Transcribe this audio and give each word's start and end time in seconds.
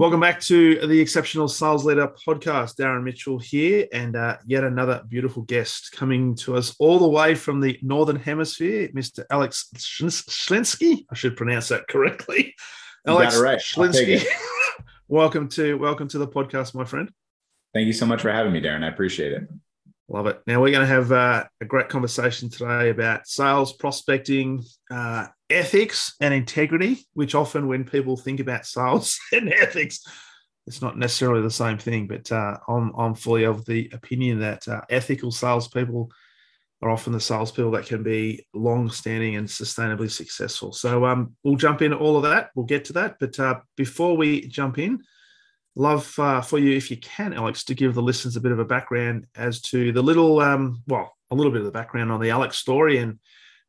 Welcome 0.00 0.20
back 0.20 0.40
to 0.44 0.86
the 0.86 0.98
Exceptional 0.98 1.46
Sales 1.46 1.84
Leader 1.84 2.10
podcast. 2.26 2.76
Darren 2.76 3.02
Mitchell 3.02 3.38
here, 3.38 3.86
and 3.92 4.16
uh, 4.16 4.38
yet 4.46 4.64
another 4.64 5.02
beautiful 5.06 5.42
guest 5.42 5.92
coming 5.92 6.34
to 6.36 6.56
us 6.56 6.74
all 6.78 6.98
the 6.98 7.06
way 7.06 7.34
from 7.34 7.60
the 7.60 7.78
Northern 7.82 8.16
Hemisphere, 8.16 8.88
Mr. 8.94 9.26
Alex 9.30 9.68
Schlinsky. 9.76 11.04
I 11.10 11.14
should 11.14 11.36
pronounce 11.36 11.68
that 11.68 11.86
correctly. 11.86 12.54
Alex 13.06 13.38
right. 13.38 13.58
Schlinsky. 13.58 14.24
welcome 15.08 15.50
to 15.50 15.76
welcome 15.76 16.08
to 16.08 16.16
the 16.16 16.26
podcast, 16.26 16.74
my 16.74 16.86
friend. 16.86 17.10
Thank 17.74 17.86
you 17.86 17.92
so 17.92 18.06
much 18.06 18.22
for 18.22 18.32
having 18.32 18.54
me, 18.54 18.62
Darren. 18.62 18.82
I 18.82 18.88
appreciate 18.88 19.34
it. 19.34 19.48
Love 20.08 20.28
it. 20.28 20.40
Now 20.46 20.62
we're 20.62 20.72
going 20.72 20.80
to 20.80 20.94
have 20.94 21.12
uh, 21.12 21.44
a 21.60 21.66
great 21.66 21.90
conversation 21.90 22.48
today 22.48 22.88
about 22.88 23.28
sales, 23.28 23.74
prospecting, 23.74 24.64
uh, 24.90 25.26
ethics, 25.50 26.14
and 26.20 26.32
integrity. 26.32 27.06
Which 27.14 27.34
often, 27.34 27.66
when 27.66 27.84
people 27.84 28.16
think 28.16 28.40
about 28.40 28.66
sales 28.66 29.18
and 29.32 29.52
ethics, 29.52 30.00
it's 30.66 30.82
not 30.82 30.98
necessarily 30.98 31.42
the 31.42 31.50
same 31.50 31.78
thing. 31.78 32.06
But 32.06 32.30
uh, 32.32 32.58
I'm 32.68 32.92
I'm 32.96 33.14
fully 33.14 33.44
of 33.44 33.64
the 33.64 33.90
opinion 33.92 34.40
that 34.40 34.66
uh, 34.68 34.82
ethical 34.88 35.30
salespeople 35.30 36.10
are 36.82 36.90
often 36.90 37.12
the 37.12 37.20
salespeople 37.20 37.72
that 37.72 37.86
can 37.86 38.02
be 38.02 38.46
long-standing 38.54 39.36
and 39.36 39.46
sustainably 39.46 40.10
successful. 40.10 40.72
So 40.72 41.04
um, 41.04 41.36
we'll 41.44 41.56
jump 41.56 41.82
into 41.82 41.98
all 41.98 42.16
of 42.16 42.22
that. 42.22 42.50
We'll 42.54 42.66
get 42.66 42.86
to 42.86 42.94
that. 42.94 43.16
But 43.20 43.38
uh, 43.38 43.60
before 43.76 44.16
we 44.16 44.46
jump 44.46 44.78
in 44.78 45.02
love 45.76 46.18
uh, 46.18 46.40
for 46.40 46.58
you, 46.58 46.74
if 46.76 46.90
you 46.90 46.96
can, 46.96 47.34
Alex, 47.34 47.64
to 47.64 47.74
give 47.74 47.94
the 47.94 48.02
listeners 48.02 48.36
a 48.36 48.40
bit 48.40 48.52
of 48.52 48.58
a 48.58 48.64
background 48.64 49.26
as 49.34 49.60
to 49.62 49.92
the 49.92 50.02
little, 50.02 50.40
um, 50.40 50.82
well, 50.86 51.14
a 51.30 51.34
little 51.34 51.52
bit 51.52 51.60
of 51.60 51.66
the 51.66 51.70
background 51.70 52.10
on 52.10 52.20
the 52.20 52.30
Alex 52.30 52.56
story 52.56 52.96
and, 52.98 53.18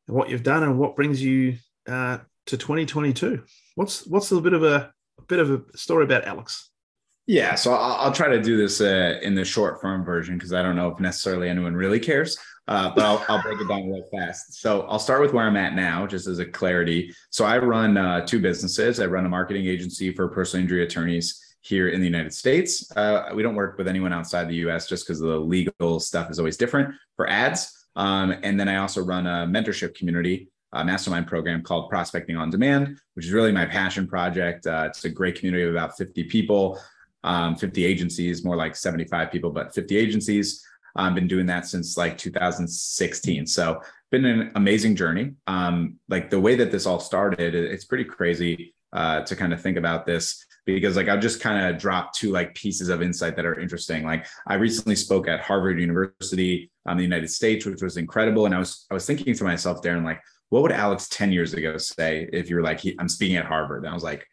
and 0.07 0.15
what 0.15 0.29
you've 0.29 0.43
done 0.43 0.63
and 0.63 0.79
what 0.79 0.95
brings 0.95 1.21
you 1.21 1.57
uh, 1.87 2.19
to 2.47 2.57
2022. 2.57 3.43
What's 3.75 4.05
what's 4.07 4.31
a 4.31 4.41
bit 4.41 4.53
of 4.53 4.63
a, 4.63 4.93
a 5.19 5.23
bit 5.27 5.39
of 5.39 5.51
a 5.51 5.77
story 5.77 6.03
about 6.03 6.25
Alex? 6.25 6.69
Yeah, 7.27 7.55
so 7.55 7.73
I'll, 7.73 8.07
I'll 8.07 8.11
try 8.11 8.29
to 8.29 8.41
do 8.41 8.57
this 8.57 8.81
uh, 8.81 9.19
in 9.21 9.35
the 9.35 9.45
short 9.45 9.79
form 9.79 10.03
version 10.03 10.37
because 10.37 10.53
I 10.53 10.61
don't 10.61 10.75
know 10.75 10.89
if 10.89 10.99
necessarily 10.99 11.49
anyone 11.49 11.75
really 11.75 11.99
cares. 11.99 12.37
Uh, 12.67 12.93
but 12.93 13.03
I'll, 13.03 13.25
I'll, 13.27 13.41
break 13.41 13.59
it 13.59 13.67
down 13.67 13.89
real 13.89 14.07
fast. 14.13 14.61
So 14.61 14.83
I'll 14.83 14.99
start 14.99 15.19
with 15.21 15.33
where 15.33 15.45
I'm 15.45 15.57
at 15.57 15.73
now, 15.73 16.05
just 16.05 16.27
as 16.27 16.39
a 16.39 16.45
clarity. 16.45 17.13
So 17.29 17.43
I 17.43 17.57
run 17.57 17.97
uh, 17.97 18.25
two 18.25 18.39
businesses. 18.39 18.99
I 18.99 19.07
run 19.07 19.25
a 19.25 19.29
marketing 19.29 19.65
agency 19.65 20.13
for 20.13 20.27
personal 20.29 20.63
injury 20.63 20.83
attorneys 20.83 21.41
here 21.61 21.89
in 21.89 21.99
the 21.99 22.05
United 22.05 22.33
States. 22.33 22.89
Uh, 22.95 23.31
we 23.33 23.43
don't 23.43 23.55
work 23.55 23.77
with 23.77 23.87
anyone 23.87 24.13
outside 24.13 24.47
the 24.47 24.55
US 24.67 24.87
just 24.87 25.05
because 25.05 25.19
the 25.19 25.37
legal 25.37 25.99
stuff 25.99 26.29
is 26.29 26.39
always 26.39 26.55
different 26.55 26.93
for 27.15 27.29
ads. 27.29 27.87
Um, 27.95 28.35
and 28.43 28.59
then 28.59 28.69
I 28.69 28.77
also 28.77 29.03
run 29.03 29.27
a 29.27 29.45
mentorship 29.47 29.95
community, 29.95 30.49
mastermind 30.73 31.27
program 31.27 31.61
called 31.61 31.89
Prospecting 31.89 32.37
on 32.37 32.49
Demand, 32.49 32.97
which 33.13 33.25
is 33.25 33.31
really 33.31 33.51
my 33.51 33.65
passion 33.65 34.07
project. 34.07 34.65
Uh, 34.67 34.85
it's 34.87 35.03
a 35.05 35.09
great 35.09 35.35
community 35.35 35.63
of 35.63 35.71
about 35.71 35.97
50 35.97 36.23
people, 36.25 36.79
um, 37.23 37.55
50 37.55 37.85
agencies, 37.85 38.43
more 38.43 38.55
like 38.55 38.75
75 38.75 39.31
people, 39.31 39.51
but 39.51 39.73
50 39.73 39.97
agencies. 39.97 40.65
I've 40.95 41.15
been 41.15 41.27
doing 41.27 41.45
that 41.45 41.65
since 41.65 41.97
like 41.97 42.17
2016. 42.17 43.47
So 43.47 43.81
been 44.11 44.25
an 44.25 44.51
amazing 44.55 44.95
journey. 44.95 45.33
Um, 45.47 45.97
like 46.09 46.29
the 46.29 46.39
way 46.39 46.55
that 46.55 46.71
this 46.71 46.85
all 46.85 46.99
started, 46.99 47.55
it's 47.55 47.85
pretty 47.85 48.03
crazy 48.03 48.73
uh, 48.93 49.21
to 49.21 49.35
kind 49.35 49.53
of 49.53 49.61
think 49.61 49.77
about 49.77 50.05
this 50.05 50.45
because 50.65 50.95
like 50.95 51.07
I'll 51.07 51.19
just 51.19 51.41
kind 51.41 51.65
of 51.65 51.81
drop 51.81 52.13
two 52.13 52.31
like 52.31 52.53
pieces 52.53 52.89
of 52.89 53.01
insight 53.01 53.35
that 53.35 53.45
are 53.45 53.59
interesting. 53.59 54.03
Like 54.03 54.27
I 54.47 54.55
recently 54.55 54.95
spoke 54.95 55.27
at 55.27 55.39
Harvard 55.39 55.79
University 55.79 56.71
um, 56.85 56.97
the 56.97 57.03
United 57.03 57.29
States, 57.29 57.65
which 57.65 57.81
was 57.81 57.97
incredible. 57.97 58.45
And 58.45 58.55
I 58.55 58.59
was 58.59 58.85
I 58.89 58.93
was 58.93 59.05
thinking 59.05 59.33
to 59.35 59.43
myself, 59.43 59.81
Darren, 59.81 60.03
like, 60.03 60.21
what 60.51 60.63
would 60.63 60.73
Alex 60.73 61.07
10 61.07 61.31
years 61.31 61.53
ago 61.53 61.77
say 61.77 62.27
if 62.33 62.49
you 62.49 62.57
were 62.57 62.61
like, 62.61 62.81
I'm 62.99 63.07
speaking 63.07 63.37
at 63.37 63.45
Harvard? 63.45 63.83
And 63.83 63.89
I 63.89 63.93
was 63.93 64.03
like, 64.03 64.27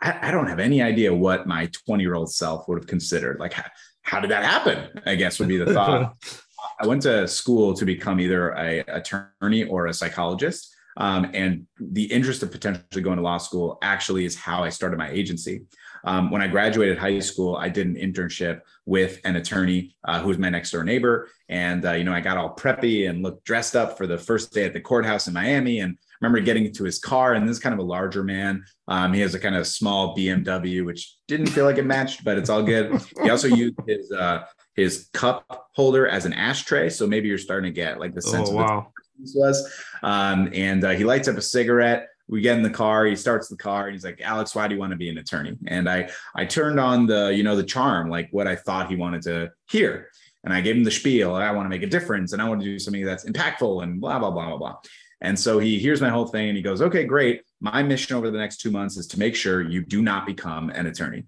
I, 0.00 0.28
I 0.28 0.30
don't 0.30 0.46
have 0.46 0.58
any 0.58 0.80
idea 0.80 1.14
what 1.14 1.46
my 1.46 1.68
20 1.86 2.02
year 2.02 2.14
old 2.14 2.32
self 2.32 2.66
would 2.66 2.78
have 2.78 2.86
considered. 2.86 3.38
Like, 3.38 3.52
how, 3.52 3.64
how 4.00 4.20
did 4.20 4.30
that 4.30 4.44
happen? 4.44 4.88
I 5.04 5.14
guess 5.14 5.38
would 5.38 5.48
be 5.48 5.58
the 5.58 5.74
thought. 5.74 6.16
I 6.80 6.86
went 6.86 7.02
to 7.02 7.28
school 7.28 7.74
to 7.74 7.84
become 7.84 8.18
either 8.18 8.52
a 8.52 8.78
attorney 8.88 9.64
or 9.64 9.88
a 9.88 9.92
psychologist. 9.92 10.74
Um, 10.96 11.30
and 11.34 11.66
the 11.78 12.04
interest 12.04 12.42
of 12.42 12.50
potentially 12.50 13.02
going 13.02 13.18
to 13.18 13.22
law 13.22 13.36
school 13.36 13.76
actually 13.82 14.24
is 14.24 14.34
how 14.34 14.64
I 14.64 14.70
started 14.70 14.98
my 14.98 15.10
agency. 15.10 15.66
Um, 16.04 16.30
when 16.30 16.42
I 16.42 16.48
graduated 16.48 16.98
high 16.98 17.18
school, 17.20 17.56
I 17.56 17.68
did 17.68 17.86
an 17.86 17.94
internship 17.94 18.62
with 18.86 19.20
an 19.24 19.36
attorney 19.36 19.94
uh, 20.04 20.20
who 20.20 20.28
was 20.28 20.38
my 20.38 20.48
next 20.48 20.70
door 20.70 20.84
neighbor. 20.84 21.28
And, 21.48 21.84
uh, 21.84 21.92
you 21.92 22.04
know, 22.04 22.12
I 22.12 22.20
got 22.20 22.36
all 22.36 22.54
preppy 22.54 23.08
and 23.08 23.22
looked 23.22 23.44
dressed 23.44 23.76
up 23.76 23.96
for 23.96 24.06
the 24.06 24.18
first 24.18 24.52
day 24.52 24.64
at 24.64 24.72
the 24.72 24.80
courthouse 24.80 25.28
in 25.28 25.34
Miami. 25.34 25.80
And 25.80 25.96
I 26.00 26.14
remember 26.20 26.40
getting 26.40 26.66
into 26.66 26.84
his 26.84 26.98
car, 26.98 27.34
and 27.34 27.48
this 27.48 27.56
is 27.56 27.62
kind 27.62 27.72
of 27.72 27.78
a 27.78 27.84
larger 27.84 28.22
man. 28.22 28.64
Um, 28.88 29.12
he 29.12 29.20
has 29.20 29.34
a 29.34 29.38
kind 29.38 29.54
of 29.54 29.66
small 29.66 30.16
BMW, 30.16 30.84
which 30.84 31.16
didn't 31.28 31.46
feel 31.46 31.64
like 31.64 31.78
it 31.78 31.86
matched, 31.86 32.24
but 32.24 32.38
it's 32.38 32.50
all 32.50 32.62
good. 32.62 33.00
He 33.22 33.30
also 33.30 33.48
used 33.48 33.76
his 33.86 34.10
uh, 34.12 34.44
his 34.74 35.10
cup 35.12 35.68
holder 35.74 36.08
as 36.08 36.24
an 36.24 36.32
ashtray, 36.32 36.88
so 36.88 37.06
maybe 37.06 37.28
you're 37.28 37.38
starting 37.38 37.72
to 37.72 37.74
get 37.74 38.00
like 38.00 38.14
the 38.14 38.22
sense 38.22 38.48
oh, 38.48 38.52
of 38.52 38.56
wow 38.56 38.92
was. 39.34 39.72
Um, 40.02 40.50
and 40.52 40.84
uh, 40.84 40.90
he 40.90 41.04
lights 41.04 41.28
up 41.28 41.36
a 41.36 41.42
cigarette. 41.42 42.08
We 42.32 42.40
get 42.40 42.56
in 42.56 42.62
the 42.62 42.70
car. 42.70 43.04
He 43.04 43.14
starts 43.14 43.48
the 43.48 43.58
car, 43.58 43.84
and 43.84 43.92
he's 43.92 44.04
like, 44.04 44.22
"Alex, 44.22 44.54
why 44.54 44.66
do 44.66 44.74
you 44.74 44.80
want 44.80 44.92
to 44.92 44.96
be 44.96 45.10
an 45.10 45.18
attorney?" 45.18 45.58
And 45.66 45.86
I 45.86 46.08
I 46.34 46.46
turned 46.46 46.80
on 46.80 47.06
the 47.06 47.32
you 47.34 47.42
know 47.42 47.56
the 47.56 47.62
charm, 47.62 48.08
like 48.08 48.28
what 48.30 48.48
I 48.48 48.56
thought 48.56 48.88
he 48.88 48.96
wanted 48.96 49.20
to 49.22 49.52
hear. 49.70 50.08
And 50.42 50.52
I 50.52 50.62
gave 50.62 50.74
him 50.74 50.82
the 50.82 50.90
spiel. 50.90 51.34
I 51.34 51.50
want 51.50 51.66
to 51.66 51.68
make 51.68 51.82
a 51.82 51.86
difference, 51.86 52.32
and 52.32 52.40
I 52.40 52.48
want 52.48 52.62
to 52.62 52.64
do 52.64 52.78
something 52.78 53.04
that's 53.04 53.26
impactful, 53.26 53.82
and 53.82 54.00
blah 54.00 54.18
blah 54.18 54.30
blah 54.30 54.48
blah 54.48 54.56
blah. 54.56 54.76
And 55.20 55.38
so 55.38 55.58
he 55.58 55.78
hears 55.78 56.00
my 56.00 56.08
whole 56.08 56.26
thing, 56.26 56.48
and 56.48 56.56
he 56.56 56.62
goes, 56.62 56.80
"Okay, 56.80 57.04
great. 57.04 57.42
My 57.60 57.82
mission 57.82 58.16
over 58.16 58.30
the 58.30 58.38
next 58.38 58.62
two 58.62 58.70
months 58.70 58.96
is 58.96 59.06
to 59.08 59.18
make 59.18 59.36
sure 59.36 59.60
you 59.60 59.84
do 59.84 60.00
not 60.00 60.26
become 60.26 60.70
an 60.70 60.86
attorney." 60.86 61.24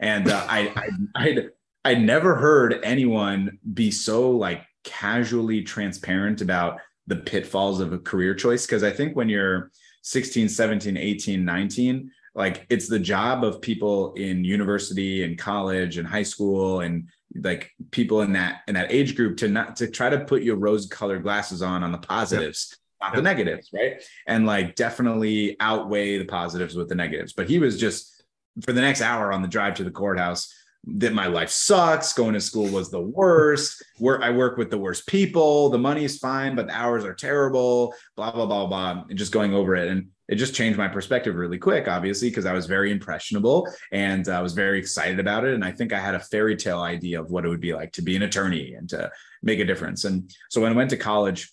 And 0.00 0.30
uh, 0.30 0.46
I 0.48 0.72
I 0.74 0.88
I'd, 1.22 1.50
I'd 1.84 2.02
never 2.02 2.34
heard 2.34 2.80
anyone 2.82 3.58
be 3.74 3.90
so 3.90 4.30
like 4.30 4.62
casually 4.84 5.62
transparent 5.62 6.40
about 6.40 6.80
the 7.06 7.16
pitfalls 7.16 7.80
of 7.80 7.92
a 7.92 7.98
career 7.98 8.34
choice 8.34 8.66
because 8.66 8.82
i 8.82 8.90
think 8.90 9.16
when 9.16 9.28
you're 9.28 9.70
16 10.06 10.48
17 10.48 10.96
18 10.96 11.44
19 11.44 12.12
like 12.36 12.64
it's 12.70 12.86
the 12.86 12.98
job 12.98 13.42
of 13.42 13.60
people 13.60 14.12
in 14.14 14.44
university 14.44 15.24
and 15.24 15.36
college 15.36 15.98
and 15.98 16.06
high 16.06 16.22
school 16.22 16.80
and 16.80 17.08
like 17.42 17.72
people 17.90 18.20
in 18.20 18.32
that 18.32 18.60
in 18.68 18.74
that 18.74 18.92
age 18.92 19.16
group 19.16 19.36
to 19.38 19.48
not 19.48 19.74
to 19.74 19.88
try 19.88 20.08
to 20.08 20.20
put 20.20 20.44
your 20.44 20.54
rose 20.54 20.86
colored 20.86 21.24
glasses 21.24 21.60
on 21.60 21.82
on 21.82 21.90
the 21.90 21.98
positives 21.98 22.78
not 23.02 23.16
the 23.16 23.20
negatives 23.20 23.68
right? 23.74 24.00
And 24.28 24.46
like 24.46 24.76
definitely 24.76 25.56
outweigh 25.58 26.18
the 26.18 26.24
positives 26.24 26.76
with 26.76 26.88
the 26.88 26.94
negatives. 26.94 27.32
But 27.32 27.48
he 27.48 27.58
was 27.58 27.78
just 27.78 28.24
for 28.62 28.72
the 28.72 28.80
next 28.80 29.02
hour 29.02 29.32
on 29.32 29.42
the 29.42 29.48
drive 29.48 29.74
to 29.74 29.84
the 29.84 29.90
courthouse 29.90 30.54
that 30.86 31.12
my 31.12 31.26
life 31.26 31.50
sucks. 31.50 32.12
Going 32.12 32.34
to 32.34 32.40
school 32.40 32.68
was 32.68 32.90
the 32.90 33.00
worst. 33.00 33.84
Where 33.98 34.22
I 34.22 34.30
work 34.30 34.56
with 34.56 34.70
the 34.70 34.78
worst 34.78 35.06
people. 35.06 35.68
The 35.68 35.78
money 35.78 36.04
is 36.04 36.18
fine, 36.18 36.54
but 36.54 36.68
the 36.68 36.74
hours 36.74 37.04
are 37.04 37.14
terrible. 37.14 37.94
Blah 38.16 38.32
blah 38.32 38.46
blah 38.46 38.66
blah. 38.66 39.04
And 39.08 39.18
just 39.18 39.32
going 39.32 39.52
over 39.52 39.74
it, 39.74 39.88
and 39.88 40.08
it 40.28 40.36
just 40.36 40.54
changed 40.54 40.78
my 40.78 40.88
perspective 40.88 41.34
really 41.34 41.58
quick. 41.58 41.88
Obviously, 41.88 42.28
because 42.28 42.46
I 42.46 42.52
was 42.52 42.66
very 42.66 42.90
impressionable 42.90 43.68
and 43.92 44.28
I 44.28 44.40
was 44.40 44.54
very 44.54 44.78
excited 44.78 45.18
about 45.18 45.44
it. 45.44 45.54
And 45.54 45.64
I 45.64 45.72
think 45.72 45.92
I 45.92 45.98
had 45.98 46.14
a 46.14 46.20
fairy 46.20 46.56
tale 46.56 46.80
idea 46.80 47.20
of 47.20 47.30
what 47.30 47.44
it 47.44 47.48
would 47.48 47.60
be 47.60 47.74
like 47.74 47.92
to 47.92 48.02
be 48.02 48.16
an 48.16 48.22
attorney 48.22 48.74
and 48.74 48.88
to 48.90 49.10
make 49.42 49.58
a 49.60 49.64
difference. 49.64 50.04
And 50.04 50.30
so 50.50 50.60
when 50.60 50.72
I 50.72 50.76
went 50.76 50.90
to 50.90 50.96
college, 50.96 51.52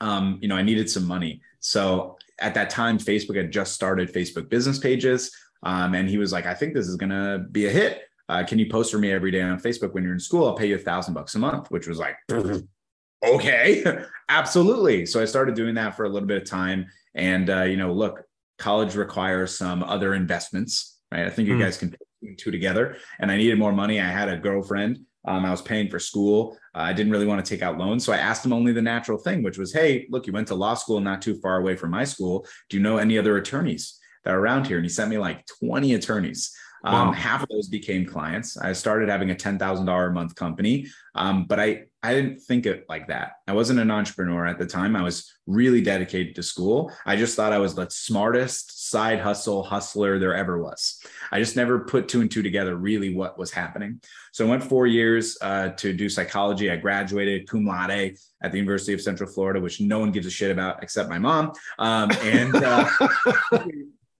um, 0.00 0.38
you 0.42 0.48
know, 0.48 0.56
I 0.56 0.62
needed 0.62 0.90
some 0.90 1.06
money. 1.06 1.40
So 1.60 2.18
at 2.40 2.54
that 2.54 2.70
time, 2.70 2.98
Facebook 2.98 3.36
had 3.36 3.52
just 3.52 3.72
started 3.72 4.12
Facebook 4.12 4.48
business 4.48 4.78
pages. 4.78 5.30
Um, 5.62 5.94
and 5.94 6.08
he 6.08 6.18
was 6.18 6.32
like, 6.32 6.44
I 6.44 6.54
think 6.54 6.74
this 6.74 6.88
is 6.88 6.96
going 6.96 7.10
to 7.10 7.46
be 7.50 7.66
a 7.66 7.70
hit 7.70 8.02
uh, 8.28 8.44
can 8.44 8.58
you 8.58 8.68
post 8.68 8.92
for 8.92 8.98
me 8.98 9.12
every 9.12 9.30
day 9.30 9.42
on 9.42 9.60
Facebook 9.60 9.94
when 9.94 10.04
you're 10.04 10.12
in 10.12 10.20
school? 10.20 10.46
I'll 10.46 10.54
pay 10.54 10.66
you 10.66 10.76
a 10.76 10.78
thousand 10.78 11.14
bucks 11.14 11.34
a 11.34 11.38
month, 11.38 11.70
which 11.70 11.86
was 11.86 11.98
like, 11.98 12.16
okay, 13.24 14.04
absolutely. 14.28 15.06
So 15.06 15.20
I 15.20 15.24
started 15.24 15.54
doing 15.54 15.74
that 15.74 15.96
for 15.96 16.04
a 16.04 16.08
little 16.08 16.28
bit 16.28 16.42
of 16.42 16.48
time. 16.48 16.86
And, 17.14 17.50
uh, 17.50 17.62
you 17.62 17.76
know, 17.76 17.92
look, 17.92 18.24
college 18.58 18.94
requires 18.94 19.56
some 19.56 19.82
other 19.82 20.14
investments, 20.14 21.00
right? 21.10 21.26
I 21.26 21.30
think 21.30 21.48
you 21.48 21.56
mm. 21.56 21.60
guys 21.60 21.76
can 21.76 21.90
put 21.90 22.38
two 22.38 22.50
together. 22.50 22.96
And 23.18 23.30
I 23.30 23.36
needed 23.36 23.58
more 23.58 23.72
money. 23.72 24.00
I 24.00 24.08
had 24.08 24.28
a 24.28 24.36
girlfriend. 24.36 25.00
Um, 25.24 25.44
I 25.44 25.50
was 25.50 25.62
paying 25.62 25.88
for 25.88 25.98
school. 25.98 26.56
Uh, 26.74 26.80
I 26.80 26.92
didn't 26.92 27.12
really 27.12 27.26
want 27.26 27.44
to 27.44 27.48
take 27.48 27.62
out 27.62 27.78
loans. 27.78 28.04
So 28.04 28.12
I 28.12 28.16
asked 28.16 28.44
him 28.44 28.52
only 28.52 28.72
the 28.72 28.82
natural 28.82 29.18
thing, 29.18 29.42
which 29.42 29.58
was, 29.58 29.72
hey, 29.72 30.06
look, 30.10 30.26
you 30.26 30.32
went 30.32 30.48
to 30.48 30.54
law 30.54 30.74
school 30.74 31.00
not 31.00 31.22
too 31.22 31.38
far 31.40 31.58
away 31.58 31.76
from 31.76 31.90
my 31.90 32.04
school. 32.04 32.46
Do 32.68 32.76
you 32.76 32.82
know 32.82 32.98
any 32.98 33.18
other 33.18 33.36
attorneys 33.36 33.98
that 34.24 34.34
are 34.34 34.40
around 34.40 34.66
here? 34.66 34.78
And 34.78 34.84
he 34.84 34.88
sent 34.88 35.10
me 35.10 35.18
like 35.18 35.44
20 35.60 35.94
attorneys. 35.94 36.52
Um, 36.84 37.12
Half 37.12 37.44
of 37.44 37.48
those 37.48 37.68
became 37.68 38.04
clients. 38.04 38.56
I 38.56 38.72
started 38.72 39.08
having 39.08 39.30
a 39.30 39.34
ten 39.34 39.58
thousand 39.58 39.86
dollar 39.86 40.08
a 40.08 40.12
month 40.12 40.34
company, 40.34 40.86
um, 41.14 41.44
but 41.44 41.60
I 41.60 41.84
I 42.02 42.14
didn't 42.14 42.40
think 42.40 42.66
it 42.66 42.86
like 42.88 43.08
that. 43.08 43.34
I 43.46 43.52
wasn't 43.52 43.78
an 43.78 43.90
entrepreneur 43.90 44.44
at 44.44 44.58
the 44.58 44.66
time. 44.66 44.96
I 44.96 45.02
was 45.02 45.32
really 45.46 45.80
dedicated 45.80 46.34
to 46.34 46.42
school. 46.42 46.92
I 47.06 47.14
just 47.14 47.36
thought 47.36 47.52
I 47.52 47.58
was 47.58 47.76
the 47.76 47.88
smartest 47.90 48.90
side 48.90 49.20
hustle 49.20 49.62
hustler 49.62 50.18
there 50.18 50.34
ever 50.34 50.60
was. 50.60 51.00
I 51.30 51.38
just 51.38 51.54
never 51.54 51.80
put 51.80 52.08
two 52.08 52.20
and 52.20 52.30
two 52.30 52.42
together 52.42 52.74
really 52.74 53.14
what 53.14 53.38
was 53.38 53.52
happening. 53.52 54.00
So 54.32 54.46
I 54.46 54.50
went 54.50 54.64
four 54.64 54.88
years 54.88 55.38
uh, 55.40 55.70
to 55.70 55.92
do 55.92 56.08
psychology. 56.08 56.70
I 56.70 56.76
graduated 56.76 57.48
cum 57.48 57.66
laude 57.66 58.16
at 58.42 58.50
the 58.50 58.58
University 58.58 58.92
of 58.92 59.00
Central 59.00 59.30
Florida, 59.30 59.60
which 59.60 59.80
no 59.80 60.00
one 60.00 60.10
gives 60.10 60.26
a 60.26 60.30
shit 60.30 60.50
about 60.50 60.82
except 60.82 61.08
my 61.08 61.18
mom. 61.18 61.52
Um, 61.78 62.10
and 62.22 62.56
uh, 62.56 62.88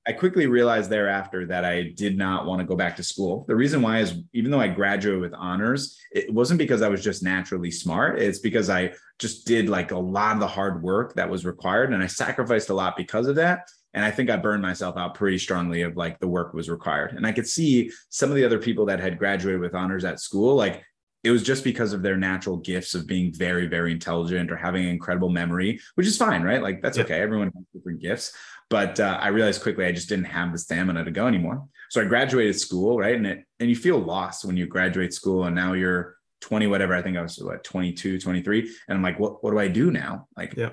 I 0.06 0.12
quickly 0.12 0.46
realized 0.46 0.90
thereafter 0.90 1.46
that 1.46 1.64
I 1.64 1.92
did 1.94 2.18
not 2.18 2.44
want 2.44 2.60
to 2.60 2.66
go 2.66 2.74
back 2.74 2.96
to 2.96 3.04
school. 3.04 3.44
The 3.46 3.54
reason 3.54 3.82
why 3.82 4.00
is 4.00 4.14
even 4.32 4.50
though 4.50 4.60
I 4.60 4.66
graduated 4.68 5.20
with 5.20 5.34
honors, 5.34 5.96
it 6.10 6.32
wasn't 6.32 6.58
because 6.58 6.82
I 6.82 6.88
was 6.88 7.04
just 7.04 7.22
naturally 7.22 7.70
smart. 7.70 8.20
It's 8.20 8.40
because 8.40 8.68
I 8.68 8.94
just 9.20 9.46
did 9.46 9.68
like 9.68 9.92
a 9.92 9.98
lot 9.98 10.34
of 10.34 10.40
the 10.40 10.48
hard 10.48 10.82
work 10.82 11.14
that 11.14 11.30
was 11.30 11.46
required 11.46 11.92
and 11.92 12.02
I 12.02 12.06
sacrificed 12.08 12.70
a 12.70 12.74
lot 12.74 12.96
because 12.96 13.28
of 13.28 13.36
that. 13.36 13.68
And 13.94 14.04
I 14.04 14.10
think 14.10 14.28
I 14.30 14.36
burned 14.36 14.62
myself 14.62 14.96
out 14.96 15.14
pretty 15.14 15.38
strongly 15.38 15.82
of 15.82 15.96
like 15.96 16.18
the 16.18 16.26
work 16.26 16.52
was 16.54 16.68
required. 16.68 17.12
And 17.12 17.26
I 17.26 17.32
could 17.32 17.46
see 17.46 17.92
some 18.08 18.30
of 18.30 18.36
the 18.36 18.44
other 18.44 18.58
people 18.58 18.86
that 18.86 18.98
had 19.00 19.18
graduated 19.18 19.60
with 19.60 19.74
honors 19.74 20.04
at 20.04 20.18
school, 20.18 20.56
like 20.56 20.82
it 21.22 21.30
was 21.30 21.42
just 21.42 21.62
because 21.62 21.92
of 21.92 22.02
their 22.02 22.16
natural 22.16 22.56
gifts 22.56 22.94
of 22.94 23.06
being 23.06 23.32
very, 23.32 23.68
very 23.68 23.92
intelligent 23.92 24.50
or 24.50 24.56
having 24.56 24.88
incredible 24.88 25.28
memory, 25.28 25.78
which 25.94 26.06
is 26.06 26.16
fine, 26.16 26.42
right? 26.42 26.62
Like 26.62 26.82
that's 26.82 26.98
Yeah. 26.98 27.04
okay. 27.04 27.20
Everyone 27.20 27.52
has 27.54 27.64
different 27.72 28.00
gifts. 28.00 28.32
But 28.72 28.98
uh, 28.98 29.18
I 29.20 29.28
realized 29.28 29.60
quickly 29.60 29.84
I 29.84 29.92
just 29.92 30.08
didn't 30.08 30.24
have 30.24 30.50
the 30.50 30.56
stamina 30.56 31.04
to 31.04 31.10
go 31.10 31.26
anymore. 31.26 31.62
So 31.90 32.00
I 32.00 32.06
graduated 32.06 32.58
school, 32.58 32.98
right? 32.98 33.14
And 33.14 33.26
it 33.26 33.44
and 33.60 33.68
you 33.68 33.76
feel 33.76 33.98
lost 33.98 34.46
when 34.46 34.56
you 34.56 34.66
graduate 34.66 35.12
school 35.12 35.44
and 35.44 35.54
now 35.54 35.74
you're 35.74 36.16
20, 36.40 36.68
whatever. 36.68 36.94
I 36.94 37.02
think 37.02 37.18
I 37.18 37.20
was 37.20 37.36
what 37.36 37.62
22, 37.64 38.18
23. 38.18 38.60
And 38.88 38.96
I'm 38.96 39.02
like, 39.02 39.20
what, 39.20 39.44
what 39.44 39.50
do 39.50 39.58
I 39.58 39.68
do 39.68 39.90
now? 39.90 40.26
Like, 40.38 40.54
Yeah. 40.56 40.70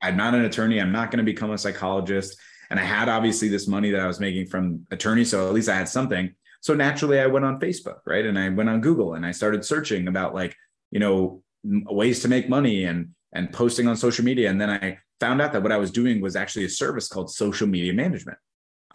I'm 0.00 0.16
not 0.16 0.34
an 0.34 0.44
attorney. 0.44 0.80
I'm 0.80 0.92
not 0.92 1.10
going 1.10 1.18
to 1.18 1.24
become 1.24 1.50
a 1.50 1.58
psychologist. 1.58 2.38
And 2.70 2.78
I 2.78 2.84
had 2.84 3.08
obviously 3.08 3.48
this 3.48 3.66
money 3.66 3.90
that 3.90 4.00
I 4.00 4.06
was 4.06 4.20
making 4.20 4.46
from 4.46 4.86
attorney. 4.92 5.24
So 5.24 5.48
at 5.48 5.54
least 5.54 5.68
I 5.68 5.74
had 5.74 5.88
something. 5.88 6.32
So 6.60 6.72
naturally 6.72 7.18
I 7.18 7.26
went 7.26 7.44
on 7.44 7.58
Facebook, 7.58 7.98
right? 8.06 8.24
And 8.24 8.38
I 8.38 8.48
went 8.48 8.68
on 8.68 8.80
Google 8.80 9.14
and 9.14 9.26
I 9.26 9.32
started 9.32 9.64
searching 9.64 10.06
about 10.06 10.36
like, 10.36 10.54
you 10.92 11.00
know, 11.00 11.42
ways 11.64 12.20
to 12.22 12.28
make 12.28 12.48
money 12.48 12.84
and 12.84 13.08
and 13.34 13.52
posting 13.52 13.86
on 13.88 13.96
social 13.96 14.24
media. 14.24 14.48
And 14.50 14.60
then 14.60 14.70
I 14.70 14.98
found 15.20 15.42
out 15.42 15.52
that 15.52 15.62
what 15.62 15.72
I 15.72 15.76
was 15.76 15.90
doing 15.90 16.20
was 16.20 16.36
actually 16.36 16.64
a 16.64 16.68
service 16.68 17.08
called 17.08 17.30
social 17.32 17.66
media 17.66 17.92
management. 17.92 18.38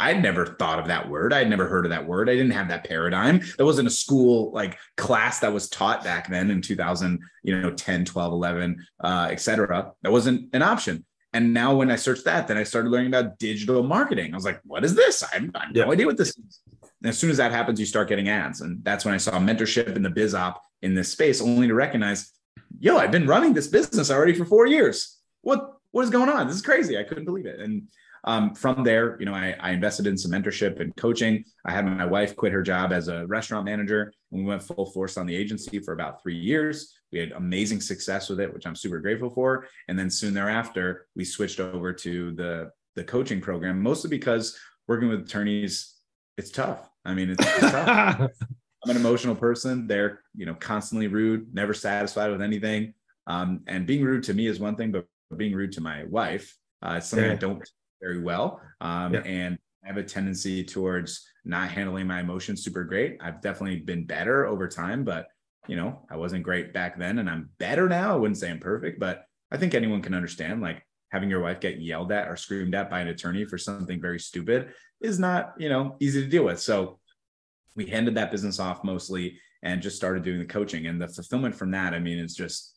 I'd 0.02 0.24
never 0.24 0.46
thought 0.46 0.80
of 0.80 0.88
that 0.88 1.10
word. 1.10 1.34
I'd 1.34 1.50
never 1.50 1.68
heard 1.68 1.86
of 1.86 1.90
that 1.90 2.08
word. 2.08 2.30
I 2.30 2.34
didn't 2.34 2.52
have 2.52 2.70
that 2.70 2.86
paradigm. 2.88 3.42
There 3.58 3.66
wasn't 3.66 3.90
a 3.90 3.92
school 3.92 4.50
like 4.54 4.78
class 4.96 5.40
that 5.40 5.52
was 5.54 5.68
taught 5.70 6.06
back 6.06 6.30
then 6.30 6.50
in 6.52 6.62
2000, 6.62 7.20
you 7.44 7.60
know, 7.62 7.72
10, 7.72 8.06
12, 8.06 8.32
11, 8.32 8.86
uh, 9.04 9.28
et 9.30 9.42
cetera. 9.42 9.92
That 10.04 10.12
wasn't 10.14 10.56
an 10.56 10.62
option. 10.62 11.06
And 11.34 11.54
now 11.54 11.76
when 11.76 11.92
I 11.92 11.98
searched 11.98 12.24
that, 12.26 12.48
then 12.48 12.58
I 12.58 12.64
started 12.64 12.90
learning 12.90 13.14
about 13.14 13.38
digital 13.40 13.84
marketing. 13.84 14.32
I 14.34 14.38
was 14.38 14.46
like, 14.46 14.62
what 14.64 14.86
is 14.86 14.96
this? 14.96 15.22
I 15.22 15.28
have, 15.36 15.50
I 15.54 15.66
have 15.66 15.76
Yeah. 15.76 15.84
no 15.86 15.92
idea 15.92 16.06
what 16.06 16.18
this 16.18 16.30
is. 16.30 16.62
And 17.04 17.10
as 17.10 17.18
soon 17.18 17.30
as 17.30 17.38
that 17.38 17.52
happens, 17.52 17.78
you 17.80 17.86
start 17.86 18.08
getting 18.08 18.30
ads. 18.30 18.62
And 18.62 18.84
that's 18.84 19.04
when 19.04 19.14
I 19.14 19.18
saw 19.18 19.34
mentorship 19.34 19.96
in 19.98 20.02
the 20.02 20.10
biz 20.10 20.34
op 20.34 20.62
in 20.82 20.96
this 20.96 21.12
space, 21.12 21.42
only 21.42 21.68
to 21.68 21.74
recognize, 21.74 22.32
yo, 22.80 22.98
I've 22.98 23.12
been 23.12 23.28
running 23.28 23.54
this 23.54 23.68
business 23.68 24.12
already 24.12 24.34
for 24.34 24.46
four 24.46 24.68
years. 24.68 25.18
What 25.42 25.74
what 25.92 26.04
is 26.04 26.10
going 26.10 26.30
on? 26.30 26.48
This 26.48 26.58
is 26.58 26.62
crazy. 26.62 26.98
I 26.98 27.04
couldn't 27.04 27.26
believe 27.26 27.48
it. 27.48 27.60
And 27.60 27.88
um, 28.26 28.54
from 28.54 28.84
there, 28.84 29.18
you 29.20 29.26
know, 29.26 29.34
I, 29.34 29.56
I 29.60 29.72
invested 29.72 30.06
in 30.06 30.18
some 30.18 30.32
mentorship 30.32 30.80
and 30.80 30.96
coaching. 30.96 31.44
I 31.66 31.72
had 31.72 31.86
my 31.86 32.06
wife 32.06 32.36
quit 32.36 32.52
her 32.52 32.62
job 32.62 32.92
as 32.92 33.08
a 33.08 33.26
restaurant 33.28 33.66
manager, 33.66 34.14
and 34.32 34.42
we 34.42 34.48
went 34.48 34.62
full 34.62 34.86
force 34.92 35.18
on 35.18 35.26
the 35.26 35.36
agency 35.36 35.80
for 35.80 35.94
about 35.94 36.22
three 36.22 36.38
years. 36.38 36.94
We 37.12 37.20
had 37.20 37.32
amazing 37.32 37.82
success 37.82 38.30
with 38.30 38.40
it, 38.40 38.54
which 38.54 38.68
I'm 38.68 38.76
super 38.76 39.00
grateful 39.00 39.30
for. 39.30 39.68
And 39.88 39.98
then 39.98 40.10
soon 40.10 40.34
thereafter, 40.34 41.08
we 41.16 41.24
switched 41.24 41.60
over 41.60 41.94
to 41.94 42.32
the 42.34 42.72
the 42.96 43.04
coaching 43.04 43.40
program, 43.40 43.82
mostly 43.82 44.10
because 44.10 44.60
working 44.88 45.08
with 45.08 45.22
attorneys, 45.22 45.96
it's 46.38 46.52
tough. 46.52 46.90
I 47.06 47.14
mean, 47.14 47.30
it's, 47.30 47.46
it's 47.46 47.72
tough. 47.72 48.32
I'm 48.84 48.92
an 48.92 48.98
emotional 48.98 49.36
person. 49.36 49.88
They're, 49.88 50.22
you 50.36 50.46
know, 50.46 50.56
constantly 50.56 51.08
rude, 51.08 51.54
never 51.54 51.74
satisfied 51.74 52.32
with 52.32 52.42
anything. 52.42 52.94
Um, 53.28 53.62
and 53.68 53.86
being 53.86 54.04
rude 54.04 54.24
to 54.24 54.34
me 54.34 54.48
is 54.48 54.60
one 54.60 54.76
thing, 54.76 54.92
but 54.92 55.06
being 55.36 55.54
rude 55.54 55.74
to 55.74 55.82
my 55.82 56.06
wife, 56.06 56.58
uh, 56.82 56.96
it's 56.98 57.08
something 57.08 57.30
I 57.30 57.36
don't 57.36 57.70
very 58.02 58.22
well. 58.22 58.62
Um, 58.82 59.14
Yeah. 59.14 59.22
And 59.22 59.58
I 59.84 59.88
have 59.88 59.98
a 59.98 60.04
tendency 60.04 60.64
towards 60.64 61.26
not 61.46 61.70
handling 61.70 62.08
my 62.08 62.20
emotions 62.22 62.64
super 62.64 62.84
great. 62.84 63.18
I've 63.22 63.42
definitely 63.42 63.80
been 63.80 64.06
better 64.06 64.46
over 64.46 64.68
time, 64.68 65.04
but 65.04 65.28
you 65.68 65.76
know, 65.76 66.02
I 66.10 66.18
wasn't 66.18 66.44
great 66.44 66.74
back 66.74 66.98
then, 66.98 67.20
and 67.20 67.30
I'm 67.30 67.50
better 67.60 67.88
now. 67.88 68.14
I 68.14 68.18
wouldn't 68.18 68.38
say 68.38 68.50
I'm 68.50 68.60
perfect, 68.60 69.00
but 69.00 69.26
I 69.52 69.58
think 69.58 69.74
anyone 69.76 70.02
can 70.02 70.16
understand 70.16 70.62
like 70.62 70.84
having 71.12 71.30
your 71.30 71.42
wife 71.42 71.60
get 71.60 71.80
yelled 71.82 72.12
at 72.12 72.28
or 72.28 72.36
screamed 72.36 72.74
at 72.76 72.90
by 72.90 73.02
an 73.02 73.08
attorney 73.08 73.46
for 73.46 73.58
something 73.58 74.02
very 74.02 74.20
stupid 74.20 74.70
is 75.02 75.20
not, 75.20 75.54
you 75.58 75.70
know, 75.70 75.96
easy 76.00 76.24
to 76.24 76.30
deal 76.30 76.44
with. 76.44 76.60
So 76.60 77.00
we 77.76 77.86
handed 77.86 78.16
that 78.16 78.32
business 78.32 78.60
off 78.60 78.84
mostly 78.84 79.38
and 79.64 79.82
just 79.82 79.96
started 79.96 80.24
doing 80.24 80.40
the 80.40 80.46
coaching 80.46 80.88
and 80.88 81.02
the 81.02 81.08
fulfillment 81.08 81.56
from 81.56 81.72
that. 81.72 81.94
I 81.94 82.00
mean, 82.00 82.20
it's 82.20 82.36
just 82.36 82.76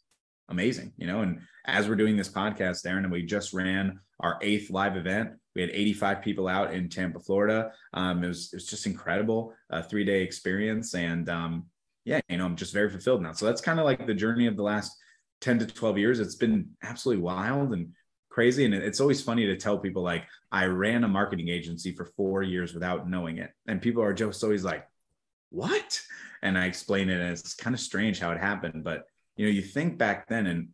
amazing, 0.48 0.92
you 0.96 1.06
know. 1.06 1.22
And 1.22 1.40
as 1.66 1.88
we're 1.88 1.96
doing 1.96 2.16
this 2.16 2.28
podcast, 2.28 2.84
Darren, 2.84 3.04
and 3.04 3.12
we 3.12 3.22
just 3.22 3.52
ran 3.52 4.00
our 4.20 4.38
eighth 4.42 4.70
live 4.70 4.96
event. 4.96 5.30
We 5.54 5.62
had 5.62 5.70
85 5.70 6.22
people 6.22 6.48
out 6.48 6.72
in 6.72 6.88
Tampa, 6.88 7.20
Florida. 7.20 7.72
Um, 7.92 8.24
it 8.24 8.28
was 8.28 8.50
it 8.52 8.56
was 8.56 8.66
just 8.66 8.86
incredible, 8.86 9.54
a 9.70 9.82
three 9.82 10.04
day 10.04 10.22
experience, 10.22 10.94
and 10.94 11.28
um, 11.28 11.66
yeah, 12.04 12.20
you 12.28 12.38
know, 12.38 12.46
I'm 12.46 12.56
just 12.56 12.72
very 12.72 12.90
fulfilled 12.90 13.22
now. 13.22 13.32
So 13.32 13.46
that's 13.46 13.60
kind 13.60 13.78
of 13.78 13.84
like 13.84 14.06
the 14.06 14.14
journey 14.14 14.46
of 14.46 14.56
the 14.56 14.62
last 14.62 14.96
10 15.40 15.58
to 15.60 15.66
12 15.66 15.98
years. 15.98 16.20
It's 16.20 16.36
been 16.36 16.70
absolutely 16.82 17.22
wild 17.22 17.72
and 17.72 17.92
crazy, 18.32 18.64
and 18.64 18.72
it's 18.74 19.00
always 19.00 19.22
funny 19.22 19.44
to 19.46 19.56
tell 19.56 19.78
people 19.78 20.02
like 20.02 20.24
I 20.50 20.64
ran 20.64 21.04
a 21.04 21.08
marketing 21.08 21.48
agency 21.48 21.92
for 21.92 22.06
four 22.16 22.42
years 22.42 22.72
without 22.72 23.08
knowing 23.08 23.38
it, 23.38 23.50
and 23.66 23.80
people 23.82 24.02
are 24.02 24.14
just 24.14 24.42
always 24.42 24.64
like, 24.64 24.86
"What?" 25.50 26.00
And 26.42 26.58
I 26.58 26.64
explain 26.66 27.10
it, 27.10 27.20
and 27.20 27.30
it's 27.30 27.54
kind 27.54 27.74
of 27.74 27.80
strange 27.80 28.18
how 28.18 28.32
it 28.32 28.38
happened, 28.38 28.82
but 28.84 29.04
you 29.36 29.46
know, 29.46 29.52
you 29.52 29.62
think 29.62 29.98
back 29.98 30.28
then 30.28 30.46
and 30.46 30.68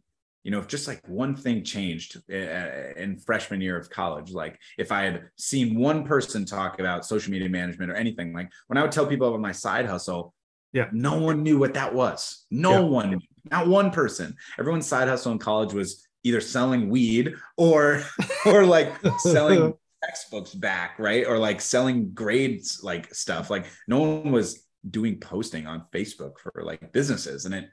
you 0.45 0.53
know, 0.53 0.61
if 0.61 0.67
just 0.69 0.89
like 0.89 1.07
one 1.07 1.35
thing 1.37 1.63
changed 1.63 2.17
uh, 2.33 2.95
in 2.97 3.19
freshman 3.19 3.61
year 3.61 3.77
of 3.77 3.91
college, 3.91 4.31
like 4.33 4.59
if 4.79 4.91
I 4.93 5.03
had 5.03 5.25
seen 5.37 5.79
one 5.79 6.05
person 6.05 6.47
talk 6.47 6.81
about 6.81 7.05
social 7.05 7.33
media 7.33 7.51
management 7.51 7.91
or 7.91 7.97
anything, 7.97 8.33
like 8.33 8.49
when 8.69 8.79
I 8.79 8.83
would 8.83 8.93
tell 8.93 9.07
people 9.07 9.29
about 9.29 9.41
my 9.41 9.53
side 9.53 9.85
hustle, 9.87 10.33
Yeah. 10.73 10.89
no 10.93 11.19
one 11.19 11.43
knew 11.43 11.59
what 11.59 11.75
that 11.75 11.93
was. 11.93 12.47
No 12.51 12.71
Yeah. 12.71 12.81
one, 12.81 13.21
not 13.51 13.67
one 13.69 13.91
person. 13.91 14.37
Everyone's 14.59 14.87
side 14.87 15.09
hustle 15.09 15.33
in 15.33 15.39
college 15.39 15.75
was 15.75 16.08
either 16.25 16.41
selling 16.41 16.89
weed 16.89 17.35
or, 17.57 18.03
or 18.47 18.65
like 18.65 18.95
selling 19.19 19.75
textbooks 20.05 20.55
back, 20.55 20.99
right? 20.99 21.27
Or 21.27 21.39
like 21.39 21.61
selling 21.61 22.11
grades, 22.13 22.81
like 22.83 23.15
stuff. 23.15 23.51
Like 23.51 23.67
no 23.87 24.01
one 24.01 24.33
was 24.33 24.65
doing 24.89 25.19
posting 25.19 25.67
on 25.67 25.87
Facebook 25.93 26.39
for 26.39 26.63
like 26.65 26.93
businesses, 26.93 27.45
and 27.45 27.55
it 27.55 27.69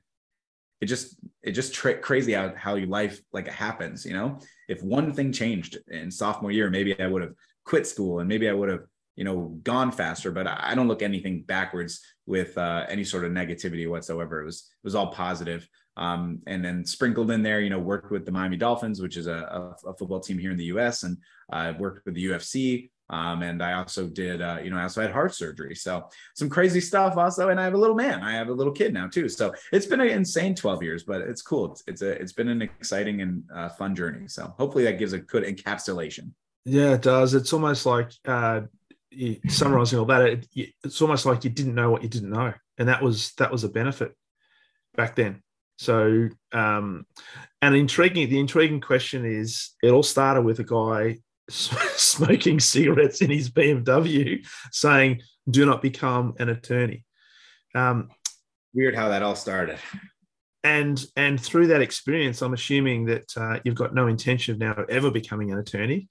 it 0.81 0.87
just 0.87 1.17
it 1.43 1.51
just 1.51 1.73
tra- 1.73 1.99
crazy 1.99 2.33
how 2.33 2.53
how 2.55 2.75
your 2.75 2.87
life 2.87 3.21
like 3.31 3.47
happens. 3.47 4.05
You 4.05 4.13
know, 4.13 4.39
if 4.67 4.81
one 4.83 5.13
thing 5.13 5.31
changed 5.31 5.77
in 5.87 6.11
sophomore 6.11 6.51
year, 6.51 6.69
maybe 6.69 6.99
I 6.99 7.07
would 7.07 7.21
have 7.21 7.33
quit 7.65 7.87
school 7.87 8.19
and 8.19 8.29
maybe 8.29 8.49
I 8.49 8.53
would 8.53 8.69
have 8.69 8.83
you 9.15 9.23
know 9.23 9.57
gone 9.63 9.91
faster. 9.91 10.31
But 10.31 10.47
I 10.47 10.59
I 10.71 10.75
don't 10.75 10.87
look 10.87 11.01
anything 11.01 11.43
backwards 11.43 12.01
with 12.25 12.57
uh, 12.57 12.85
any 12.89 13.03
sort 13.03 13.25
of 13.25 13.31
negativity 13.31 13.89
whatsoever. 13.89 14.41
It 14.41 14.45
was 14.45 14.69
it 14.71 14.85
was 14.85 14.95
all 14.95 15.11
positive. 15.11 15.67
Um, 15.97 16.41
and 16.45 16.63
then 16.63 16.85
sprinkled 16.85 17.31
in 17.31 17.41
there, 17.41 17.61
you 17.61 17.69
know, 17.69 17.79
worked 17.79 18.11
with 18.11 18.25
the 18.25 18.31
Miami 18.31 18.57
Dolphins, 18.57 19.01
which 19.01 19.15
is 19.17 19.27
a, 19.27 19.75
a, 19.85 19.89
a 19.89 19.93
football 19.93 20.19
team 20.19 20.37
here 20.37 20.51
in 20.51 20.57
the 20.57 20.65
U.S. 20.65 21.03
and 21.03 21.17
I 21.49 21.69
uh, 21.69 21.77
worked 21.77 22.05
with 22.05 22.15
the 22.15 22.25
UFC. 22.25 22.89
Um, 23.09 23.43
and 23.43 23.61
I 23.61 23.73
also 23.73 24.07
did, 24.07 24.41
uh, 24.41 24.57
you 24.63 24.71
know, 24.71 24.77
I 24.77 24.83
also 24.83 25.01
had 25.01 25.11
heart 25.11 25.35
surgery. 25.35 25.75
So 25.75 26.09
some 26.35 26.49
crazy 26.49 26.81
stuff 26.81 27.17
also. 27.17 27.49
And 27.49 27.59
I 27.59 27.63
have 27.63 27.75
a 27.75 27.77
little 27.77 27.95
man, 27.95 28.23
I 28.23 28.33
have 28.33 28.49
a 28.49 28.53
little 28.53 28.73
kid 28.73 28.93
now 28.93 29.07
too. 29.07 29.29
So 29.29 29.53
it's 29.71 29.85
been 29.85 30.01
an 30.01 30.09
insane 30.09 30.55
12 30.55 30.81
years, 30.81 31.03
but 31.03 31.21
it's 31.21 31.43
cool. 31.43 31.71
It's, 31.71 31.83
it's 31.87 32.01
a, 32.01 32.19
it's 32.19 32.33
been 32.33 32.49
an 32.49 32.63
exciting 32.63 33.21
and 33.21 33.43
uh, 33.53 33.69
fun 33.69 33.95
journey. 33.95 34.27
So 34.27 34.53
hopefully 34.57 34.85
that 34.85 34.97
gives 34.97 35.13
a 35.13 35.19
good 35.19 35.43
encapsulation. 35.43 36.31
Yeah, 36.65 36.93
it 36.93 37.03
does. 37.03 37.35
It's 37.35 37.53
almost 37.53 37.85
like 37.85 38.11
uh, 38.25 38.61
summarizing 39.47 39.99
all 39.99 40.05
that. 40.05 40.21
It, 40.55 40.73
it's 40.83 41.01
almost 41.01 41.27
like 41.27 41.43
you 41.43 41.51
didn't 41.51 41.75
know 41.75 41.91
what 41.91 42.01
you 42.01 42.09
didn't 42.09 42.31
know, 42.31 42.53
and 42.79 42.89
that 42.89 43.03
was 43.03 43.33
that 43.33 43.51
was 43.51 43.63
a 43.63 43.69
benefit 43.69 44.15
back 44.95 45.15
then. 45.15 45.43
So, 45.77 46.29
um, 46.51 47.05
and 47.61 47.75
intriguing. 47.75 48.29
The 48.29 48.39
intriguing 48.39 48.81
question 48.81 49.25
is, 49.25 49.71
it 49.83 49.89
all 49.89 50.03
started 50.03 50.41
with 50.41 50.59
a 50.59 50.63
guy 50.63 51.19
smoking 51.49 52.59
cigarettes 52.59 53.21
in 53.21 53.29
his 53.29 53.49
BMW, 53.49 54.45
saying, 54.71 55.21
"Do 55.49 55.65
not 55.65 55.81
become 55.81 56.35
an 56.39 56.49
attorney." 56.49 57.03
Um, 57.73 58.09
Weird 58.73 58.95
how 58.95 59.09
that 59.09 59.21
all 59.21 59.35
started. 59.35 59.79
and 60.63 61.03
and 61.15 61.39
through 61.39 61.67
that 61.67 61.81
experience, 61.81 62.41
I'm 62.41 62.53
assuming 62.53 63.05
that 63.05 63.37
uh, 63.37 63.59
you've 63.63 63.75
got 63.75 63.93
no 63.93 64.07
intention 64.07 64.53
of 64.53 64.59
now 64.59 64.85
ever 64.89 65.11
becoming 65.11 65.51
an 65.51 65.59
attorney. 65.59 66.07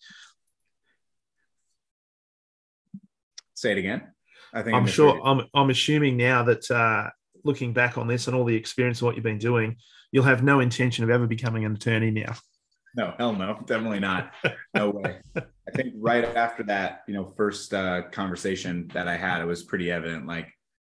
Say 3.54 3.73
it 3.73 3.78
again. 3.78 4.02
I 4.52 4.62
think 4.62 4.76
I'm 4.76 4.87
sure. 4.87 5.21
I'm 5.25 5.47
I'm 5.54 5.71
assuming 5.71 6.16
now 6.16 6.44
that 6.44 6.71
uh, 6.71 7.11
looking 7.45 7.73
back 7.73 7.99
on 7.99 8.09
this 8.09 8.27
and 8.27 8.37
all 8.37 8.45
the 8.45 8.57
experience 8.57 9.01
of 9.01 9.07
what 9.07 9.15
you've 9.15 9.25
been 9.25 9.39
doing, 9.39 9.77
you'll 10.13 10.25
have 10.25 10.43
no 10.43 10.61
intention 10.61 11.05
of 11.05 11.11
ever 11.11 11.27
becoming 11.27 11.65
an 11.65 11.75
attorney 11.75 12.11
now. 12.11 12.35
No, 12.97 13.13
hell 13.19 13.33
no, 13.33 13.59
definitely 13.67 14.01
not. 14.01 14.33
No 14.75 14.91
way. 14.91 15.19
I 15.37 15.71
think 15.75 15.95
right 15.99 16.25
after 16.25 16.63
that, 16.65 17.03
you 17.09 17.15
know, 17.15 17.33
first 17.37 17.75
uh, 17.75 18.03
conversation 18.13 18.89
that 18.95 19.09
I 19.09 19.17
had, 19.17 19.43
it 19.43 19.47
was 19.47 19.65
pretty 19.65 19.91
evident 19.91 20.27
like 20.27 20.49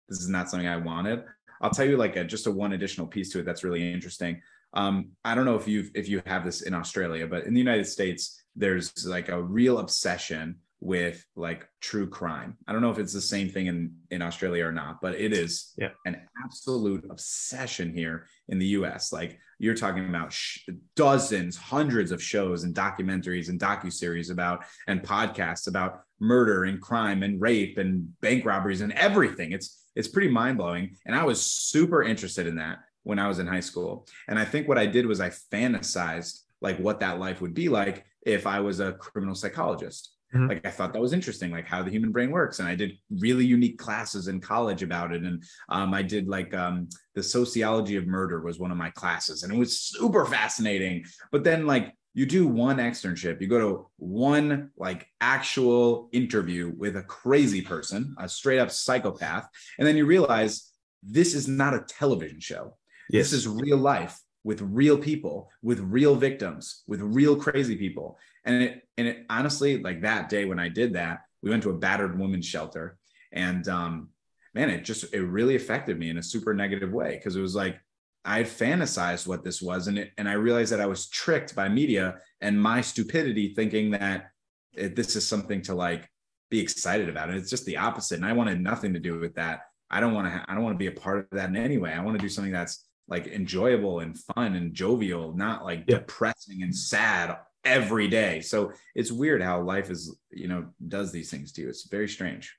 this 0.08 0.20
is 0.20 0.28
not 0.28 0.50
something 0.50 0.68
I 0.68 0.76
wanted. 0.76 1.24
I'll 1.62 1.70
tell 1.70 1.86
you 1.86 1.96
like 1.96 2.16
a, 2.16 2.24
just 2.24 2.46
a 2.46 2.50
one 2.50 2.74
additional 2.74 3.06
piece 3.06 3.30
to 3.30 3.38
it 3.38 3.46
that's 3.46 3.64
really 3.64 3.90
interesting. 3.90 4.42
Um, 4.74 5.12
I 5.24 5.34
don't 5.34 5.44
know 5.46 5.54
if 5.54 5.66
you 5.68 5.88
if 5.94 6.08
you 6.08 6.20
have 6.26 6.44
this 6.44 6.62
in 6.62 6.74
Australia, 6.74 7.26
but 7.26 7.44
in 7.44 7.54
the 7.54 7.60
United 7.60 7.86
States, 7.86 8.42
there's 8.56 9.06
like 9.06 9.28
a 9.28 9.40
real 9.40 9.78
obsession 9.78 10.56
with 10.84 11.24
like 11.34 11.66
true 11.80 12.06
crime. 12.06 12.58
I 12.68 12.72
don't 12.72 12.82
know 12.82 12.90
if 12.90 12.98
it's 12.98 13.14
the 13.14 13.20
same 13.20 13.48
thing 13.48 13.66
in 13.66 13.94
in 14.10 14.20
Australia 14.20 14.66
or 14.66 14.72
not, 14.72 15.00
but 15.00 15.14
it 15.14 15.32
is 15.32 15.72
yeah. 15.78 15.88
an 16.04 16.20
absolute 16.44 17.06
obsession 17.10 17.94
here 17.94 18.26
in 18.48 18.58
the 18.58 18.66
US. 18.78 19.12
Like 19.12 19.38
you're 19.58 19.74
talking 19.74 20.06
about 20.06 20.32
sh- 20.32 20.68
dozens, 20.94 21.56
hundreds 21.56 22.12
of 22.12 22.22
shows 22.22 22.64
and 22.64 22.74
documentaries 22.74 23.48
and 23.48 23.58
docu-series 23.58 24.28
about 24.28 24.64
and 24.86 25.02
podcasts 25.02 25.68
about 25.68 26.02
murder 26.20 26.64
and 26.64 26.80
crime 26.82 27.22
and 27.22 27.40
rape 27.40 27.78
and 27.78 28.20
bank 28.20 28.44
robberies 28.44 28.82
and 28.82 28.92
everything. 28.92 29.52
It's 29.52 29.86
it's 29.96 30.08
pretty 30.08 30.28
mind-blowing 30.28 30.96
and 31.06 31.16
I 31.16 31.24
was 31.24 31.40
super 31.42 32.02
interested 32.02 32.46
in 32.46 32.56
that 32.56 32.80
when 33.04 33.18
I 33.18 33.26
was 33.26 33.38
in 33.38 33.46
high 33.46 33.60
school. 33.60 34.06
And 34.28 34.38
I 34.38 34.44
think 34.44 34.68
what 34.68 34.78
I 34.78 34.84
did 34.84 35.06
was 35.06 35.20
I 35.20 35.30
fantasized 35.30 36.40
like 36.60 36.78
what 36.78 37.00
that 37.00 37.18
life 37.18 37.40
would 37.40 37.54
be 37.54 37.70
like 37.70 38.04
if 38.26 38.46
I 38.46 38.60
was 38.60 38.80
a 38.80 38.92
criminal 38.92 39.34
psychologist 39.34 40.13
Mm-hmm. 40.34 40.48
Like 40.48 40.66
I 40.66 40.70
thought 40.70 40.92
that 40.92 41.02
was 41.02 41.12
interesting, 41.12 41.50
like 41.50 41.66
how 41.66 41.82
the 41.82 41.90
human 41.90 42.10
brain 42.10 42.30
works. 42.30 42.58
And 42.58 42.68
I 42.68 42.74
did 42.74 42.98
really 43.10 43.46
unique 43.46 43.78
classes 43.78 44.28
in 44.28 44.40
college 44.40 44.82
about 44.82 45.12
it. 45.12 45.22
And 45.22 45.42
um, 45.68 45.94
I 45.94 46.02
did 46.02 46.26
like 46.26 46.52
um, 46.54 46.88
the 47.14 47.22
sociology 47.22 47.96
of 47.96 48.06
murder 48.06 48.40
was 48.40 48.58
one 48.58 48.72
of 48.72 48.76
my 48.76 48.90
classes, 48.90 49.42
and 49.42 49.52
it 49.52 49.58
was 49.58 49.80
super 49.80 50.24
fascinating. 50.26 51.04
But 51.30 51.44
then 51.44 51.66
like 51.66 51.92
you 52.14 52.26
do 52.26 52.46
one 52.46 52.78
externship, 52.78 53.40
you 53.40 53.46
go 53.46 53.58
to 53.58 53.86
one 53.96 54.70
like 54.76 55.06
actual 55.20 56.08
interview 56.12 56.72
with 56.76 56.96
a 56.96 57.02
crazy 57.02 57.60
person, 57.60 58.14
a 58.18 58.28
straight 58.28 58.58
up 58.58 58.70
psychopath, 58.70 59.48
and 59.78 59.86
then 59.86 59.96
you 59.96 60.06
realize 60.06 60.70
this 61.02 61.34
is 61.34 61.46
not 61.46 61.74
a 61.74 61.84
television 61.88 62.40
show. 62.40 62.76
Yes. 63.10 63.30
This 63.30 63.40
is 63.40 63.48
real 63.48 63.76
life 63.76 64.18
with 64.44 64.60
real 64.62 64.98
people, 64.98 65.50
with 65.62 65.80
real 65.80 66.14
victims, 66.14 66.82
with 66.86 67.00
real 67.00 67.36
crazy 67.36 67.76
people. 67.76 68.18
And 68.44 68.62
it 68.62 68.88
and 68.96 69.08
it 69.08 69.26
honestly, 69.30 69.82
like 69.82 70.02
that 70.02 70.28
day 70.28 70.44
when 70.44 70.58
I 70.58 70.68
did 70.68 70.94
that, 70.94 71.20
we 71.42 71.50
went 71.50 71.62
to 71.64 71.70
a 71.70 71.78
battered 71.78 72.18
women's 72.18 72.46
shelter. 72.46 72.96
And 73.32 73.66
um, 73.68 74.10
man, 74.54 74.70
it 74.70 74.84
just 74.84 75.12
it 75.12 75.22
really 75.22 75.56
affected 75.56 75.98
me 75.98 76.10
in 76.10 76.18
a 76.18 76.22
super 76.22 76.54
negative 76.54 76.92
way 76.92 77.16
because 77.16 77.36
it 77.36 77.40
was 77.40 77.54
like 77.54 77.78
I 78.24 78.38
had 78.38 78.46
fantasized 78.46 79.26
what 79.26 79.44
this 79.44 79.60
was, 79.60 79.86
and 79.86 79.98
it, 79.98 80.12
and 80.16 80.28
I 80.28 80.32
realized 80.34 80.72
that 80.72 80.80
I 80.80 80.86
was 80.86 81.08
tricked 81.08 81.54
by 81.54 81.68
media 81.68 82.18
and 82.40 82.60
my 82.60 82.80
stupidity, 82.80 83.52
thinking 83.54 83.90
that 83.90 84.30
it, 84.72 84.96
this 84.96 85.14
is 85.16 85.28
something 85.28 85.60
to 85.62 85.74
like 85.74 86.08
be 86.50 86.60
excited 86.60 87.08
about. 87.08 87.28
And 87.28 87.38
it's 87.38 87.50
just 87.50 87.66
the 87.66 87.76
opposite. 87.76 88.16
And 88.16 88.24
I 88.24 88.32
wanted 88.32 88.60
nothing 88.60 88.94
to 88.94 89.00
do 89.00 89.18
with 89.18 89.34
that. 89.34 89.60
I 89.90 90.00
don't 90.00 90.14
want 90.14 90.26
to. 90.26 90.30
Ha- 90.30 90.44
I 90.48 90.54
don't 90.54 90.64
want 90.64 90.74
to 90.74 90.78
be 90.78 90.86
a 90.86 91.00
part 91.00 91.18
of 91.18 91.26
that 91.32 91.50
in 91.50 91.56
any 91.56 91.78
way. 91.78 91.92
I 91.92 92.00
want 92.00 92.18
to 92.18 92.22
do 92.22 92.30
something 92.30 92.52
that's 92.52 92.86
like 93.08 93.26
enjoyable 93.26 94.00
and 94.00 94.18
fun 94.18 94.54
and 94.54 94.72
jovial, 94.72 95.36
not 95.36 95.64
like 95.64 95.84
yeah. 95.86 95.98
depressing 95.98 96.62
and 96.62 96.74
sad 96.74 97.36
every 97.64 98.08
day. 98.08 98.40
So 98.40 98.72
it's 98.94 99.12
weird 99.12 99.42
how 99.42 99.62
life 99.62 99.90
is, 99.90 100.16
you 100.30 100.48
know, 100.48 100.66
does 100.88 101.12
these 101.12 101.30
things 101.30 101.52
to 101.52 101.62
you. 101.62 101.68
It's 101.68 101.88
very 101.88 102.08
strange. 102.08 102.54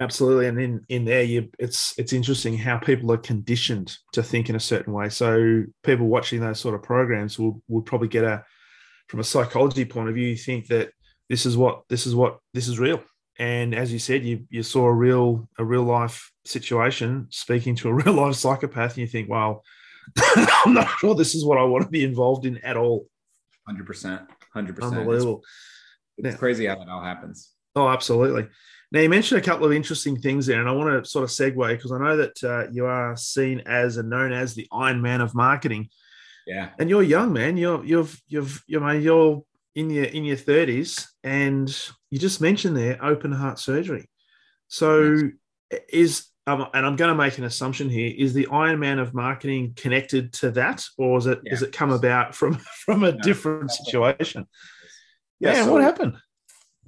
Absolutely, 0.00 0.46
and 0.46 0.60
in 0.60 0.84
in 0.88 1.04
there, 1.04 1.24
you 1.24 1.48
it's 1.58 1.98
it's 1.98 2.12
interesting 2.12 2.56
how 2.56 2.78
people 2.78 3.10
are 3.10 3.16
conditioned 3.16 3.96
to 4.12 4.22
think 4.22 4.48
in 4.48 4.54
a 4.54 4.60
certain 4.60 4.92
way. 4.92 5.08
So 5.08 5.64
people 5.82 6.06
watching 6.06 6.38
those 6.40 6.60
sort 6.60 6.76
of 6.76 6.84
programs 6.84 7.36
will 7.36 7.60
will 7.66 7.82
probably 7.82 8.06
get 8.06 8.22
a 8.22 8.44
from 9.08 9.20
a 9.20 9.24
psychology 9.24 9.84
point 9.84 10.08
of 10.08 10.14
view, 10.14 10.28
you 10.28 10.36
think 10.36 10.68
that 10.68 10.92
this 11.28 11.46
is 11.46 11.56
what 11.56 11.82
this 11.88 12.06
is 12.06 12.14
what 12.14 12.38
this 12.54 12.68
is 12.68 12.78
real. 12.78 13.02
And 13.38 13.74
as 13.74 13.92
you 13.92 13.98
said, 13.98 14.24
you 14.24 14.44
you 14.50 14.62
saw 14.62 14.86
a 14.86 14.92
real 14.92 15.48
a 15.58 15.64
real 15.64 15.82
life 15.82 16.30
situation 16.44 17.26
speaking 17.30 17.74
to 17.76 17.88
a 17.88 17.92
real 18.04 18.14
life 18.14 18.34
psychopath, 18.34 18.92
and 18.92 18.98
you 18.98 19.06
think, 19.06 19.28
well, 19.28 19.64
I'm 20.64 20.74
not 20.74 20.88
sure 20.98 21.14
this 21.14 21.34
is 21.34 21.44
what 21.44 21.58
I 21.58 21.64
want 21.64 21.84
to 21.84 21.90
be 21.90 22.04
involved 22.04 22.46
in 22.46 22.58
at 22.58 22.76
all. 22.76 23.06
Hundred 23.66 23.86
percent, 23.86 24.22
hundred 24.52 24.76
percent. 24.76 24.98
Unbelievable. 24.98 25.42
It's, 26.16 26.28
it's 26.28 26.38
crazy 26.38 26.66
how 26.66 26.76
that 26.76 26.88
all 26.88 27.02
happens. 27.02 27.52
Oh, 27.76 27.88
absolutely. 27.88 28.48
Now 28.90 29.00
you 29.00 29.08
mentioned 29.08 29.40
a 29.40 29.44
couple 29.44 29.66
of 29.66 29.72
interesting 29.72 30.18
things 30.18 30.46
there, 30.46 30.60
and 30.60 30.68
I 30.68 30.72
want 30.72 31.04
to 31.04 31.08
sort 31.08 31.24
of 31.24 31.30
segue 31.30 31.68
because 31.76 31.92
I 31.92 31.98
know 31.98 32.16
that 32.16 32.44
uh, 32.44 32.70
you 32.72 32.86
are 32.86 33.16
seen 33.16 33.62
as 33.66 33.98
and 33.98 34.08
known 34.08 34.32
as 34.32 34.54
the 34.54 34.66
Iron 34.72 35.02
Man 35.02 35.20
of 35.20 35.34
marketing. 35.34 35.90
Yeah. 36.46 36.70
And 36.78 36.88
you're 36.88 37.02
young, 37.02 37.32
man. 37.32 37.56
You're 37.58 37.84
you've 37.84 38.20
you've 38.26 38.62
you 38.66 38.80
know 38.80 38.90
you're 38.90 39.42
in 39.74 39.90
your 39.90 40.06
in 40.06 40.24
your 40.24 40.38
thirties, 40.38 41.06
and 41.22 41.68
you 42.10 42.18
just 42.18 42.40
mentioned 42.40 42.76
there 42.76 42.98
open 43.04 43.32
heart 43.32 43.58
surgery. 43.58 44.08
So 44.68 45.02
yes. 45.70 45.80
is 45.90 46.26
um, 46.48 46.66
and 46.72 46.86
I'm 46.86 46.96
going 46.96 47.10
to 47.10 47.14
make 47.14 47.36
an 47.38 47.44
assumption 47.44 47.90
here: 47.90 48.12
is 48.16 48.32
the 48.32 48.46
Iron 48.46 48.78
Man 48.78 48.98
of 48.98 49.12
marketing 49.12 49.74
connected 49.76 50.32
to 50.34 50.50
that, 50.52 50.84
or 50.96 51.18
is 51.18 51.26
it 51.26 51.40
yeah. 51.44 51.58
it 51.60 51.72
come 51.72 51.90
about 51.90 52.34
from 52.34 52.54
from 52.84 53.04
a 53.04 53.12
no, 53.12 53.18
different 53.18 53.70
situation? 53.70 54.46
Yeah, 55.40 55.52
yeah 55.52 55.64
so 55.64 55.72
what 55.72 55.82
happened? 55.82 56.16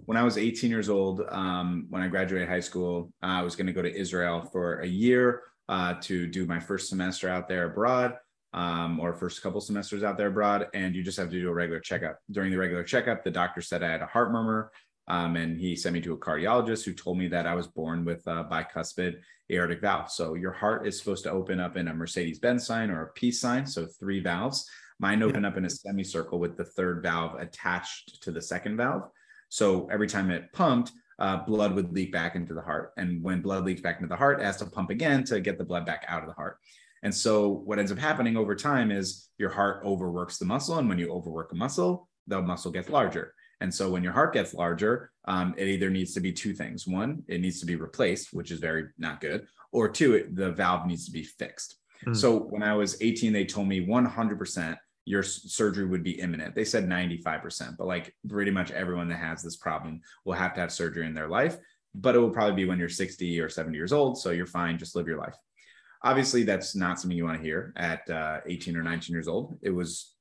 When 0.06 0.16
I 0.16 0.22
was 0.22 0.38
18 0.38 0.70
years 0.70 0.88
old, 0.88 1.22
um, 1.28 1.86
when 1.90 2.02
I 2.02 2.08
graduated 2.08 2.48
high 2.48 2.60
school, 2.60 3.12
uh, 3.22 3.26
I 3.26 3.42
was 3.42 3.54
going 3.54 3.66
to 3.66 3.72
go 3.72 3.82
to 3.82 3.94
Israel 3.94 4.48
for 4.50 4.80
a 4.80 4.86
year 4.86 5.42
uh, 5.68 5.94
to 6.00 6.26
do 6.26 6.46
my 6.46 6.58
first 6.58 6.88
semester 6.88 7.28
out 7.28 7.46
there 7.46 7.66
abroad, 7.66 8.16
um, 8.54 8.98
or 8.98 9.12
first 9.12 9.42
couple 9.42 9.60
semesters 9.60 10.02
out 10.02 10.16
there 10.16 10.28
abroad, 10.28 10.68
and 10.72 10.96
you 10.96 11.02
just 11.02 11.18
have 11.18 11.30
to 11.30 11.40
do 11.40 11.48
a 11.50 11.52
regular 11.52 11.80
checkup. 11.80 12.18
During 12.30 12.50
the 12.50 12.58
regular 12.58 12.82
checkup, 12.82 13.22
the 13.22 13.30
doctor 13.30 13.60
said 13.60 13.82
I 13.82 13.90
had 13.90 14.00
a 14.00 14.06
heart 14.06 14.32
murmur. 14.32 14.72
Um, 15.10 15.34
and 15.34 15.58
he 15.58 15.74
sent 15.74 15.94
me 15.94 16.00
to 16.02 16.12
a 16.12 16.16
cardiologist 16.16 16.84
who 16.84 16.92
told 16.92 17.18
me 17.18 17.26
that 17.26 17.44
I 17.44 17.56
was 17.56 17.66
born 17.66 18.04
with 18.04 18.24
a 18.28 18.44
bicuspid 18.44 19.16
aortic 19.50 19.80
valve. 19.80 20.08
So 20.08 20.34
your 20.34 20.52
heart 20.52 20.86
is 20.86 20.96
supposed 20.96 21.24
to 21.24 21.32
open 21.32 21.58
up 21.58 21.76
in 21.76 21.88
a 21.88 21.94
Mercedes 21.94 22.38
Benz 22.38 22.64
sign 22.64 22.92
or 22.92 23.02
a 23.02 23.12
peace 23.14 23.40
sign. 23.40 23.66
So 23.66 23.86
three 23.86 24.20
valves. 24.20 24.70
Mine 25.00 25.24
open 25.24 25.42
yeah. 25.42 25.48
up 25.48 25.56
in 25.56 25.64
a 25.64 25.70
semicircle 25.70 26.38
with 26.38 26.56
the 26.56 26.64
third 26.64 27.02
valve 27.02 27.40
attached 27.40 28.22
to 28.22 28.30
the 28.30 28.40
second 28.40 28.76
valve. 28.76 29.10
So 29.48 29.88
every 29.90 30.06
time 30.06 30.30
it 30.30 30.52
pumped, 30.52 30.92
uh, 31.18 31.38
blood 31.38 31.74
would 31.74 31.92
leak 31.92 32.12
back 32.12 32.36
into 32.36 32.54
the 32.54 32.62
heart. 32.62 32.92
And 32.96 33.20
when 33.20 33.42
blood 33.42 33.64
leaks 33.64 33.80
back 33.80 33.96
into 33.96 34.08
the 34.08 34.16
heart, 34.16 34.40
it 34.40 34.44
has 34.44 34.58
to 34.58 34.66
pump 34.66 34.90
again 34.90 35.24
to 35.24 35.40
get 35.40 35.58
the 35.58 35.64
blood 35.64 35.84
back 35.84 36.04
out 36.06 36.22
of 36.22 36.28
the 36.28 36.34
heart. 36.34 36.58
And 37.02 37.12
so 37.12 37.48
what 37.48 37.80
ends 37.80 37.90
up 37.90 37.98
happening 37.98 38.36
over 38.36 38.54
time 38.54 38.92
is 38.92 39.28
your 39.38 39.50
heart 39.50 39.82
overworks 39.84 40.38
the 40.38 40.44
muscle. 40.44 40.78
And 40.78 40.88
when 40.88 41.00
you 41.00 41.10
overwork 41.10 41.50
a 41.50 41.56
muscle, 41.56 42.08
the 42.28 42.40
muscle 42.40 42.70
gets 42.70 42.88
larger. 42.88 43.34
And 43.60 43.72
so 43.72 43.90
when 43.90 44.02
your 44.02 44.12
heart 44.12 44.32
gets 44.32 44.54
larger, 44.54 45.10
um, 45.26 45.54
it 45.56 45.68
either 45.68 45.90
needs 45.90 46.14
to 46.14 46.20
be 46.20 46.32
two 46.32 46.54
things. 46.54 46.86
One, 46.86 47.22
it 47.28 47.40
needs 47.40 47.60
to 47.60 47.66
be 47.66 47.76
replaced, 47.76 48.32
which 48.32 48.50
is 48.50 48.58
very 48.58 48.86
not 48.98 49.20
good. 49.20 49.46
Or 49.72 49.88
two, 49.88 50.14
it, 50.14 50.34
the 50.34 50.50
valve 50.50 50.86
needs 50.86 51.04
to 51.06 51.12
be 51.12 51.22
fixed. 51.22 51.76
Mm. 52.06 52.16
So 52.16 52.38
when 52.38 52.62
I 52.62 52.74
was 52.74 53.00
18, 53.00 53.32
they 53.32 53.44
told 53.44 53.68
me 53.68 53.86
100% 53.86 54.76
your 55.04 55.22
surgery 55.22 55.86
would 55.86 56.02
be 56.02 56.20
imminent. 56.20 56.54
They 56.54 56.64
said 56.64 56.88
95%, 56.88 57.76
but 57.76 57.86
like 57.86 58.14
pretty 58.28 58.50
much 58.50 58.70
everyone 58.70 59.08
that 59.08 59.18
has 59.18 59.42
this 59.42 59.56
problem 59.56 60.00
will 60.24 60.34
have 60.34 60.54
to 60.54 60.60
have 60.60 60.72
surgery 60.72 61.06
in 61.06 61.14
their 61.14 61.28
life, 61.28 61.56
but 61.94 62.14
it 62.14 62.18
will 62.18 62.30
probably 62.30 62.54
be 62.54 62.68
when 62.68 62.78
you're 62.78 62.88
60 62.88 63.40
or 63.40 63.48
70 63.48 63.76
years 63.76 63.92
old. 63.92 64.18
So 64.18 64.30
you're 64.30 64.46
fine, 64.46 64.78
just 64.78 64.94
live 64.94 65.06
your 65.06 65.18
life. 65.18 65.34
Obviously, 66.02 66.44
that's 66.44 66.74
not 66.74 66.98
something 66.98 67.16
you 67.16 67.24
want 67.24 67.38
to 67.38 67.44
hear 67.44 67.74
at 67.76 68.08
uh, 68.08 68.40
18 68.46 68.76
or 68.76 68.82
19 68.82 69.12
years 69.12 69.28
old. 69.28 69.58
It 69.60 69.70
was 69.70 70.14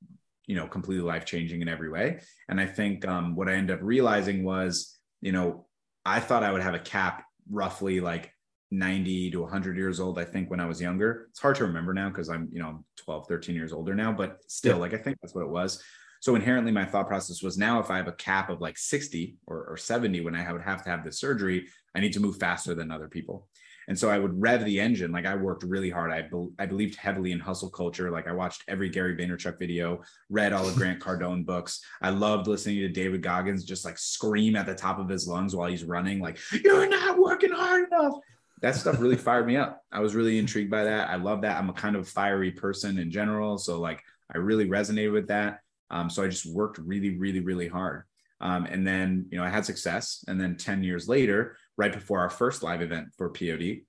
you 0.46 0.56
know 0.56 0.66
completely 0.66 1.04
life 1.04 1.24
changing 1.24 1.62
in 1.62 1.68
every 1.68 1.90
way. 1.90 2.20
And 2.48 2.60
i 2.60 2.66
think 2.66 3.06
um, 3.06 3.36
what 3.36 3.48
i 3.48 3.54
ended 3.54 3.76
up 3.76 3.82
realizing 3.82 4.44
was 4.44 4.98
you 5.20 5.32
know 5.32 5.66
i 6.04 6.20
thought 6.20 6.42
i 6.42 6.52
would 6.52 6.62
have 6.62 6.74
a 6.74 6.80
cap 6.80 7.24
roughly 7.50 8.00
like 8.00 8.32
90 8.70 9.32
to 9.32 9.40
100 9.40 9.76
years 9.76 9.98
old 9.98 10.18
i 10.18 10.24
think 10.24 10.50
when 10.50 10.60
i 10.60 10.66
was 10.66 10.80
younger. 10.80 11.26
It's 11.30 11.40
hard 11.40 11.56
to 11.56 11.66
remember 11.66 11.94
now 11.94 12.08
because 12.08 12.28
i'm 12.28 12.48
you 12.52 12.60
know 12.62 12.84
12 12.96 13.26
13 13.28 13.54
years 13.54 13.72
older 13.72 13.94
now 13.94 14.12
but 14.12 14.38
still 14.46 14.76
yeah. 14.76 14.80
like 14.80 14.94
i 14.94 14.98
think 14.98 15.18
that's 15.20 15.34
what 15.34 15.44
it 15.44 15.50
was. 15.50 15.82
So 16.22 16.34
inherently 16.34 16.70
my 16.70 16.84
thought 16.84 17.08
process 17.08 17.42
was 17.42 17.56
now 17.56 17.80
if 17.80 17.90
i 17.90 17.96
have 17.96 18.08
a 18.08 18.12
cap 18.12 18.50
of 18.50 18.60
like 18.60 18.76
60 18.76 19.36
or, 19.46 19.64
or 19.64 19.76
70 19.76 20.20
when 20.20 20.34
i 20.34 20.52
would 20.52 20.62
have 20.62 20.84
to 20.84 20.90
have 20.90 21.04
the 21.04 21.12
surgery 21.12 21.66
i 21.94 22.00
need 22.00 22.12
to 22.12 22.20
move 22.20 22.36
faster 22.36 22.74
than 22.74 22.90
other 22.90 23.08
people 23.08 23.48
and 23.90 23.98
so 23.98 24.08
I 24.08 24.20
would 24.20 24.40
rev 24.40 24.64
the 24.64 24.78
engine. 24.78 25.10
Like 25.10 25.26
I 25.26 25.34
worked 25.34 25.64
really 25.64 25.90
hard. 25.90 26.12
I, 26.12 26.22
be- 26.22 26.52
I 26.60 26.66
believed 26.66 26.94
heavily 26.94 27.32
in 27.32 27.40
hustle 27.40 27.68
culture. 27.68 28.08
Like 28.12 28.28
I 28.28 28.32
watched 28.32 28.62
every 28.68 28.88
Gary 28.88 29.16
Vaynerchuk 29.16 29.58
video, 29.58 30.00
read 30.28 30.52
all 30.52 30.64
of 30.64 30.76
Grant 30.76 31.00
Cardone 31.00 31.44
books. 31.44 31.84
I 32.00 32.10
loved 32.10 32.46
listening 32.46 32.78
to 32.78 32.88
David 32.88 33.20
Goggins 33.20 33.64
just 33.64 33.84
like 33.84 33.98
scream 33.98 34.54
at 34.54 34.66
the 34.66 34.76
top 34.76 35.00
of 35.00 35.08
his 35.08 35.26
lungs 35.26 35.56
while 35.56 35.68
he's 35.68 35.82
running, 35.82 36.20
like, 36.20 36.38
you're 36.62 36.88
not 36.88 37.18
working 37.18 37.50
hard 37.50 37.88
enough. 37.88 38.14
That 38.62 38.76
stuff 38.76 39.00
really 39.00 39.16
fired 39.26 39.48
me 39.48 39.56
up. 39.56 39.82
I 39.90 39.98
was 39.98 40.14
really 40.14 40.38
intrigued 40.38 40.70
by 40.70 40.84
that. 40.84 41.10
I 41.10 41.16
love 41.16 41.40
that. 41.40 41.58
I'm 41.58 41.68
a 41.68 41.72
kind 41.72 41.96
of 41.96 42.08
fiery 42.08 42.52
person 42.52 42.96
in 42.96 43.10
general. 43.10 43.58
So 43.58 43.80
like 43.80 44.04
I 44.32 44.38
really 44.38 44.68
resonated 44.68 45.12
with 45.12 45.26
that. 45.26 45.62
Um, 45.90 46.08
so 46.08 46.22
I 46.22 46.28
just 46.28 46.46
worked 46.46 46.78
really, 46.78 47.18
really, 47.18 47.40
really 47.40 47.66
hard. 47.66 48.04
Um, 48.40 48.66
and 48.66 48.86
then, 48.86 49.26
you 49.30 49.38
know, 49.38 49.44
I 49.44 49.48
had 49.48 49.66
success. 49.66 50.24
And 50.28 50.40
then 50.40 50.56
10 50.56 50.84
years 50.84 51.08
later, 51.08 51.56
right 51.76 51.92
before 51.92 52.20
our 52.20 52.30
first 52.30 52.62
live 52.62 52.82
event 52.82 53.08
for 53.16 53.30
POD, 53.30 53.82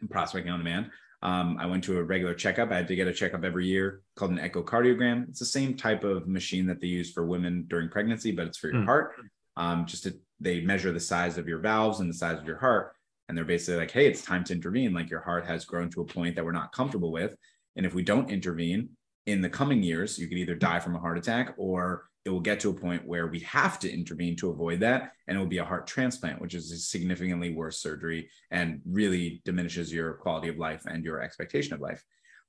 and 0.00 0.10
Prospecting 0.10 0.50
on 0.50 0.58
Demand. 0.58 0.90
Um, 1.22 1.56
I 1.60 1.66
went 1.66 1.84
to 1.84 1.98
a 1.98 2.02
regular 2.02 2.34
checkup. 2.34 2.72
I 2.72 2.76
had 2.76 2.88
to 2.88 2.96
get 2.96 3.06
a 3.06 3.12
checkup 3.12 3.44
every 3.44 3.66
year 3.66 4.02
called 4.16 4.32
an 4.32 4.38
echocardiogram. 4.38 5.28
It's 5.28 5.38
the 5.38 5.46
same 5.46 5.76
type 5.76 6.02
of 6.02 6.26
machine 6.26 6.66
that 6.66 6.80
they 6.80 6.88
use 6.88 7.12
for 7.12 7.24
women 7.24 7.66
during 7.68 7.88
pregnancy, 7.88 8.32
but 8.32 8.48
it's 8.48 8.58
for 8.58 8.68
your 8.68 8.82
mm. 8.82 8.86
heart. 8.86 9.12
Um, 9.56 9.86
just 9.86 10.02
to, 10.04 10.18
they 10.40 10.60
measure 10.60 10.90
the 10.90 10.98
size 10.98 11.38
of 11.38 11.46
your 11.46 11.60
valves 11.60 12.00
and 12.00 12.10
the 12.10 12.14
size 12.14 12.38
of 12.38 12.46
your 12.46 12.58
heart. 12.58 12.94
And 13.28 13.38
they're 13.38 13.44
basically 13.44 13.78
like, 13.78 13.92
hey, 13.92 14.06
it's 14.06 14.22
time 14.22 14.42
to 14.44 14.52
intervene. 14.52 14.92
Like 14.92 15.10
your 15.10 15.20
heart 15.20 15.46
has 15.46 15.64
grown 15.64 15.90
to 15.90 16.00
a 16.00 16.04
point 16.04 16.34
that 16.34 16.44
we're 16.44 16.50
not 16.50 16.72
comfortable 16.72 17.12
with. 17.12 17.36
And 17.76 17.86
if 17.86 17.94
we 17.94 18.02
don't 18.02 18.30
intervene 18.30 18.90
in 19.26 19.40
the 19.40 19.48
coming 19.48 19.82
years, 19.82 20.18
you 20.18 20.26
could 20.26 20.38
either 20.38 20.56
die 20.56 20.80
from 20.80 20.96
a 20.96 20.98
heart 20.98 21.18
attack 21.18 21.54
or 21.56 22.06
it 22.24 22.30
will 22.30 22.40
get 22.40 22.60
to 22.60 22.70
a 22.70 22.74
point 22.74 23.06
where 23.06 23.26
we 23.26 23.40
have 23.40 23.78
to 23.80 23.92
intervene 23.92 24.36
to 24.36 24.50
avoid 24.50 24.80
that. 24.80 25.12
And 25.26 25.36
it 25.36 25.40
will 25.40 25.48
be 25.48 25.58
a 25.58 25.64
heart 25.64 25.86
transplant, 25.86 26.40
which 26.40 26.54
is 26.54 26.70
a 26.70 26.76
significantly 26.76 27.52
worse 27.52 27.80
surgery 27.80 28.30
and 28.50 28.80
really 28.86 29.42
diminishes 29.44 29.92
your 29.92 30.14
quality 30.14 30.48
of 30.48 30.56
life 30.56 30.82
and 30.86 31.04
your 31.04 31.20
expectation 31.20 31.74
of 31.74 31.80
life. 31.80 32.04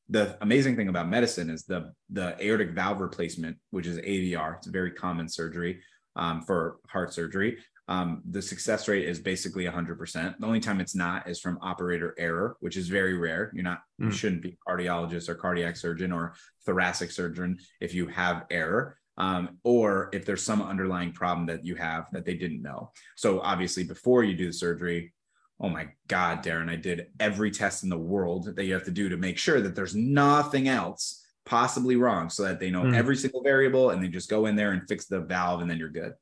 The 0.09 0.37
amazing 0.41 0.75
thing 0.75 0.89
about 0.89 1.09
medicine 1.09 1.49
is 1.49 1.63
the, 1.63 1.91
the 2.11 2.35
aortic 2.43 2.71
valve 2.71 2.99
replacement, 2.99 3.57
which 3.71 3.87
is 3.87 3.97
AVR. 3.97 4.57
It's 4.57 4.67
a 4.67 4.71
very 4.71 4.91
common 4.91 5.27
surgery 5.27 5.81
um, 6.15 6.41
for 6.41 6.77
heart 6.87 7.13
surgery. 7.13 7.57
Um, 7.87 8.21
the 8.29 8.41
success 8.41 8.87
rate 8.87 9.07
is 9.07 9.19
basically 9.19 9.65
100%. 9.65 10.39
The 10.39 10.45
only 10.45 10.59
time 10.59 10.79
it's 10.79 10.95
not 10.95 11.27
is 11.27 11.39
from 11.39 11.57
operator 11.61 12.15
error, 12.17 12.57
which 12.59 12.77
is 12.77 12.89
very 12.89 13.17
rare. 13.17 13.51
You're 13.53 13.63
not, 13.63 13.81
mm. 13.99 14.05
you 14.05 14.11
shouldn't 14.11 14.41
be 14.41 14.57
cardiologist 14.67 15.29
or 15.29 15.35
cardiac 15.35 15.75
surgeon 15.77 16.11
or 16.11 16.35
thoracic 16.65 17.11
surgeon 17.11 17.57
if 17.81 17.93
you 17.93 18.07
have 18.07 18.45
error 18.51 18.97
um, 19.17 19.57
or 19.63 20.09
if 20.13 20.25
there's 20.25 20.43
some 20.43 20.61
underlying 20.61 21.11
problem 21.11 21.45
that 21.47 21.65
you 21.65 21.75
have 21.75 22.07
that 22.11 22.25
they 22.25 22.33
didn't 22.33 22.61
know. 22.61 22.91
So 23.15 23.39
obviously, 23.41 23.83
before 23.83 24.23
you 24.23 24.35
do 24.35 24.47
the 24.47 24.53
surgery, 24.53 25.13
oh 25.59 25.69
my 25.69 25.89
God, 26.07 26.43
Darren, 26.43 26.69
I 26.69 26.75
did 26.75 27.07
every 27.19 27.51
test 27.51 27.83
in 27.83 27.89
the 27.89 27.97
world 27.97 28.55
that 28.55 28.65
you 28.65 28.73
have 28.73 28.85
to 28.85 28.91
do 28.91 29.09
to 29.09 29.17
make 29.17 29.37
sure 29.37 29.61
that 29.61 29.75
there's 29.75 29.95
nothing 29.95 30.67
else 30.67 31.25
possibly 31.45 31.95
wrong, 31.95 32.29
so 32.29 32.43
that 32.43 32.59
they 32.59 32.71
know 32.71 32.83
mm. 32.83 32.95
every 32.95 33.17
single 33.17 33.43
variable 33.43 33.89
and 33.89 34.03
they 34.03 34.07
just 34.07 34.29
go 34.29 34.45
in 34.45 34.55
there 34.55 34.71
and 34.71 34.87
fix 34.87 35.05
the 35.05 35.19
valve, 35.19 35.61
and 35.61 35.69
then 35.69 35.77
you're 35.77 35.89
good. 35.89 36.13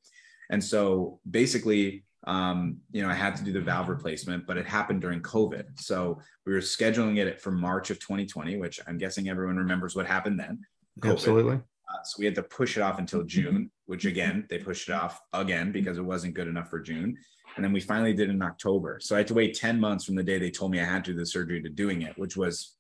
And 0.50 0.64
so 0.64 1.20
basically, 1.30 2.04
um, 2.28 2.78
you 2.92 3.02
know, 3.02 3.10
I 3.10 3.14
had 3.14 3.36
to 3.38 3.44
do 3.44 3.54
the 3.54 3.62
valve 3.62 3.90
replacement, 3.90 4.46
but 4.46 4.58
it 4.58 4.68
happened 4.68 5.02
during 5.02 5.22
COVID. 5.22 5.80
So 5.80 6.20
we 6.46 6.54
were 6.54 6.60
scheduling 6.60 7.18
it 7.18 7.40
for 7.42 7.52
March 7.52 7.90
of 7.90 8.00
2020, 8.00 8.58
which 8.58 8.80
I'm 8.86 8.98
guessing 8.98 9.30
everyone 9.30 9.58
remembers 9.58 9.96
what 9.96 10.06
happened 10.06 10.40
then. 10.40 10.60
COVID. 11.00 11.12
Absolutely. 11.14 11.60
Uh, 11.92 12.04
so 12.04 12.16
we 12.20 12.26
had 12.26 12.36
to 12.36 12.44
push 12.44 12.78
it 12.78 12.82
off 12.82 13.00
until 13.00 13.24
June, 13.26 13.72
which 13.86 14.06
again, 14.06 14.46
they 14.50 14.58
pushed 14.58 14.90
it 14.90 14.94
off 14.94 15.20
again 15.34 15.72
because 15.72 15.98
it 15.98 16.06
wasn't 16.06 16.34
good 16.34 16.48
enough 16.48 16.70
for 16.70 16.80
June. 16.80 17.18
And 17.56 17.66
then 17.66 17.74
we 17.74 17.82
finally 17.82 18.14
did 18.14 18.30
it 18.30 18.34
in 18.34 18.42
October. 18.42 19.00
So 19.02 19.16
I 19.16 19.20
had 19.20 19.28
to 19.28 19.34
wait 19.34 19.56
10 19.56 19.80
months 19.80 20.06
from 20.06 20.16
the 20.16 20.24
day 20.24 20.40
they 20.40 20.52
told 20.52 20.72
me 20.72 20.80
I 20.80 20.86
had 20.86 21.04
to 21.06 21.12
do 21.12 21.18
the 21.18 21.26
surgery 21.26 21.62
to 21.62 21.70
doing 21.70 22.04
it, 22.04 22.18
which 22.18 22.38
was 22.38 22.76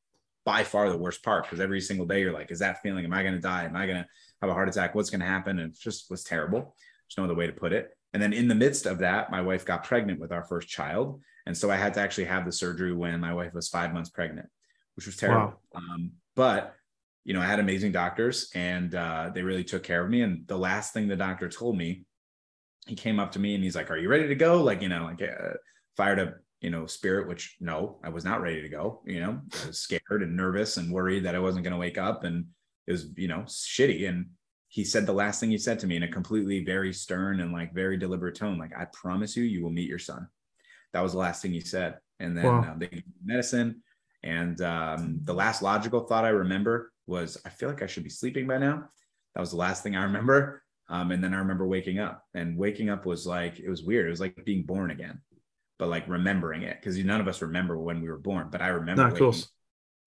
by 0.45 0.63
far 0.63 0.89
the 0.89 0.97
worst 0.97 1.23
part 1.23 1.43
because 1.43 1.59
every 1.59 1.81
single 1.81 2.05
day 2.05 2.21
you're 2.21 2.33
like, 2.33 2.51
is 2.51 2.59
that 2.59 2.81
feeling? 2.81 3.05
Am 3.05 3.13
I 3.13 3.21
going 3.21 3.35
to 3.35 3.41
die? 3.41 3.65
Am 3.65 3.75
I 3.75 3.85
going 3.85 3.97
to 3.97 4.07
have 4.41 4.49
a 4.49 4.53
heart 4.53 4.69
attack? 4.69 4.95
What's 4.95 5.09
going 5.09 5.19
to 5.19 5.27
happen? 5.27 5.59
And 5.59 5.73
it 5.73 5.79
just 5.79 6.09
was 6.09 6.23
terrible. 6.23 6.59
There's 6.59 7.17
no 7.17 7.25
other 7.25 7.35
way 7.35 7.47
to 7.47 7.53
put 7.53 7.73
it. 7.73 7.91
And 8.13 8.21
then 8.21 8.33
in 8.33 8.47
the 8.47 8.55
midst 8.55 8.85
of 8.85 8.99
that, 8.99 9.31
my 9.31 9.41
wife 9.41 9.65
got 9.65 9.83
pregnant 9.83 10.19
with 10.19 10.31
our 10.31 10.43
first 10.43 10.67
child. 10.67 11.21
And 11.45 11.57
so 11.57 11.69
I 11.69 11.75
had 11.75 11.93
to 11.95 11.99
actually 11.99 12.25
have 12.25 12.45
the 12.45 12.51
surgery 12.51 12.93
when 12.93 13.19
my 13.19 13.33
wife 13.33 13.53
was 13.53 13.69
five 13.69 13.93
months 13.93 14.09
pregnant, 14.09 14.49
which 14.95 15.05
was 15.05 15.15
terrible. 15.15 15.59
Wow. 15.73 15.81
Um, 15.81 16.11
but 16.35 16.75
you 17.23 17.33
know, 17.33 17.41
I 17.41 17.45
had 17.45 17.59
amazing 17.59 17.91
doctors 17.91 18.49
and 18.55 18.93
uh, 18.95 19.31
they 19.33 19.43
really 19.43 19.63
took 19.63 19.83
care 19.83 20.03
of 20.03 20.09
me. 20.09 20.21
And 20.21 20.47
the 20.47 20.57
last 20.57 20.93
thing 20.93 21.07
the 21.07 21.15
doctor 21.15 21.49
told 21.49 21.77
me, 21.77 22.05
he 22.87 22.95
came 22.95 23.19
up 23.19 23.31
to 23.33 23.39
me 23.39 23.53
and 23.53 23.63
he's 23.63 23.75
like, 23.75 23.91
Are 23.91 23.97
you 23.97 24.09
ready 24.09 24.27
to 24.27 24.35
go? 24.35 24.61
Like, 24.63 24.81
you 24.81 24.89
know, 24.89 25.03
like 25.03 25.21
uh, 25.21 25.53
fired 25.95 26.19
up, 26.19 26.35
you 26.61 26.71
know, 26.71 26.87
spirit, 26.87 27.27
which 27.27 27.57
no, 27.59 27.99
I 28.03 28.09
was 28.09 28.25
not 28.25 28.41
ready 28.41 28.61
to 28.61 28.69
go. 28.69 29.01
You 29.05 29.19
know, 29.19 29.41
I 29.63 29.67
was 29.67 29.79
scared 29.79 30.01
and 30.23 30.35
nervous 30.35 30.77
and 30.77 30.91
worried 30.91 31.25
that 31.25 31.35
I 31.35 31.39
wasn't 31.39 31.63
going 31.63 31.73
to 31.73 31.79
wake 31.79 31.99
up. 31.99 32.23
And 32.23 32.45
it 32.87 32.91
was, 32.91 33.07
you 33.15 33.27
know, 33.27 33.43
shitty. 33.47 34.09
And 34.09 34.31
he 34.67 34.83
said 34.83 35.05
the 35.05 35.13
last 35.13 35.39
thing 35.39 35.51
he 35.51 35.57
said 35.59 35.79
to 35.79 35.87
me 35.87 35.97
in 35.97 36.03
a 36.03 36.11
completely 36.11 36.63
very 36.63 36.93
stern 36.93 37.39
and 37.39 37.51
like 37.53 37.73
very 37.73 37.97
deliberate 37.97 38.35
tone, 38.35 38.57
like, 38.57 38.71
I 38.75 38.85
promise 38.85 39.37
you, 39.37 39.43
you 39.43 39.61
will 39.61 39.69
meet 39.69 39.89
your 39.89 39.99
son. 39.99 40.27
That 40.93 41.01
was 41.01 41.11
the 41.11 41.19
last 41.19 41.41
thing 41.41 41.51
he 41.51 41.59
said. 41.59 41.99
And 42.19 42.35
then 42.35 42.45
wow. 42.45 42.61
uh, 42.61 42.77
they 42.77 43.03
medicine. 43.23 43.83
And 44.23 44.59
um, 44.61 45.19
the 45.23 45.33
last 45.33 45.61
logical 45.61 46.01
thought 46.01 46.25
I 46.25 46.29
remember 46.29 46.90
was 47.07 47.37
I 47.45 47.49
feel 47.49 47.69
like 47.69 47.81
I 47.81 47.87
should 47.87 48.03
be 48.03 48.09
sleeping 48.09 48.47
by 48.47 48.57
now. 48.57 48.89
That 49.35 49.41
was 49.41 49.51
the 49.51 49.57
last 49.57 49.83
thing 49.83 49.95
I 49.95 50.03
remember. 50.03 50.63
Um, 50.89 51.11
and 51.11 51.23
then 51.23 51.33
I 51.33 51.37
remember 51.37 51.65
waking 51.65 51.99
up, 51.99 52.25
and 52.33 52.57
waking 52.57 52.89
up 52.89 53.05
was 53.05 53.25
like 53.25 53.59
it 53.59 53.69
was 53.69 53.83
weird. 53.83 54.07
It 54.07 54.09
was 54.09 54.19
like 54.19 54.35
being 54.45 54.63
born 54.63 54.91
again, 54.91 55.21
but 55.79 55.87
like 55.87 56.07
remembering 56.07 56.63
it 56.63 56.77
because 56.79 56.97
none 56.97 57.21
of 57.21 57.27
us 57.27 57.41
remember 57.41 57.77
when 57.77 58.01
we 58.01 58.09
were 58.09 58.17
born. 58.17 58.49
But 58.51 58.61
I 58.61 58.67
remember. 58.69 59.07
of 59.07 59.17
course. 59.17 59.49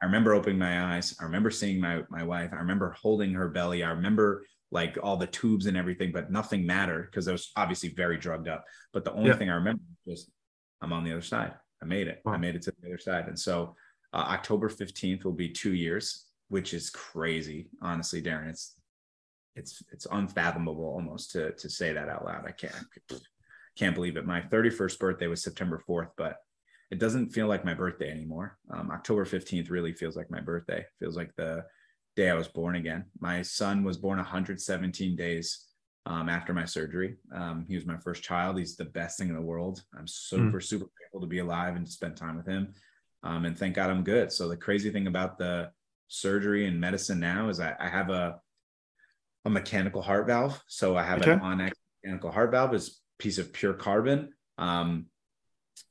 I 0.03 0.07
remember 0.07 0.35
opening 0.35 0.59
my 0.59 0.97
eyes. 0.97 1.17
I 1.19 1.25
remember 1.25 1.51
seeing 1.51 1.81
my 1.81 2.03
my 2.11 2.23
wife. 2.23 2.51
I 2.53 2.57
remember 2.57 2.95
holding 3.01 3.33
her 3.33 3.49
belly. 3.49 3.83
I 3.83 3.91
remember 3.91 4.45
like 4.71 4.99
all 5.03 5.17
the 5.17 5.27
tubes 5.27 5.67
and 5.67 5.77
everything, 5.77 6.13
but 6.13 6.31
nothing 6.31 6.67
mattered 6.67 7.09
because 7.11 7.29
I 7.29 7.33
was 7.33 7.51
obviously 7.57 7.91
very 7.91 8.19
drugged 8.19 8.49
up. 8.49 8.65
But 8.93 9.05
the 9.05 9.13
only 9.13 9.31
yeah. 9.31 9.37
thing 9.37 9.49
I 9.49 9.55
remember 9.55 9.83
was 10.05 10.31
I'm 10.83 10.93
on 10.93 11.05
the 11.05 11.13
other 11.13 11.23
side. 11.23 11.55
I 11.83 11.87
made 11.87 12.09
it. 12.09 12.21
Wow. 12.25 12.33
I 12.33 12.37
made 12.39 12.57
it 12.57 12.63
to 12.63 12.75
the 12.81 12.89
other 12.89 12.99
side. 12.99 13.29
And 13.29 13.39
so 13.39 13.75
uh, 14.13 14.27
October 14.29 14.69
15th 14.69 15.25
will 15.25 15.33
be 15.33 15.49
two 15.49 15.75
years 15.75 16.27
which 16.55 16.73
is 16.73 16.89
crazy, 16.89 17.67
honestly, 17.83 18.23
Darren. 18.23 18.49
It's 18.49 18.77
it's 19.57 19.83
it's 19.91 20.07
unfathomable 20.13 20.85
almost 20.85 21.33
to 21.33 21.51
to 21.51 21.69
say 21.69 21.93
that 21.93 22.09
out 22.09 22.25
loud. 22.25 22.45
I 22.47 22.53
can't 22.53 22.87
can't 23.77 23.97
believe 23.97 24.17
it. 24.17 24.25
My 24.25 24.41
31st 24.41 25.01
birthday 25.01 25.27
was 25.27 25.43
September 25.43 25.83
4th, 25.89 26.11
but 26.17 26.37
it 26.93 27.01
doesn't 27.01 27.31
feel 27.31 27.49
like 27.49 27.65
my 27.65 27.75
birthday 27.75 28.09
anymore. 28.09 28.57
Um, 28.73 28.93
October 28.93 29.25
15th 29.25 29.69
really 29.69 29.93
feels 29.93 30.15
like 30.15 30.31
my 30.31 30.39
birthday. 30.39 30.87
Feels 31.01 31.17
like 31.17 31.35
the 31.35 31.65
day 32.15 32.31
I 32.31 32.35
was 32.35 32.47
born 32.47 32.77
again. 32.77 33.07
My 33.19 33.43
son 33.43 33.83
was 33.83 33.97
born 33.97 34.19
117 34.19 35.17
days 35.17 35.67
um, 36.07 36.29
after 36.29 36.55
my 36.55 36.67
surgery. 36.67 37.17
Um, 37.35 37.65
he 37.69 37.75
was 37.75 37.85
my 37.85 37.97
first 37.97 38.23
child. 38.23 38.59
He's 38.59 38.77
the 38.77 38.85
best 38.85 39.19
thing 39.19 39.29
in 39.29 39.35
the 39.35 39.41
world. 39.41 39.83
I'm 39.99 40.07
super, 40.07 40.61
mm. 40.61 40.63
super 40.63 40.87
grateful 40.97 41.21
to 41.21 41.27
be 41.27 41.41
alive 41.41 41.75
and 41.75 41.85
to 41.85 41.91
spend 41.91 42.17
time 42.17 42.37
with 42.37 42.47
him. 42.47 42.75
Um, 43.25 43.45
and 43.45 43.59
thank 43.59 43.75
God 43.75 43.91
I'm 43.91 44.05
good. 44.05 44.31
So 44.31 44.49
the 44.49 44.57
crazy 44.57 44.93
thing 44.93 45.09
about 45.09 45.37
the 45.37 45.73
surgery 46.09 46.67
and 46.67 46.81
medicine 46.81 47.21
now 47.21 47.49
is 47.49 47.61
I, 47.61 47.75
I 47.79 47.89
have 47.89 48.11
a 48.11 48.37
a 49.45 49.51
mechanical 49.51 50.03
heart 50.03 50.27
valve. 50.27 50.61
So 50.69 50.97
I 50.97 51.03
have 51.03 51.21
okay. 51.21 51.33
an 51.33 51.41
on 51.41 51.71
mechanical 52.03 52.31
heart 52.31 52.51
valve 52.51 52.75
is 52.75 52.89
a 52.89 53.23
piece 53.23 53.39
of 53.39 53.53
pure 53.53 53.75
carbon. 53.75 54.31
Um, 54.59 55.07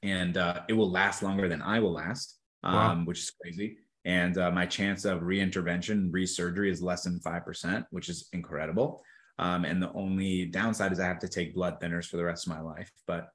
and 0.01 0.37
uh, 0.37 0.61
it 0.67 0.73
will 0.73 0.89
last 0.89 1.23
longer 1.23 1.47
than 1.47 1.61
I 1.61 1.79
will 1.79 1.93
last, 1.93 2.37
um, 2.63 2.73
wow. 2.73 2.95
which 3.05 3.19
is 3.19 3.31
crazy. 3.41 3.77
And 4.05 4.37
uh, 4.37 4.51
my 4.51 4.65
chance 4.65 5.05
of 5.05 5.21
reintervention, 5.21 6.11
resurgery 6.11 6.69
is 6.69 6.81
less 6.81 7.03
than 7.03 7.19
5%, 7.19 7.85
which 7.91 8.09
is 8.09 8.27
incredible. 8.33 9.03
Um, 9.39 9.65
and 9.65 9.81
the 9.81 9.91
only 9.93 10.45
downside 10.45 10.91
is 10.91 10.99
I 10.99 11.07
have 11.07 11.19
to 11.19 11.27
take 11.27 11.55
blood 11.55 11.79
thinners 11.81 12.05
for 12.05 12.17
the 12.17 12.23
rest 12.23 12.47
of 12.47 12.53
my 12.53 12.61
life. 12.61 12.91
But, 13.07 13.29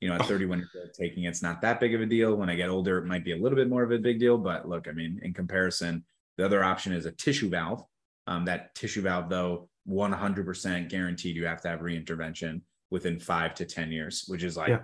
you 0.00 0.08
know, 0.08 0.14
at 0.14 0.26
31 0.26 0.58
years 0.58 0.70
old, 0.76 0.94
taking 0.94 1.24
it's 1.24 1.42
not 1.42 1.60
that 1.60 1.78
big 1.78 1.94
of 1.94 2.00
a 2.00 2.06
deal. 2.06 2.34
When 2.34 2.48
I 2.48 2.54
get 2.54 2.70
older, 2.70 2.98
it 2.98 3.06
might 3.06 3.24
be 3.24 3.32
a 3.32 3.36
little 3.36 3.56
bit 3.56 3.68
more 3.68 3.82
of 3.82 3.92
a 3.92 3.98
big 3.98 4.18
deal. 4.18 4.38
But 4.38 4.68
look, 4.68 4.88
I 4.88 4.92
mean, 4.92 5.20
in 5.22 5.34
comparison, 5.34 6.04
the 6.38 6.44
other 6.44 6.64
option 6.64 6.92
is 6.92 7.06
a 7.06 7.12
tissue 7.12 7.50
valve. 7.50 7.84
Um, 8.26 8.46
that 8.46 8.74
tissue 8.74 9.02
valve, 9.02 9.28
though, 9.28 9.68
100% 9.88 10.88
guaranteed 10.88 11.36
you 11.36 11.46
have 11.46 11.60
to 11.62 11.68
have 11.68 11.80
reintervention 11.80 12.62
within 12.90 13.18
five 13.18 13.54
to 13.54 13.64
10 13.64 13.92
years, 13.92 14.24
which 14.26 14.42
is 14.42 14.56
like, 14.56 14.68
yeah. 14.68 14.80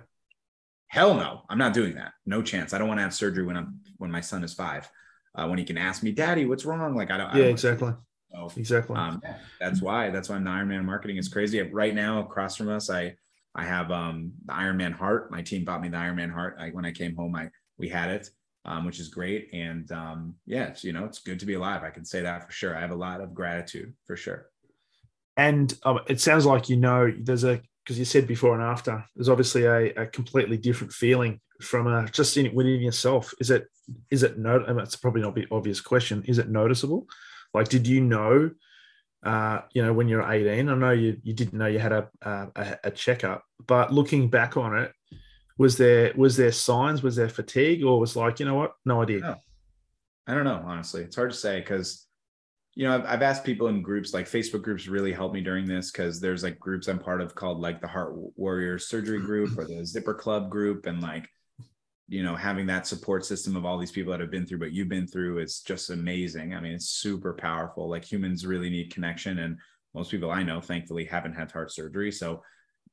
hell 0.87 1.15
no, 1.15 1.41
I'm 1.49 1.57
not 1.57 1.73
doing 1.73 1.95
that. 1.95 2.13
No 2.25 2.41
chance. 2.41 2.73
I 2.73 2.77
don't 2.77 2.87
want 2.87 2.99
to 2.99 3.03
have 3.03 3.13
surgery 3.13 3.45
when 3.45 3.57
I'm 3.57 3.79
when 3.97 4.11
my 4.11 4.21
son 4.21 4.43
is 4.43 4.53
five. 4.53 4.89
Uh, 5.35 5.47
when 5.47 5.59
he 5.59 5.65
can 5.65 5.77
ask 5.77 6.03
me, 6.03 6.11
Daddy, 6.11 6.45
what's 6.45 6.65
wrong? 6.65 6.95
Like 6.95 7.11
I 7.11 7.17
don't. 7.17 7.27
Yeah, 7.29 7.33
I 7.33 7.37
don't 7.39 7.49
exactly. 7.51 7.93
So, 8.31 8.51
exactly. 8.55 8.95
Um, 8.95 9.21
that's 9.59 9.81
why. 9.81 10.09
That's 10.09 10.29
why 10.29 10.35
I'm 10.35 10.43
the 10.43 10.49
Ironman 10.49 10.83
marketing 10.83 11.17
is 11.17 11.29
crazy. 11.29 11.61
Right 11.61 11.95
now, 11.95 12.19
across 12.19 12.55
from 12.55 12.69
us, 12.69 12.89
I 12.89 13.15
I 13.57 13.65
have 13.65 13.91
um 13.91 14.31
the 14.45 14.53
Ironman 14.53 14.93
heart. 14.93 15.31
My 15.31 15.41
team 15.41 15.65
bought 15.65 15.81
me 15.81 15.89
the 15.89 15.97
Ironman 15.97 16.31
heart. 16.31 16.55
I, 16.59 16.69
when 16.69 16.85
I 16.85 16.91
came 16.91 17.15
home, 17.15 17.35
I 17.35 17.49
we 17.77 17.89
had 17.89 18.09
it 18.11 18.29
um, 18.67 18.85
which 18.85 18.99
is 18.99 19.07
great. 19.07 19.49
And 19.53 19.89
um, 19.91 20.35
yeah, 20.45 20.65
it's, 20.65 20.83
you 20.83 20.91
know, 20.91 21.05
it's 21.05 21.19
good 21.19 21.39
to 21.39 21.45
be 21.45 21.53
alive. 21.53 21.83
I 21.83 21.89
can 21.89 22.05
say 22.05 22.21
that 22.21 22.45
for 22.45 22.51
sure. 22.51 22.75
I 22.75 22.81
have 22.81 22.91
a 22.91 22.95
lot 22.95 23.21
of 23.21 23.33
gratitude 23.33 23.93
for 24.05 24.17
sure. 24.17 24.47
And 25.37 25.73
um, 25.83 25.99
it 26.07 26.19
sounds 26.19 26.45
like, 26.45 26.67
you 26.67 26.75
know, 26.75 27.11
there's 27.19 27.45
a, 27.45 27.61
because 27.83 27.97
you 27.97 28.05
said 28.05 28.27
before 28.27 28.53
and 28.53 28.63
after, 28.63 29.05
there's 29.15 29.29
obviously 29.29 29.63
a, 29.63 29.93
a 29.93 30.05
completely 30.05 30.57
different 30.57 30.91
feeling 30.91 31.39
from 31.61 31.87
a, 31.87 32.07
just 32.09 32.35
in 32.35 32.53
within 32.53 32.81
yourself. 32.81 33.33
Is 33.39 33.49
it, 33.49 33.67
is 34.11 34.23
it, 34.23 34.37
no, 34.37 34.61
and 34.65 34.79
it's 34.81 34.97
probably 34.97 35.21
not 35.21 35.35
the 35.35 35.47
obvious 35.49 35.79
question. 35.79 36.23
Is 36.27 36.37
it 36.37 36.49
noticeable? 36.49 37.07
Like, 37.53 37.69
did 37.69 37.87
you 37.87 38.01
know, 38.01 38.51
uh, 39.23 39.61
you 39.73 39.83
know, 39.83 39.93
when 39.93 40.07
you're 40.07 40.29
18, 40.29 40.69
I 40.69 40.75
know 40.75 40.91
you, 40.91 41.17
you 41.23 41.33
didn't 41.33 41.57
know 41.57 41.67
you 41.67 41.79
had 41.79 41.91
a, 41.91 42.09
a, 42.21 42.77
a 42.85 42.91
checkup, 42.91 43.43
but 43.65 43.91
looking 43.91 44.29
back 44.29 44.57
on 44.57 44.77
it, 44.77 44.91
was 45.57 45.75
there 45.75 46.13
was 46.15 46.37
there 46.37 46.51
signs 46.51 47.01
was 47.01 47.15
there 47.15 47.29
fatigue 47.29 47.83
or 47.83 47.99
was 47.99 48.15
like 48.15 48.39
you 48.39 48.45
know 48.45 48.53
what 48.53 48.73
no 48.85 49.01
idea 49.01 49.21
no. 49.21 49.35
i 50.27 50.35
don't 50.35 50.43
know 50.43 50.61
honestly 50.63 51.01
it's 51.01 51.15
hard 51.15 51.31
to 51.31 51.35
say 51.35 51.59
because 51.59 52.07
you 52.77 52.87
know, 52.87 52.93
I've, 52.93 53.05
I've 53.07 53.21
asked 53.23 53.43
people 53.43 53.69
in 53.69 53.81
groups 53.81 54.13
like 54.13 54.27
Facebook 54.27 54.61
groups 54.61 54.87
really 54.87 55.11
help 55.11 55.33
me 55.33 55.41
during 55.41 55.65
this 55.65 55.91
because 55.91 56.21
there's 56.21 56.43
like 56.43 56.59
groups 56.59 56.87
I'm 56.87 56.99
part 56.99 57.21
of 57.21 57.33
called 57.33 57.59
like 57.59 57.81
the 57.81 57.87
Heart 57.87 58.13
Warrior 58.35 58.77
Surgery 58.77 59.19
Group 59.19 59.57
or 59.57 59.65
the 59.65 59.83
Zipper 59.83 60.13
Club 60.13 60.51
group. 60.51 60.85
And 60.85 61.01
like, 61.01 61.27
you 62.07 62.23
know, 62.23 62.35
having 62.35 62.65
that 62.67 62.87
support 62.87 63.25
system 63.25 63.55
of 63.55 63.65
all 63.65 63.77
these 63.77 63.91
people 63.91 64.11
that 64.11 64.21
have 64.21 64.31
been 64.31 64.45
through 64.45 64.59
what 64.59 64.71
you've 64.71 64.89
been 64.89 65.07
through 65.07 65.39
is 65.39 65.59
just 65.59 65.89
amazing. 65.89 66.53
I 66.53 66.61
mean, 66.61 66.73
it's 66.73 66.89
super 66.89 67.33
powerful. 67.33 67.89
Like 67.89 68.09
humans 68.09 68.45
really 68.45 68.69
need 68.69 68.93
connection. 68.93 69.39
And 69.39 69.57
most 69.93 70.11
people 70.11 70.31
I 70.31 70.43
know, 70.43 70.61
thankfully, 70.61 71.03
haven't 71.05 71.33
had 71.33 71.51
heart 71.51 71.71
surgery. 71.71 72.11
So, 72.11 72.41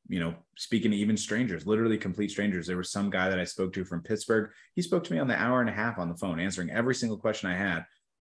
you 0.09 0.19
know, 0.19 0.35
speaking 0.57 0.91
to 0.91 0.97
even 0.97 1.17
strangers, 1.17 1.67
literally 1.67 1.97
complete 1.97 2.31
strangers. 2.31 2.67
There 2.67 2.77
was 2.77 2.91
some 2.91 3.09
guy 3.09 3.29
that 3.29 3.39
I 3.39 3.45
spoke 3.45 3.73
to 3.75 3.85
from 3.85 4.03
Pittsburgh. 4.03 4.51
He 4.75 4.83
spoke 4.83 5.05
to 5.05 5.13
me 5.13 5.21
on 5.21 5.29
the 5.29 5.41
hour 5.41 5.61
and 5.61 5.71
a 5.71 5.73
half 5.73 5.99
on 5.99 6.09
the 6.09 6.17
phone, 6.17 6.41
answering 6.41 6.71
every 6.71 6.95
single 6.95 7.19
question 7.19 7.49
I 7.49 7.57
had 7.57 7.85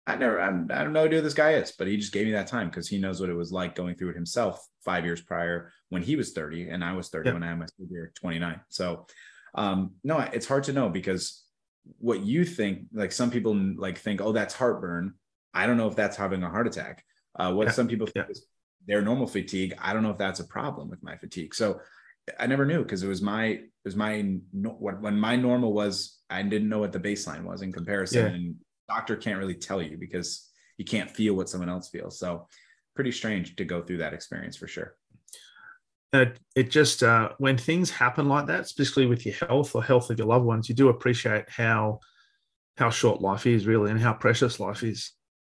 I 0.08 0.16
never, 0.16 0.40
I, 0.40 0.48
I 0.48 0.84
don't 0.84 0.94
know 0.94 1.06
who 1.06 1.20
this 1.20 1.34
guy 1.34 1.52
is, 1.52 1.72
but 1.72 1.86
he 1.86 1.98
just 1.98 2.14
gave 2.14 2.24
me 2.24 2.32
that 2.32 2.46
time 2.46 2.68
because 2.70 2.88
he 2.88 2.96
knows 2.98 3.20
what 3.20 3.28
it 3.28 3.34
was 3.34 3.52
like 3.52 3.74
going 3.74 3.94
through 3.94 4.10
it 4.10 4.14
himself 4.14 4.66
five 4.82 5.04
years 5.04 5.20
prior 5.20 5.70
when 5.90 6.02
he 6.02 6.16
was 6.16 6.32
30 6.32 6.70
and 6.70 6.82
I 6.82 6.94
was 6.94 7.10
30 7.10 7.28
yeah. 7.28 7.34
when 7.34 7.42
I 7.42 7.48
had 7.48 7.58
my 7.58 7.66
surgery 7.78 8.04
at 8.04 8.14
29. 8.14 8.58
So, 8.70 9.06
um, 9.54 9.92
no, 10.04 10.18
it's 10.18 10.46
hard 10.46 10.64
to 10.64 10.72
know 10.72 10.88
because 10.88 11.44
what 11.98 12.20
you 12.20 12.44
think, 12.44 12.86
like 12.92 13.12
some 13.12 13.30
people 13.30 13.54
like 13.76 13.98
think, 13.98 14.20
oh, 14.20 14.32
that's 14.32 14.54
heartburn. 14.54 15.14
I 15.54 15.66
don't 15.66 15.76
know 15.76 15.88
if 15.88 15.96
that's 15.96 16.16
having 16.16 16.42
a 16.42 16.50
heart 16.50 16.66
attack. 16.66 17.04
Uh, 17.38 17.52
what 17.52 17.68
yeah. 17.68 17.72
some 17.72 17.88
people 17.88 18.06
think 18.06 18.26
yeah. 18.26 18.30
is 18.30 18.46
their 18.86 19.02
normal 19.02 19.26
fatigue. 19.26 19.74
I 19.78 19.92
don't 19.92 20.02
know 20.02 20.10
if 20.10 20.18
that's 20.18 20.40
a 20.40 20.46
problem 20.46 20.88
with 20.88 21.02
my 21.02 21.16
fatigue. 21.16 21.54
So 21.54 21.80
I 22.38 22.46
never 22.46 22.66
knew 22.66 22.82
because 22.82 23.02
it 23.02 23.08
was 23.08 23.22
my, 23.22 23.44
it 23.46 23.70
was 23.84 23.96
my, 23.96 24.20
what 24.52 25.00
when 25.00 25.18
my 25.18 25.36
normal 25.36 25.72
was, 25.72 26.18
I 26.28 26.42
didn't 26.42 26.68
know 26.68 26.80
what 26.80 26.92
the 26.92 27.00
baseline 27.00 27.44
was 27.44 27.62
in 27.62 27.72
comparison. 27.72 28.26
And 28.26 28.54
doctor 28.88 29.16
can't 29.16 29.38
really 29.38 29.54
tell 29.54 29.80
you 29.80 29.96
because 29.96 30.50
you 30.76 30.84
can't 30.84 31.10
feel 31.10 31.34
what 31.34 31.48
someone 31.48 31.70
else 31.70 31.88
feels. 31.88 32.18
So 32.18 32.48
pretty 32.94 33.12
strange 33.12 33.56
to 33.56 33.64
go 33.64 33.82
through 33.82 33.98
that 33.98 34.12
experience 34.12 34.56
for 34.56 34.66
sure. 34.66 34.96
Uh, 36.12 36.26
it 36.56 36.70
just 36.70 37.02
uh, 37.02 37.30
when 37.38 37.58
things 37.58 37.90
happen 37.90 38.28
like 38.28 38.46
that, 38.46 38.60
especially 38.60 39.06
with 39.06 39.26
your 39.26 39.34
health 39.34 39.74
or 39.74 39.82
health 39.82 40.10
of 40.10 40.18
your 40.18 40.26
loved 40.26 40.46
ones, 40.46 40.68
you 40.68 40.74
do 40.74 40.88
appreciate 40.88 41.48
how 41.48 42.00
how 42.78 42.88
short 42.88 43.20
life 43.20 43.46
is 43.46 43.66
really 43.66 43.90
and 43.90 44.00
how 44.00 44.14
precious 44.14 44.58
life 44.58 44.82
is. 44.82 45.12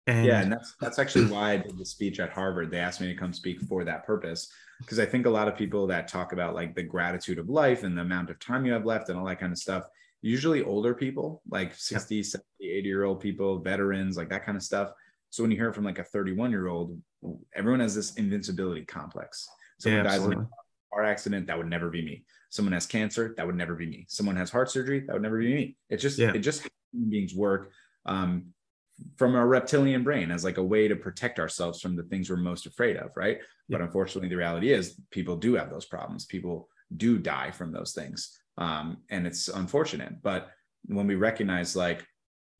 And 0.06 0.26
yeah, 0.26 0.42
and 0.42 0.52
that's 0.52 0.74
that's 0.80 0.98
actually 0.98 1.26
why 1.26 1.52
I 1.52 1.56
did 1.56 1.78
the 1.78 1.86
speech 1.86 2.20
at 2.20 2.30
Harvard. 2.30 2.70
They 2.70 2.80
asked 2.80 3.00
me 3.00 3.06
to 3.06 3.14
come 3.14 3.32
speak 3.32 3.60
for 3.62 3.84
that 3.84 4.04
purpose 4.04 4.52
because 4.80 4.98
I 4.98 5.06
think 5.06 5.26
a 5.26 5.30
lot 5.30 5.48
of 5.48 5.56
people 5.56 5.86
that 5.86 6.08
talk 6.08 6.32
about 6.32 6.54
like 6.54 6.74
the 6.74 6.82
gratitude 6.82 7.38
of 7.38 7.48
life 7.48 7.84
and 7.84 7.96
the 7.96 8.02
amount 8.02 8.30
of 8.30 8.38
time 8.38 8.66
you 8.66 8.72
have 8.72 8.84
left 8.84 9.08
and 9.08 9.18
all 9.18 9.26
that 9.26 9.38
kind 9.38 9.52
of 9.52 9.58
stuff, 9.58 9.84
usually 10.20 10.62
older 10.62 10.92
people, 10.92 11.40
like 11.48 11.72
60, 11.74 12.16
yep. 12.16 12.24
70, 12.24 12.46
80 12.60 12.88
year 12.88 13.04
old 13.04 13.20
people, 13.20 13.60
veterans, 13.60 14.16
like 14.16 14.28
that 14.30 14.44
kind 14.44 14.56
of 14.56 14.62
stuff. 14.62 14.90
So 15.30 15.42
when 15.42 15.50
you 15.50 15.56
hear 15.56 15.68
it 15.68 15.74
from 15.74 15.84
like 15.84 16.00
a 16.00 16.04
31 16.04 16.50
year 16.50 16.66
old, 16.66 17.00
everyone 17.54 17.80
has 17.80 17.94
this 17.94 18.14
invincibility 18.14 18.84
complex. 18.84 19.48
Someone 19.82 20.04
yeah, 20.04 20.10
dies 20.10 20.24
in 20.24 20.32
a 20.32 20.48
car 20.92 21.04
accident, 21.04 21.46
that 21.46 21.58
would 21.58 21.68
never 21.68 21.90
be 21.90 22.02
me. 22.02 22.24
Someone 22.50 22.72
has 22.72 22.86
cancer, 22.86 23.34
that 23.36 23.46
would 23.46 23.56
never 23.56 23.74
be 23.74 23.86
me. 23.86 24.04
Someone 24.08 24.36
has 24.36 24.50
heart 24.50 24.70
surgery, 24.70 25.00
that 25.06 25.12
would 25.12 25.22
never 25.22 25.38
be 25.38 25.52
me. 25.52 25.76
It's 25.88 26.02
just, 26.02 26.18
yeah. 26.18 26.32
it 26.34 26.38
just 26.38 26.66
human 26.92 27.10
beings 27.10 27.34
work 27.34 27.70
um, 28.06 28.46
from 29.16 29.34
our 29.34 29.46
reptilian 29.46 30.04
brain 30.04 30.30
as 30.30 30.44
like 30.44 30.58
a 30.58 30.64
way 30.64 30.88
to 30.88 30.96
protect 30.96 31.40
ourselves 31.40 31.80
from 31.80 31.96
the 31.96 32.02
things 32.04 32.28
we're 32.28 32.36
most 32.36 32.66
afraid 32.66 32.96
of, 32.96 33.10
right? 33.16 33.38
Yeah. 33.68 33.78
But 33.78 33.80
unfortunately, 33.82 34.28
the 34.28 34.36
reality 34.36 34.72
is 34.72 35.00
people 35.10 35.36
do 35.36 35.54
have 35.54 35.70
those 35.70 35.86
problems. 35.86 36.26
People 36.26 36.68
do 36.96 37.18
die 37.18 37.50
from 37.50 37.72
those 37.72 37.92
things 37.92 38.38
um, 38.58 38.98
and 39.10 39.26
it's 39.26 39.48
unfortunate 39.48 40.22
but 40.22 40.50
when 40.86 41.06
we 41.06 41.14
recognize 41.14 41.76
like 41.76 42.04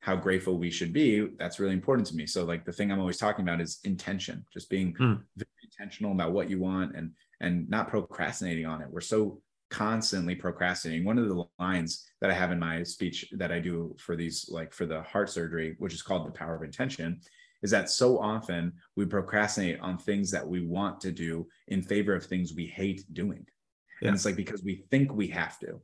how 0.03 0.17
grateful 0.17 0.59
we 0.59 0.69
should 0.69 0.93
be 0.93 1.29
that's 1.39 1.61
really 1.61 1.73
important 1.73 2.07
to 2.09 2.17
me. 2.17 2.27
So 2.27 2.45
like 2.45 2.65
the 2.65 2.73
thing 2.73 2.93
i'm 2.93 3.01
always 3.01 3.17
talking 3.17 3.45
about 3.45 3.61
is 3.61 3.79
intention 3.85 4.45
just 4.53 4.69
being 4.69 4.93
mm. 4.95 5.21
very 5.37 5.49
intentional 5.65 6.13
about 6.13 6.33
what 6.33 6.51
you 6.51 6.61
want 6.61 6.95
and 6.95 7.13
and 7.41 7.69
not 7.71 7.89
procrastinating 7.89 8.67
on 8.67 8.83
it. 8.83 8.89
We're 8.91 9.01
so 9.01 9.41
constantly 9.71 10.35
procrastinating. 10.35 11.05
One 11.05 11.19
of 11.19 11.29
the 11.29 11.45
lines 11.59 12.05
that 12.21 12.31
i 12.31 12.35
have 12.35 12.53
in 12.53 12.59
my 12.59 12.83
speech 12.83 13.33
that 13.33 13.53
i 13.53 13.61
do 13.61 13.97
for 13.99 14.17
these 14.17 14.49
like 14.51 14.75
for 14.75 14.87
the 14.87 15.03
heart 15.03 15.31
surgery 15.31 15.77
which 15.79 15.95
is 15.95 16.03
called 16.03 16.27
the 16.27 16.33
power 16.33 16.57
of 16.57 16.63
intention 16.63 17.21
is 17.63 17.71
that 17.71 17.89
so 17.89 18.19
often 18.19 18.73
we 18.97 19.07
procrastinate 19.07 19.79
on 19.81 19.97
things 19.97 20.33
that 20.33 20.47
we 20.47 20.67
want 20.67 21.01
to 21.01 21.13
do 21.13 21.47
in 21.69 21.81
favor 21.81 22.13
of 22.13 22.27
things 22.27 22.53
we 22.53 22.67
hate 22.67 23.05
doing. 23.13 23.47
Yeah. 24.01 24.09
and 24.09 24.17
it's 24.17 24.25
like 24.25 24.35
because 24.35 24.65
we 24.65 24.85
think 24.91 25.13
we 25.13 25.29
have 25.29 25.61
to 25.61 25.81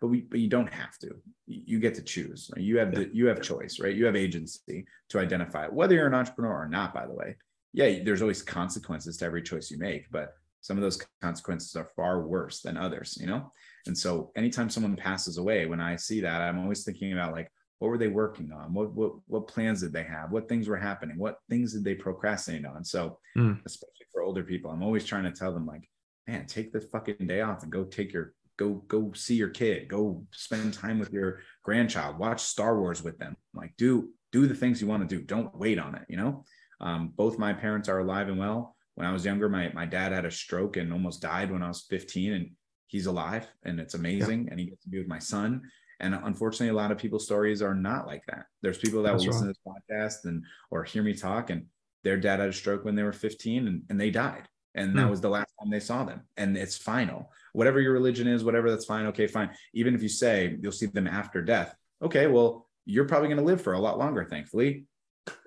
but 0.00 0.08
we 0.08 0.22
but 0.22 0.40
you 0.40 0.48
don't 0.48 0.72
have 0.72 0.98
to. 0.98 1.10
You 1.46 1.78
get 1.80 1.94
to 1.96 2.02
choose. 2.02 2.50
You 2.56 2.78
have 2.78 2.94
the 2.94 3.10
you 3.12 3.26
have 3.26 3.40
choice 3.42 3.80
right? 3.80 3.94
You 3.94 4.06
have 4.06 4.16
agency 4.16 4.86
to 5.10 5.18
identify 5.18 5.66
whether 5.66 5.94
you're 5.94 6.06
an 6.06 6.14
entrepreneur 6.14 6.62
or 6.62 6.68
not 6.68 6.94
by 6.94 7.06
the 7.06 7.14
way 7.14 7.36
yeah 7.72 8.02
there's 8.04 8.22
always 8.22 8.42
consequences 8.42 9.16
to 9.18 9.24
every 9.24 9.42
choice 9.42 9.70
you 9.70 9.78
make 9.78 10.10
but 10.10 10.32
some 10.60 10.76
of 10.76 10.82
those 10.82 11.00
consequences 11.22 11.76
are 11.76 11.90
far 11.96 12.26
worse 12.26 12.60
than 12.60 12.76
others 12.76 13.18
you 13.20 13.26
know? 13.26 13.52
And 13.86 13.96
so 13.96 14.32
anytime 14.36 14.68
someone 14.68 14.96
passes 14.96 15.38
away 15.38 15.66
when 15.66 15.80
i 15.80 15.96
see 15.96 16.20
that 16.20 16.42
i'm 16.42 16.58
always 16.58 16.84
thinking 16.84 17.12
about 17.12 17.32
like 17.32 17.50
what 17.78 17.88
were 17.88 17.98
they 17.98 18.08
working 18.08 18.50
on? 18.50 18.74
What 18.74 18.92
what, 18.92 19.12
what 19.28 19.46
plans 19.46 19.82
did 19.82 19.92
they 19.92 20.02
have? 20.02 20.32
What 20.32 20.48
things 20.48 20.66
were 20.66 20.76
happening? 20.76 21.16
What 21.16 21.38
things 21.48 21.72
did 21.72 21.84
they 21.84 21.94
procrastinate 21.94 22.66
on? 22.66 22.84
So 22.84 23.20
mm. 23.36 23.56
especially 23.64 24.06
for 24.12 24.22
older 24.22 24.42
people 24.42 24.70
i'm 24.70 24.82
always 24.82 25.04
trying 25.04 25.24
to 25.24 25.30
tell 25.30 25.52
them 25.52 25.66
like 25.66 25.88
man, 26.26 26.46
take 26.46 26.72
the 26.72 26.80
fucking 26.80 27.26
day 27.26 27.40
off 27.40 27.62
and 27.62 27.72
go 27.72 27.84
take 27.84 28.12
your 28.12 28.34
go 28.58 28.84
go 28.88 29.12
see 29.14 29.36
your 29.36 29.48
kid, 29.48 29.88
go 29.88 30.22
spend 30.32 30.74
time 30.74 30.98
with 30.98 31.12
your 31.12 31.40
grandchild, 31.62 32.18
watch 32.18 32.42
Star 32.42 32.78
Wars 32.78 33.02
with 33.02 33.18
them. 33.18 33.36
Like 33.54 33.72
do 33.78 34.10
do 34.32 34.46
the 34.46 34.54
things 34.54 34.82
you 34.82 34.86
want 34.86 35.08
to 35.08 35.16
do. 35.16 35.22
Don't 35.22 35.56
wait 35.56 35.78
on 35.78 35.94
it. 35.94 36.02
You 36.08 36.18
know, 36.18 36.44
um, 36.80 37.12
both 37.16 37.38
my 37.38 37.54
parents 37.54 37.88
are 37.88 38.00
alive 38.00 38.28
and 38.28 38.38
well. 38.38 38.76
When 38.96 39.06
I 39.06 39.12
was 39.12 39.24
younger, 39.24 39.48
my 39.48 39.72
my 39.72 39.86
dad 39.86 40.12
had 40.12 40.26
a 40.26 40.30
stroke 40.30 40.76
and 40.76 40.92
almost 40.92 41.22
died 41.22 41.50
when 41.50 41.62
I 41.62 41.68
was 41.68 41.86
15, 41.88 42.32
and 42.34 42.50
he's 42.88 43.06
alive, 43.06 43.46
and 43.64 43.80
it's 43.80 43.94
amazing. 43.94 44.44
Yeah. 44.44 44.50
And 44.50 44.60
he 44.60 44.66
gets 44.66 44.82
to 44.82 44.90
be 44.90 44.98
with 44.98 45.08
my 45.08 45.20
son. 45.20 45.62
And 46.00 46.14
unfortunately, 46.14 46.68
a 46.68 46.80
lot 46.80 46.92
of 46.92 46.98
people's 46.98 47.24
stories 47.24 47.60
are 47.60 47.74
not 47.74 48.06
like 48.06 48.22
that. 48.28 48.44
There's 48.62 48.78
people 48.78 49.02
that 49.02 49.12
That's 49.12 49.24
will 49.24 49.32
listen 49.32 49.48
to 49.48 49.54
this 49.54 50.20
podcast 50.20 50.28
and 50.28 50.44
or 50.70 50.84
hear 50.84 51.02
me 51.02 51.14
talk, 51.14 51.50
and 51.50 51.66
their 52.04 52.16
dad 52.16 52.40
had 52.40 52.48
a 52.48 52.52
stroke 52.52 52.84
when 52.84 52.96
they 52.96 53.02
were 53.02 53.12
15, 53.12 53.68
and, 53.68 53.82
and 53.88 54.00
they 54.00 54.10
died 54.10 54.48
and 54.78 54.96
that 54.96 55.04
hmm. 55.04 55.10
was 55.10 55.20
the 55.20 55.28
last 55.28 55.52
time 55.58 55.70
they 55.70 55.80
saw 55.80 56.04
them 56.04 56.22
and 56.36 56.56
it's 56.56 56.76
final. 56.76 57.30
Whatever 57.52 57.80
your 57.80 57.92
religion 57.92 58.26
is 58.28 58.44
whatever 58.44 58.70
that's 58.70 58.84
fine. 58.84 59.06
Okay 59.06 59.26
fine. 59.26 59.50
Even 59.74 59.94
if 59.94 60.02
you 60.02 60.08
say 60.08 60.56
you'll 60.60 60.72
see 60.72 60.86
them 60.86 61.06
after 61.06 61.42
death 61.42 61.74
okay 62.02 62.26
well 62.26 62.66
you're 62.86 63.04
probably 63.04 63.28
going 63.28 63.38
to 63.38 63.44
live 63.44 63.60
for 63.60 63.74
a 63.74 63.78
lot 63.78 63.98
longer 63.98 64.24
thankfully. 64.24 64.84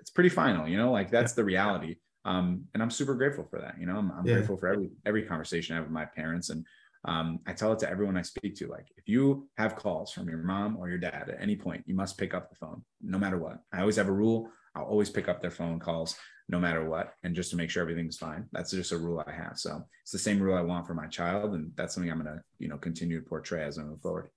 It's 0.00 0.10
pretty 0.10 0.28
final 0.28 0.68
you 0.68 0.76
know 0.76 0.92
like 0.92 1.10
that's 1.10 1.32
yeah. 1.32 1.36
the 1.36 1.44
reality. 1.44 1.96
Um, 2.24 2.66
and 2.72 2.80
i'm 2.80 2.90
super 2.90 3.16
grateful 3.16 3.44
for 3.50 3.60
that 3.60 3.74
you 3.80 3.86
know 3.86 3.96
i'm, 3.96 4.12
I'm 4.12 4.24
yeah. 4.24 4.34
grateful 4.34 4.56
for 4.56 4.68
every 4.68 4.90
every 5.04 5.22
conversation 5.24 5.74
i 5.74 5.78
have 5.78 5.86
with 5.86 5.92
my 5.92 6.04
parents 6.04 6.50
and 6.50 6.64
um, 7.04 7.40
i 7.48 7.52
tell 7.52 7.72
it 7.72 7.80
to 7.80 7.90
everyone 7.90 8.16
i 8.16 8.22
speak 8.22 8.54
to 8.58 8.68
like 8.68 8.86
if 8.96 9.08
you 9.08 9.48
have 9.56 9.74
calls 9.74 10.12
from 10.12 10.28
your 10.28 10.38
mom 10.38 10.76
or 10.76 10.88
your 10.88 10.98
dad 10.98 11.30
at 11.30 11.42
any 11.42 11.56
point 11.56 11.82
you 11.84 11.96
must 11.96 12.16
pick 12.16 12.32
up 12.32 12.48
the 12.48 12.54
phone 12.54 12.84
no 13.00 13.18
matter 13.18 13.38
what. 13.38 13.58
I 13.72 13.80
always 13.80 13.96
have 13.96 14.06
a 14.06 14.12
rule 14.12 14.48
i'll 14.76 14.84
always 14.84 15.10
pick 15.10 15.28
up 15.28 15.40
their 15.40 15.50
phone 15.50 15.80
calls 15.80 16.16
no 16.52 16.60
matter 16.60 16.84
what 16.84 17.14
and 17.24 17.34
just 17.34 17.50
to 17.50 17.56
make 17.56 17.70
sure 17.70 17.80
everything's 17.80 18.18
fine. 18.18 18.44
That's 18.52 18.70
just 18.70 18.92
a 18.92 18.98
rule 18.98 19.24
i 19.26 19.32
have. 19.32 19.58
So 19.58 19.82
it's 20.02 20.12
the 20.12 20.18
same 20.18 20.38
rule 20.38 20.54
i 20.54 20.60
want 20.60 20.86
for 20.86 20.94
my 20.94 21.06
child 21.06 21.54
and 21.54 21.72
that's 21.74 21.94
something 21.94 22.12
i'm 22.12 22.22
going 22.22 22.36
to 22.36 22.42
you 22.58 22.68
know 22.68 22.76
continue 22.76 23.18
to 23.18 23.26
portray 23.26 23.64
as 23.64 23.78
i 23.78 23.82
move 23.82 24.02
forward. 24.02 24.28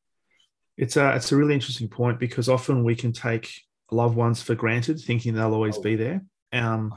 It's 0.78 0.96
a 0.96 1.14
it's 1.16 1.34
a 1.34 1.36
really 1.36 1.54
interesting 1.54 1.90
point 1.90 2.18
because 2.20 2.48
often 2.48 2.86
we 2.86 2.96
can 2.96 3.12
take 3.12 3.52
loved 3.92 4.16
ones 4.16 4.42
for 4.42 4.56
granted 4.56 5.00
thinking 5.00 5.34
they'll 5.34 5.54
always 5.54 5.78
be 5.78 5.96
there. 5.96 6.24
Um, 6.54 6.94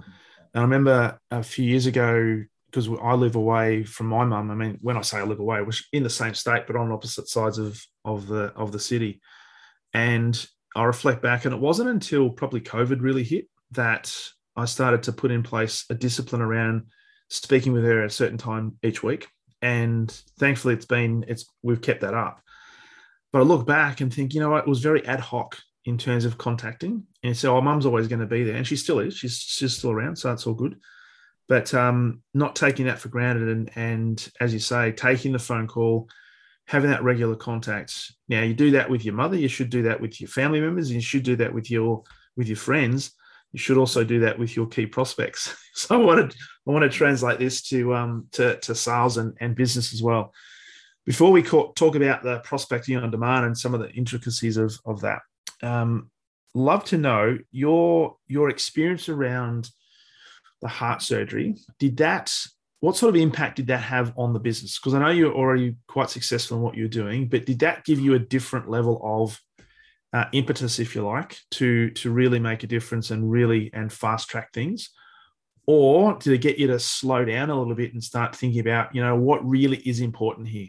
and 0.55 0.61
i 0.61 0.63
remember 0.63 1.19
a 1.33 1.43
few 1.43 1.65
years 1.65 1.87
ago 1.87 2.45
because 2.67 2.89
i 3.03 3.15
live 3.15 3.35
away 3.35 3.83
from 3.83 4.07
my 4.07 4.25
mum. 4.25 4.53
I 4.53 4.55
mean 4.55 4.79
when 4.81 4.97
i 4.97 5.01
say 5.01 5.19
i 5.19 5.25
live 5.25 5.41
away 5.41 5.61
we're 5.63 5.73
in 5.93 6.05
the 6.05 6.11
same 6.11 6.35
state 6.35 6.69
but 6.69 6.77
on 6.77 6.93
opposite 6.93 7.29
sides 7.29 7.59
of 7.59 7.85
of 8.05 8.29
the 8.29 8.53
of 8.55 8.71
the 8.71 8.79
city. 8.79 9.21
And 9.93 10.35
i 10.77 10.85
reflect 10.85 11.23
back 11.23 11.45
and 11.45 11.53
it 11.53 11.61
wasn't 11.61 11.91
until 11.91 12.31
probably 12.31 12.61
covid 12.61 13.03
really 13.03 13.25
hit 13.25 13.49
that 13.73 14.15
I 14.59 14.65
started 14.65 15.05
to 15.05 15.13
put 15.13 15.31
in 15.31 15.45
place 15.45 15.85
a 15.89 15.95
discipline 15.95 16.43
around 16.43 16.87
speaking 17.31 17.73
with 17.73 17.85
her 17.85 18.01
at 18.01 18.07
a 18.07 18.11
certain 18.11 18.39
time 18.39 18.77
each 18.83 19.03
week. 19.03 19.29
And 19.63 20.11
thankfully 20.39 20.75
it's 20.75 20.87
been 20.87 21.25
it's 21.29 21.47
we've 21.63 21.81
kept 21.81 22.01
that 22.01 22.15
up. 22.15 22.41
But 23.33 23.41
I 23.41 23.43
look 23.43 23.67
back 23.67 24.01
and 24.01 24.13
think, 24.13 24.35
you 24.35 24.41
know 24.41 24.57
it 24.57 24.67
was 24.67 24.81
very 24.81 25.07
ad 25.07 25.21
hoc 25.21 25.57
in 25.85 25.97
terms 25.97 26.25
of 26.25 26.39
contacting. 26.39 27.05
And 27.23 27.37
so 27.37 27.55
our 27.55 27.63
mum's 27.63 27.87
always 27.87 28.09
going 28.09 28.21
to 28.21 28.27
be 28.27 28.43
there. 28.43 28.57
And 28.57 28.67
she 28.67 28.77
still 28.77 28.99
is. 28.99 29.17
She's 29.17 29.39
she's 29.39 29.77
still 29.77 29.93
around. 29.93 30.17
So 30.17 30.33
it's 30.33 30.47
all 30.47 30.55
good. 30.55 30.79
But 31.49 31.73
um, 31.73 32.23
not 32.35 32.57
taking 32.57 32.87
that 32.87 32.99
for 32.99 33.09
granted 33.11 33.49
and 33.49 33.71
and 33.77 34.33
as 34.41 34.53
you 34.53 34.61
say, 34.61 34.91
taking 34.91 35.33
the 35.33 35.39
phone 35.39 35.69
call, 35.69 36.09
having 36.67 36.91
that 36.91 37.05
regular 37.05 37.37
contact. 37.37 38.13
Now 38.29 38.43
you 38.43 38.55
do 38.55 38.73
that 38.73 38.91
with 38.91 39.05
your 39.05 39.15
mother, 39.15 39.37
you 39.37 39.49
should 39.49 39.71
do 39.71 39.83
that 39.83 40.01
with 40.01 40.21
your 40.21 40.29
family 40.29 40.61
members, 40.61 40.91
you 40.91 41.01
should 41.01 41.23
do 41.23 41.37
that 41.37 41.55
with 41.55 41.71
your 41.71 42.03
with 42.37 42.49
your 42.49 42.57
friends 42.57 43.13
you 43.53 43.59
should 43.59 43.79
also 43.79 44.05
do 44.05 44.21
that 44.21 44.39
with 44.39 44.55
your 44.57 44.67
key 44.67 44.87
prospects. 44.87 45.55
So 45.79 45.95
I 45.95 46.05
wanted 46.05 46.35
I 46.67 46.73
want 46.73 46.83
to 46.83 46.89
translate 46.89 47.39
this 47.39 47.63
to 47.69 47.95
um, 47.95 48.27
to, 48.33 48.59
to 48.63 48.75
sales 48.75 49.17
and, 49.17 49.37
and 49.39 49.55
business 49.55 49.95
as 49.95 50.03
well. 50.03 50.35
Before 51.07 51.31
we 51.31 51.41
talk 51.41 51.95
about 51.95 52.25
the 52.25 52.41
prospecting 52.41 52.97
on 52.97 53.13
demand 53.13 53.47
and 53.47 53.57
some 53.57 53.75
of 53.75 53.81
the 53.81 53.89
intricacies 53.91 54.57
of, 54.57 54.77
of 54.85 55.03
that, 55.03 55.21
um, 55.63 56.11
love 56.53 56.83
to 56.87 56.99
know 56.99 57.39
your 57.53 58.17
your 58.27 58.51
experience 58.51 59.09
around 59.09 59.71
the 60.61 60.67
heart 60.67 61.01
surgery. 61.01 61.55
Did 61.79 61.99
that? 61.99 62.35
What 62.81 62.97
sort 62.97 63.15
of 63.15 63.23
impact 63.23 63.57
did 63.57 63.69
that 63.69 63.83
have 63.83 64.13
on 64.17 64.33
the 64.33 64.41
business? 64.41 64.81
Because 64.81 64.95
I 64.95 64.99
know 64.99 65.11
you're 65.11 65.33
already 65.33 65.77
quite 65.87 66.11
successful 66.11 66.57
in 66.57 66.63
what 66.65 66.75
you're 66.75 66.89
doing, 66.89 67.29
but 67.29 67.47
did 67.47 67.61
that 67.61 67.85
give 67.85 68.01
you 68.01 68.15
a 68.15 68.19
different 68.19 68.69
level 68.69 69.01
of 69.05 69.41
uh, 70.13 70.25
impetus, 70.33 70.79
if 70.79 70.95
you 70.95 71.07
like, 71.07 71.39
to 71.53 71.91
to 71.91 72.11
really 72.11 72.39
make 72.39 72.63
a 72.63 72.67
difference 72.67 73.11
and 73.11 73.31
really 73.31 73.71
and 73.73 73.93
fast 73.93 74.29
track 74.29 74.53
things? 74.53 74.91
Or 75.67 76.17
to 76.21 76.39
get 76.39 76.59
you 76.59 76.67
to 76.69 76.79
slow 76.79 77.27
down 77.27 77.51
a 77.51 77.59
little 77.59 77.75
bit 77.75 77.93
and 77.93 78.03
start 78.03 78.35
thinking 78.35 78.61
about, 78.61 78.95
you 78.95 79.03
know, 79.03 79.17
what 79.17 79.47
really 79.47 79.77
is 79.79 80.01
important 80.01 80.49
here? 80.49 80.69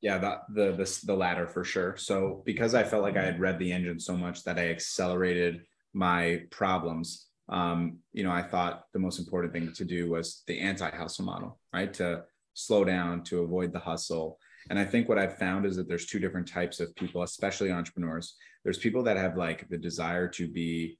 Yeah, 0.00 0.18
that 0.18 0.42
the 0.52 0.72
the 0.72 1.00
the 1.06 1.14
latter 1.14 1.46
for 1.46 1.62
sure. 1.62 1.96
So 1.96 2.42
because 2.44 2.74
I 2.74 2.82
felt 2.82 3.04
like 3.04 3.16
I 3.16 3.22
had 3.22 3.38
read 3.38 3.60
the 3.60 3.70
engine 3.70 4.00
so 4.00 4.16
much 4.16 4.42
that 4.42 4.58
I 4.58 4.70
accelerated 4.70 5.62
my 5.92 6.42
problems. 6.50 7.28
Um, 7.48 7.98
you 8.12 8.24
know, 8.24 8.32
I 8.32 8.42
thought 8.42 8.84
the 8.92 8.98
most 8.98 9.20
important 9.20 9.52
thing 9.52 9.72
to 9.72 9.84
do 9.84 10.10
was 10.10 10.42
the 10.48 10.58
anti-hustle 10.58 11.24
model, 11.24 11.60
right? 11.72 11.92
To 11.94 12.24
slow 12.54 12.84
down, 12.84 13.22
to 13.24 13.42
avoid 13.42 13.72
the 13.72 13.78
hustle. 13.78 14.38
And 14.70 14.78
I 14.78 14.84
think 14.84 15.08
what 15.08 15.18
I've 15.18 15.38
found 15.38 15.66
is 15.66 15.76
that 15.76 15.88
there's 15.88 16.06
two 16.06 16.18
different 16.18 16.48
types 16.48 16.80
of 16.80 16.94
people, 16.94 17.22
especially 17.22 17.70
entrepreneurs. 17.70 18.36
There's 18.64 18.78
people 18.78 19.02
that 19.04 19.16
have 19.16 19.36
like 19.36 19.68
the 19.68 19.78
desire 19.78 20.28
to 20.28 20.48
be, 20.48 20.98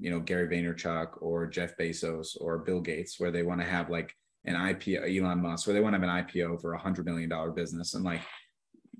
you 0.00 0.10
know, 0.10 0.20
Gary 0.20 0.48
Vaynerchuk 0.48 1.20
or 1.20 1.46
Jeff 1.46 1.76
Bezos 1.76 2.36
or 2.40 2.58
Bill 2.58 2.80
Gates, 2.80 3.20
where 3.20 3.30
they 3.30 3.42
want 3.42 3.60
to 3.60 3.66
have 3.66 3.90
like 3.90 4.14
an 4.44 4.54
IPO, 4.54 5.18
Elon 5.18 5.42
Musk, 5.42 5.66
where 5.66 5.74
they 5.74 5.80
want 5.80 5.94
to 5.94 6.00
have 6.00 6.08
an 6.08 6.24
IPO 6.24 6.60
for 6.60 6.74
a 6.74 6.78
hundred 6.78 7.06
million 7.06 7.28
dollar 7.28 7.50
business. 7.50 7.94
And 7.94 8.04
like, 8.04 8.20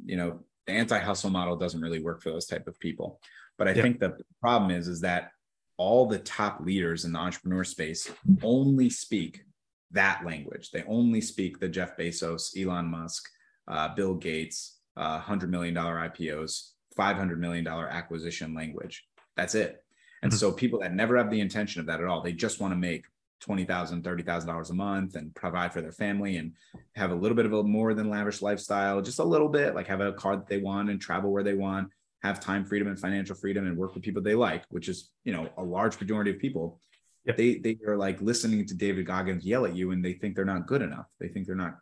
you 0.04 0.16
know, 0.16 0.40
the 0.66 0.72
anti-hustle 0.72 1.30
model 1.30 1.56
doesn't 1.56 1.80
really 1.80 2.00
work 2.00 2.22
for 2.22 2.30
those 2.30 2.46
type 2.46 2.66
of 2.66 2.78
people. 2.80 3.20
But 3.58 3.68
I 3.68 3.72
yeah. 3.72 3.82
think 3.82 4.00
the 4.00 4.16
problem 4.40 4.70
is, 4.70 4.88
is 4.88 5.00
that 5.02 5.30
all 5.76 6.06
the 6.06 6.18
top 6.18 6.60
leaders 6.60 7.04
in 7.04 7.12
the 7.12 7.18
entrepreneur 7.18 7.64
space 7.64 8.10
only 8.42 8.90
speak 8.90 9.44
that 9.90 10.24
language. 10.24 10.70
They 10.70 10.84
only 10.84 11.20
speak 11.20 11.58
the 11.58 11.68
Jeff 11.68 11.96
Bezos, 11.96 12.60
Elon 12.60 12.86
Musk, 12.86 13.28
uh, 13.68 13.94
Bill 13.94 14.14
Gates, 14.14 14.78
uh, 14.96 15.20
$100 15.20 15.48
million 15.48 15.74
IPOs, 15.74 16.70
$500 16.98 17.38
million 17.38 17.66
acquisition 17.66 18.54
language. 18.54 19.04
That's 19.36 19.54
it. 19.54 19.82
And 20.22 20.32
mm-hmm. 20.32 20.38
so 20.38 20.52
people 20.52 20.80
that 20.80 20.94
never 20.94 21.16
have 21.16 21.30
the 21.30 21.40
intention 21.40 21.80
of 21.80 21.86
that 21.86 22.00
at 22.00 22.06
all, 22.06 22.22
they 22.22 22.32
just 22.32 22.60
want 22.60 22.72
to 22.72 22.78
make 22.78 23.04
$20,000, 23.46 24.02
$30,000 24.02 24.70
a 24.70 24.74
month 24.74 25.16
and 25.16 25.34
provide 25.34 25.72
for 25.72 25.82
their 25.82 25.92
family 25.92 26.36
and 26.36 26.52
have 26.94 27.10
a 27.10 27.14
little 27.14 27.36
bit 27.36 27.46
of 27.46 27.52
a 27.52 27.62
more 27.62 27.94
than 27.94 28.08
lavish 28.08 28.40
lifestyle, 28.40 29.02
just 29.02 29.18
a 29.18 29.24
little 29.24 29.48
bit, 29.48 29.74
like 29.74 29.86
have 29.86 30.00
a 30.00 30.12
car 30.12 30.36
that 30.36 30.48
they 30.48 30.58
want 30.58 30.90
and 30.90 31.00
travel 31.00 31.30
where 31.30 31.42
they 31.42 31.54
want, 31.54 31.88
have 32.22 32.40
time 32.40 32.64
freedom 32.64 32.88
and 32.88 32.98
financial 32.98 33.36
freedom 33.36 33.66
and 33.66 33.76
work 33.76 33.94
with 33.94 34.02
people 34.02 34.22
they 34.22 34.34
like, 34.34 34.64
which 34.70 34.88
is, 34.88 35.10
you 35.24 35.32
know, 35.32 35.48
a 35.58 35.62
large 35.62 36.00
majority 36.00 36.30
of 36.30 36.38
people. 36.38 36.80
Yep. 37.26 37.36
They 37.36 37.54
they 37.56 37.78
are 37.86 37.96
like 37.96 38.20
listening 38.20 38.66
to 38.66 38.74
David 38.74 39.06
Goggins 39.06 39.46
yell 39.46 39.64
at 39.64 39.74
you 39.74 39.92
and 39.92 40.04
they 40.04 40.12
think 40.12 40.36
they're 40.36 40.44
not 40.44 40.66
good 40.66 40.82
enough. 40.82 41.06
They 41.20 41.28
think 41.28 41.46
they're 41.46 41.54
not 41.54 41.78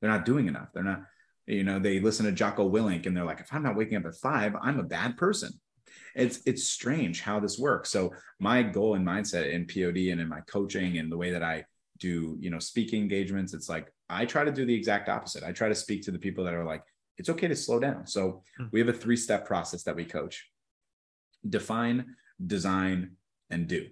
they're 0.00 0.10
not 0.10 0.24
doing 0.24 0.48
enough. 0.48 0.68
They're 0.74 0.82
not, 0.82 1.02
you 1.46 1.64
know, 1.64 1.78
they 1.78 2.00
listen 2.00 2.26
to 2.26 2.32
Jocko 2.32 2.70
Willink 2.70 3.06
and 3.06 3.16
they're 3.16 3.24
like, 3.24 3.40
if 3.40 3.52
I'm 3.52 3.62
not 3.62 3.76
waking 3.76 3.96
up 3.96 4.06
at 4.06 4.16
five, 4.16 4.54
I'm 4.60 4.78
a 4.78 4.84
bad 4.84 5.16
person. 5.16 5.52
It's 6.14 6.40
it's 6.46 6.64
strange 6.64 7.20
how 7.20 7.40
this 7.40 7.58
works. 7.58 7.90
So 7.90 8.12
my 8.38 8.62
goal 8.62 8.94
and 8.94 9.06
mindset 9.06 9.50
in 9.50 9.66
POD 9.66 10.12
and 10.12 10.20
in 10.20 10.28
my 10.28 10.40
coaching 10.42 10.98
and 10.98 11.10
the 11.10 11.16
way 11.16 11.30
that 11.30 11.42
i 11.42 11.64
do 11.98 12.36
you 12.40 12.50
know 12.50 12.58
speaking 12.58 13.00
engagements 13.02 13.54
it's 13.54 13.68
like 13.68 13.92
i 14.08 14.24
try 14.24 14.44
to 14.44 14.52
do 14.52 14.66
the 14.66 14.74
exact 14.74 15.08
opposite. 15.08 15.42
I 15.42 15.52
try 15.52 15.68
to 15.68 15.74
speak 15.74 16.02
to 16.02 16.10
the 16.10 16.18
people 16.18 16.44
that 16.44 16.54
are 16.54 16.64
like 16.64 16.82
it's 17.18 17.28
okay 17.28 17.48
to 17.48 17.56
slow 17.56 17.78
down. 17.78 18.06
So 18.06 18.42
hmm. 18.56 18.66
we 18.72 18.80
have 18.80 18.88
a 18.88 18.92
three 18.92 19.16
step 19.16 19.46
process 19.46 19.82
that 19.84 19.96
we 19.96 20.04
coach. 20.04 20.48
Define 21.48 22.16
design 22.44 23.12
and 23.50 23.66
do. 23.66 23.86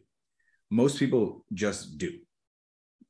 Most 0.71 0.99
people 0.99 1.45
just 1.53 1.99
do. 1.99 2.19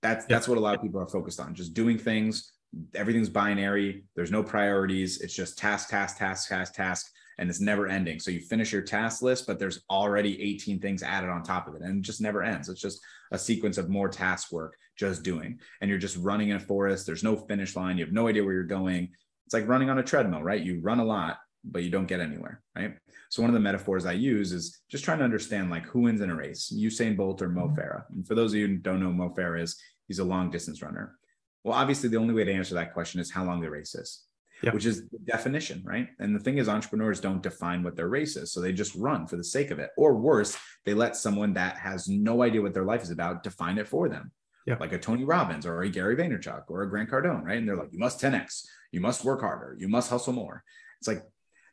That's 0.03 0.25
that's 0.27 0.49
what 0.49 0.59
a 0.59 0.61
lot 0.61 0.75
of 0.75 0.83
people 0.83 1.01
are 1.01 1.09
focused 1.09 1.41
on 1.41 1.55
just 1.55 1.75
doing 1.75 1.99
things 1.99 2.53
everything's 2.95 3.29
binary 3.29 4.05
there's 4.15 4.31
no 4.31 4.43
priorities 4.43 5.21
it's 5.21 5.35
just 5.35 5.59
task 5.59 5.89
task 5.89 6.19
task 6.19 6.49
task 6.49 6.75
task 6.75 7.11
and 7.41 7.49
it's 7.49 7.61
never 7.61 7.89
ending. 7.89 8.21
So 8.21 8.31
you 8.31 8.41
finish 8.41 8.71
your 8.71 8.83
task 8.83 9.23
list, 9.23 9.47
but 9.47 9.59
there's 9.59 9.81
already 9.89 10.41
18 10.41 10.79
things 10.79 11.03
added 11.03 11.31
on 11.31 11.43
top 11.43 11.67
of 11.67 11.75
it 11.75 11.81
and 11.81 11.99
it 11.99 12.03
just 12.03 12.21
never 12.21 12.43
ends. 12.43 12.69
It's 12.69 12.83
just 12.83 13.01
a 13.33 13.39
sequence 13.39 13.79
of 13.79 13.89
more 13.89 14.11
task 14.11 14.53
work 14.53 14.77
just 14.97 15.23
doing. 15.23 15.59
And 15.81 15.89
you're 15.89 15.99
just 15.99 16.19
running 16.19 16.51
in 16.51 16.57
a 16.57 16.61
forest. 16.61 17.07
There's 17.07 17.25
no 17.25 17.37
finish 17.37 17.75
line. 17.75 17.97
You 17.97 18.05
have 18.05 18.13
no 18.13 18.29
idea 18.29 18.45
where 18.45 18.53
you're 18.53 18.65
going. 18.65 19.09
It's 19.47 19.55
like 19.55 19.67
running 19.67 19.89
on 19.89 19.99
a 19.99 20.03
treadmill, 20.03 20.43
right? 20.43 20.61
You 20.61 20.81
run 20.83 21.01
a 21.01 21.05
lot, 21.05 21.39
but 21.65 21.83
you 21.83 21.89
don't 21.89 22.07
get 22.07 22.21
anywhere, 22.21 22.61
right? 22.77 22.95
So 23.31 23.41
one 23.41 23.49
of 23.49 23.55
the 23.55 23.61
metaphors 23.61 24.05
I 24.05 24.13
use 24.13 24.53
is 24.53 24.83
just 24.91 25.05
trying 25.05 25.19
to 25.19 25.25
understand 25.25 25.71
like 25.71 25.87
who 25.87 26.01
wins 26.01 26.21
in 26.21 26.29
a 26.29 26.37
race, 26.37 26.71
Usain 26.77 27.17
Bolt 27.17 27.41
or 27.41 27.49
Mo 27.49 27.69
mm-hmm. 27.69 27.81
Farah. 27.81 28.05
And 28.11 28.27
for 28.27 28.35
those 28.35 28.53
of 28.53 28.59
you 28.59 28.67
who 28.67 28.77
don't 28.77 29.01
know 29.01 29.13
Mo 29.13 29.31
Farah 29.31 29.63
is, 29.63 29.81
he's 30.09 30.19
a 30.19 30.25
long 30.25 30.51
distance 30.51 30.83
runner. 30.83 31.17
Well, 31.65 31.75
obviously 31.75 32.09
the 32.09 32.17
only 32.17 32.35
way 32.35 32.45
to 32.45 32.53
answer 32.53 32.75
that 32.75 32.95
question 32.95 33.21
is 33.21 33.31
how 33.31 33.45
long 33.45 33.61
the 33.61 33.71
race 33.71 33.95
is 33.95 34.25
yep. 34.63 34.75
which 34.75 34.87
is 34.87 35.09
the 35.09 35.19
definition, 35.25 35.83
right? 35.85 36.09
And 36.19 36.35
the 36.35 36.41
thing 36.41 36.59
is, 36.59 36.69
entrepreneurs 36.69 37.21
don't 37.21 37.43
define 37.43 37.83
what 37.83 37.97
their 37.97 38.09
race 38.09 38.37
is. 38.37 38.53
So 38.53 38.61
they 38.61 38.73
just 38.73 38.95
run 38.95 39.27
for 39.27 39.37
the 39.37 39.45
sake 39.45 39.71
of 39.71 39.79
it. 39.79 39.91
Or 39.97 40.15
worse, 40.15 40.57
they 40.85 40.95
let 40.95 41.17
someone 41.17 41.55
that 41.55 41.77
has 41.79 42.09
no 42.09 42.43
idea 42.43 42.63
what 42.63 42.75
their 42.75 42.85
life 42.85 43.03
is 43.03 43.11
about 43.11 43.43
define 43.43 43.79
it 43.79 43.89
for 43.89 44.09
them. 44.09 44.33
Yep. 44.67 44.81
Like 44.81 44.93
a 44.93 44.99
Tony 44.99 45.25
Robbins 45.25 45.67
or 45.67 45.83
a 45.83 45.89
Gary 45.89 46.17
Vaynerchuk 46.17 46.65
or 46.69 46.83
a 46.83 46.91
Grant 46.91 47.11
Cardone, 47.11 47.43
right? 47.43 47.59
And 47.59 47.69
they're 47.69 47.77
like, 47.77 47.93
you 47.93 47.99
must 47.99 48.21
10x, 48.21 48.67
you 48.93 49.01
must 49.01 49.25
work 49.25 49.41
harder, 49.41 49.77
you 49.79 49.89
must 49.89 50.11
hustle 50.11 50.35
more. 50.35 50.63
It's 50.99 51.09
like, 51.09 51.23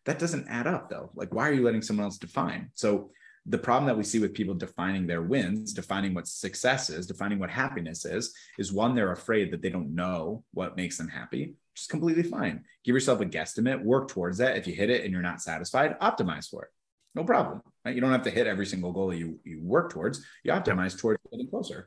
that 0.06 0.20
doesn't 0.20 0.48
add 0.48 0.68
up 0.68 0.90
though. 0.90 1.12
Like, 1.16 1.34
why 1.34 1.50
are 1.50 1.54
you 1.54 1.64
letting 1.64 1.82
someone 1.82 2.06
else 2.06 2.18
define? 2.18 2.72
So 2.76 3.12
the 3.48 3.58
problem 3.58 3.88
that 3.88 3.98
we 3.98 4.04
see 4.04 4.20
with 4.20 4.34
people 4.34 4.54
defining 4.54 5.08
their 5.08 5.22
wins, 5.22 5.74
defining 5.74 6.14
what 6.14 6.28
success 6.28 6.90
is, 6.90 7.08
defining 7.08 7.40
what 7.40 7.50
happiness 7.50 8.06
is, 8.06 8.34
is 8.58 8.74
one, 8.74 8.94
they're 8.94 9.14
afraid 9.14 9.52
that 9.52 9.62
they 9.62 9.70
don't 9.70 9.96
know 9.96 10.44
what 10.54 10.76
makes 10.76 10.98
them 10.98 11.08
happy 11.08 11.56
just 11.78 11.90
completely 11.90 12.24
fine. 12.24 12.64
Give 12.84 12.96
yourself 12.96 13.22
a 13.22 13.26
guesstimate, 13.26 13.84
work 13.84 14.08
towards 14.08 14.40
that. 14.40 14.58
If 14.58 14.66
you 14.66 14.74
hit 14.74 14.90
it 14.90 15.04
and 15.04 15.14
you're 15.14 15.22
not 15.22 15.42
satisfied, 15.42 15.98
optimize 16.00 16.50
for 16.50 16.64
it. 16.64 16.70
No 17.14 17.24
problem. 17.24 17.62
Right? 17.86 17.94
You 17.94 18.02
don't 18.02 18.12
have 18.12 18.24
to 18.24 18.32
hit 18.32 18.48
every 18.48 18.66
single 18.66 18.92
goal 18.92 19.14
you, 19.14 19.40
you 19.44 19.62
work 19.62 19.92
towards. 19.92 20.26
You 20.44 20.52
optimize 20.52 20.98
towards 20.98 21.20
getting 21.32 21.50
closer. 21.50 21.86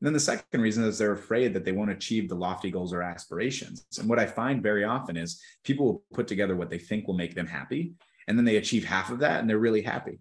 And 0.00 0.06
then 0.06 0.12
the 0.12 0.20
second 0.20 0.60
reason 0.60 0.84
is 0.84 0.98
they're 0.98 1.12
afraid 1.12 1.52
that 1.54 1.64
they 1.64 1.72
won't 1.72 1.90
achieve 1.90 2.28
the 2.28 2.34
lofty 2.36 2.70
goals 2.70 2.92
or 2.92 3.02
aspirations. 3.02 3.84
And 3.98 4.08
what 4.08 4.20
I 4.20 4.26
find 4.26 4.62
very 4.62 4.84
often 4.84 5.16
is 5.16 5.42
people 5.64 5.86
will 5.86 6.04
put 6.12 6.28
together 6.28 6.54
what 6.54 6.70
they 6.70 6.78
think 6.78 7.06
will 7.06 7.14
make 7.14 7.34
them 7.34 7.46
happy. 7.46 7.94
And 8.28 8.38
then 8.38 8.44
they 8.44 8.56
achieve 8.56 8.84
half 8.84 9.10
of 9.10 9.18
that 9.18 9.40
and 9.40 9.50
they're 9.50 9.58
really 9.58 9.82
happy. 9.82 10.18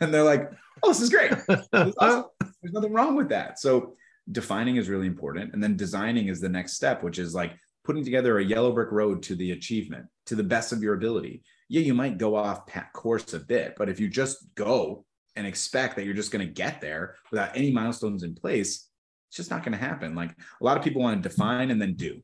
And 0.00 0.12
they're 0.12 0.24
like, 0.24 0.50
oh, 0.82 0.88
this 0.88 1.00
is 1.00 1.10
great. 1.10 1.32
This 1.48 1.88
is 1.88 1.94
awesome. 1.98 2.24
There's 2.40 2.72
nothing 2.72 2.92
wrong 2.92 3.16
with 3.16 3.28
that. 3.30 3.58
So 3.58 3.94
defining 4.30 4.76
is 4.76 4.88
really 4.88 5.06
important. 5.06 5.52
And 5.52 5.62
then 5.62 5.76
designing 5.76 6.28
is 6.28 6.40
the 6.40 6.48
next 6.48 6.74
step, 6.74 7.02
which 7.02 7.18
is 7.18 7.34
like 7.34 7.52
putting 7.84 8.04
together 8.04 8.38
a 8.38 8.44
yellow 8.44 8.72
brick 8.72 8.90
road 8.90 9.22
to 9.24 9.34
the 9.34 9.52
achievement 9.52 10.06
to 10.26 10.34
the 10.34 10.42
best 10.42 10.72
of 10.72 10.82
your 10.82 10.94
ability. 10.94 11.42
Yeah, 11.68 11.82
you 11.82 11.94
might 11.94 12.18
go 12.18 12.34
off 12.34 12.62
course 12.92 13.32
a 13.34 13.40
bit, 13.40 13.74
but 13.76 13.88
if 13.88 14.00
you 14.00 14.08
just 14.08 14.54
go 14.54 15.04
and 15.36 15.46
expect 15.46 15.96
that 15.96 16.04
you're 16.04 16.14
just 16.14 16.32
going 16.32 16.46
to 16.46 16.52
get 16.52 16.80
there 16.80 17.16
without 17.30 17.56
any 17.56 17.70
milestones 17.70 18.22
in 18.22 18.34
place, 18.34 18.88
it's 19.28 19.36
just 19.36 19.50
not 19.50 19.62
going 19.62 19.72
to 19.72 19.84
happen. 19.84 20.14
Like 20.14 20.30
a 20.30 20.64
lot 20.64 20.76
of 20.76 20.82
people 20.82 21.02
want 21.02 21.22
to 21.22 21.28
define 21.28 21.70
and 21.70 21.80
then 21.80 21.94
do. 21.94 22.14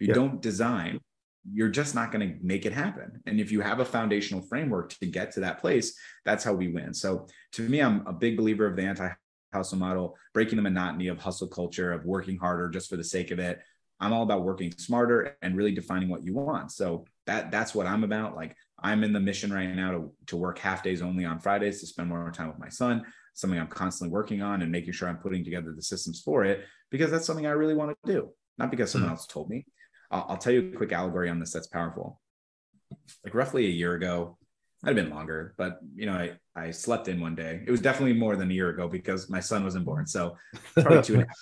you 0.00 0.06
yep. 0.08 0.16
don't 0.16 0.42
design, 0.42 1.00
you're 1.50 1.68
just 1.68 1.94
not 1.94 2.12
going 2.12 2.28
to 2.28 2.36
make 2.44 2.66
it 2.66 2.72
happen. 2.72 3.20
And 3.26 3.40
if 3.40 3.50
you 3.50 3.60
have 3.60 3.80
a 3.80 3.84
foundational 3.84 4.42
framework 4.42 4.90
to 4.94 5.06
get 5.06 5.32
to 5.32 5.40
that 5.40 5.60
place, 5.60 5.96
that's 6.24 6.44
how 6.44 6.52
we 6.52 6.68
win. 6.68 6.94
So 6.94 7.26
to 7.52 7.62
me, 7.62 7.80
I'm 7.80 8.06
a 8.06 8.12
big 8.12 8.36
believer 8.36 8.66
of 8.66 8.76
the 8.76 8.82
anti 8.82 9.08
hustle 9.52 9.78
model, 9.78 10.16
breaking 10.32 10.56
the 10.56 10.62
monotony 10.62 11.08
of 11.08 11.18
hustle 11.18 11.48
culture, 11.48 11.92
of 11.92 12.04
working 12.04 12.38
harder 12.38 12.68
just 12.68 12.88
for 12.88 12.96
the 12.96 13.04
sake 13.04 13.30
of 13.30 13.38
it, 13.38 13.60
I'm 14.02 14.12
all 14.12 14.24
about 14.24 14.42
working 14.42 14.72
smarter 14.72 15.36
and 15.42 15.56
really 15.56 15.72
defining 15.72 16.08
what 16.08 16.24
you 16.24 16.34
want. 16.34 16.72
So 16.72 17.04
that 17.26 17.52
that's 17.52 17.72
what 17.72 17.86
I'm 17.86 18.02
about. 18.02 18.34
Like 18.34 18.56
I'm 18.82 19.04
in 19.04 19.12
the 19.12 19.20
mission 19.20 19.52
right 19.52 19.72
now 19.72 19.92
to, 19.92 20.12
to 20.26 20.36
work 20.36 20.58
half 20.58 20.82
days 20.82 21.02
only 21.02 21.24
on 21.24 21.38
Fridays 21.38 21.80
to 21.80 21.86
spend 21.86 22.08
more 22.08 22.28
time 22.32 22.48
with 22.48 22.58
my 22.58 22.68
son, 22.68 23.04
something 23.34 23.60
I'm 23.60 23.68
constantly 23.68 24.12
working 24.12 24.42
on 24.42 24.60
and 24.62 24.72
making 24.72 24.92
sure 24.92 25.08
I'm 25.08 25.18
putting 25.18 25.44
together 25.44 25.72
the 25.74 25.82
systems 25.82 26.20
for 26.20 26.44
it 26.44 26.64
because 26.90 27.12
that's 27.12 27.24
something 27.24 27.46
I 27.46 27.50
really 27.50 27.74
want 27.76 27.96
to 28.04 28.12
do, 28.12 28.30
not 28.58 28.72
because 28.72 28.90
someone 28.90 29.06
mm-hmm. 29.06 29.18
else 29.18 29.26
told 29.28 29.48
me. 29.48 29.66
I'll, 30.12 30.26
I'll 30.30 30.38
tell 30.38 30.52
you 30.52 30.70
a 30.72 30.76
quick 30.76 30.92
allegory 30.92 31.28
on 31.28 31.38
this 31.38 31.52
that's 31.52 31.66
powerful. 31.66 32.20
Like 33.24 33.34
roughly 33.34 33.66
a 33.66 33.70
year 33.70 33.94
ago, 33.94 34.38
might 34.82 34.96
have 34.96 35.04
been 35.04 35.14
longer, 35.14 35.54
but 35.58 35.78
you 35.94 36.06
know, 36.06 36.12
I, 36.12 36.32
I 36.56 36.70
slept 36.70 37.08
in 37.08 37.20
one 37.20 37.34
day. 37.34 37.62
It 37.66 37.70
was 37.70 37.80
definitely 37.80 38.14
more 38.14 38.36
than 38.36 38.50
a 38.50 38.54
year 38.54 38.70
ago 38.70 38.88
because 38.88 39.30
my 39.30 39.40
son 39.40 39.64
wasn't 39.64 39.84
born. 39.84 40.06
So 40.06 40.36
probably 40.74 41.02
two 41.02 41.14
and 41.14 41.22
a 41.22 41.26
half 41.26 41.36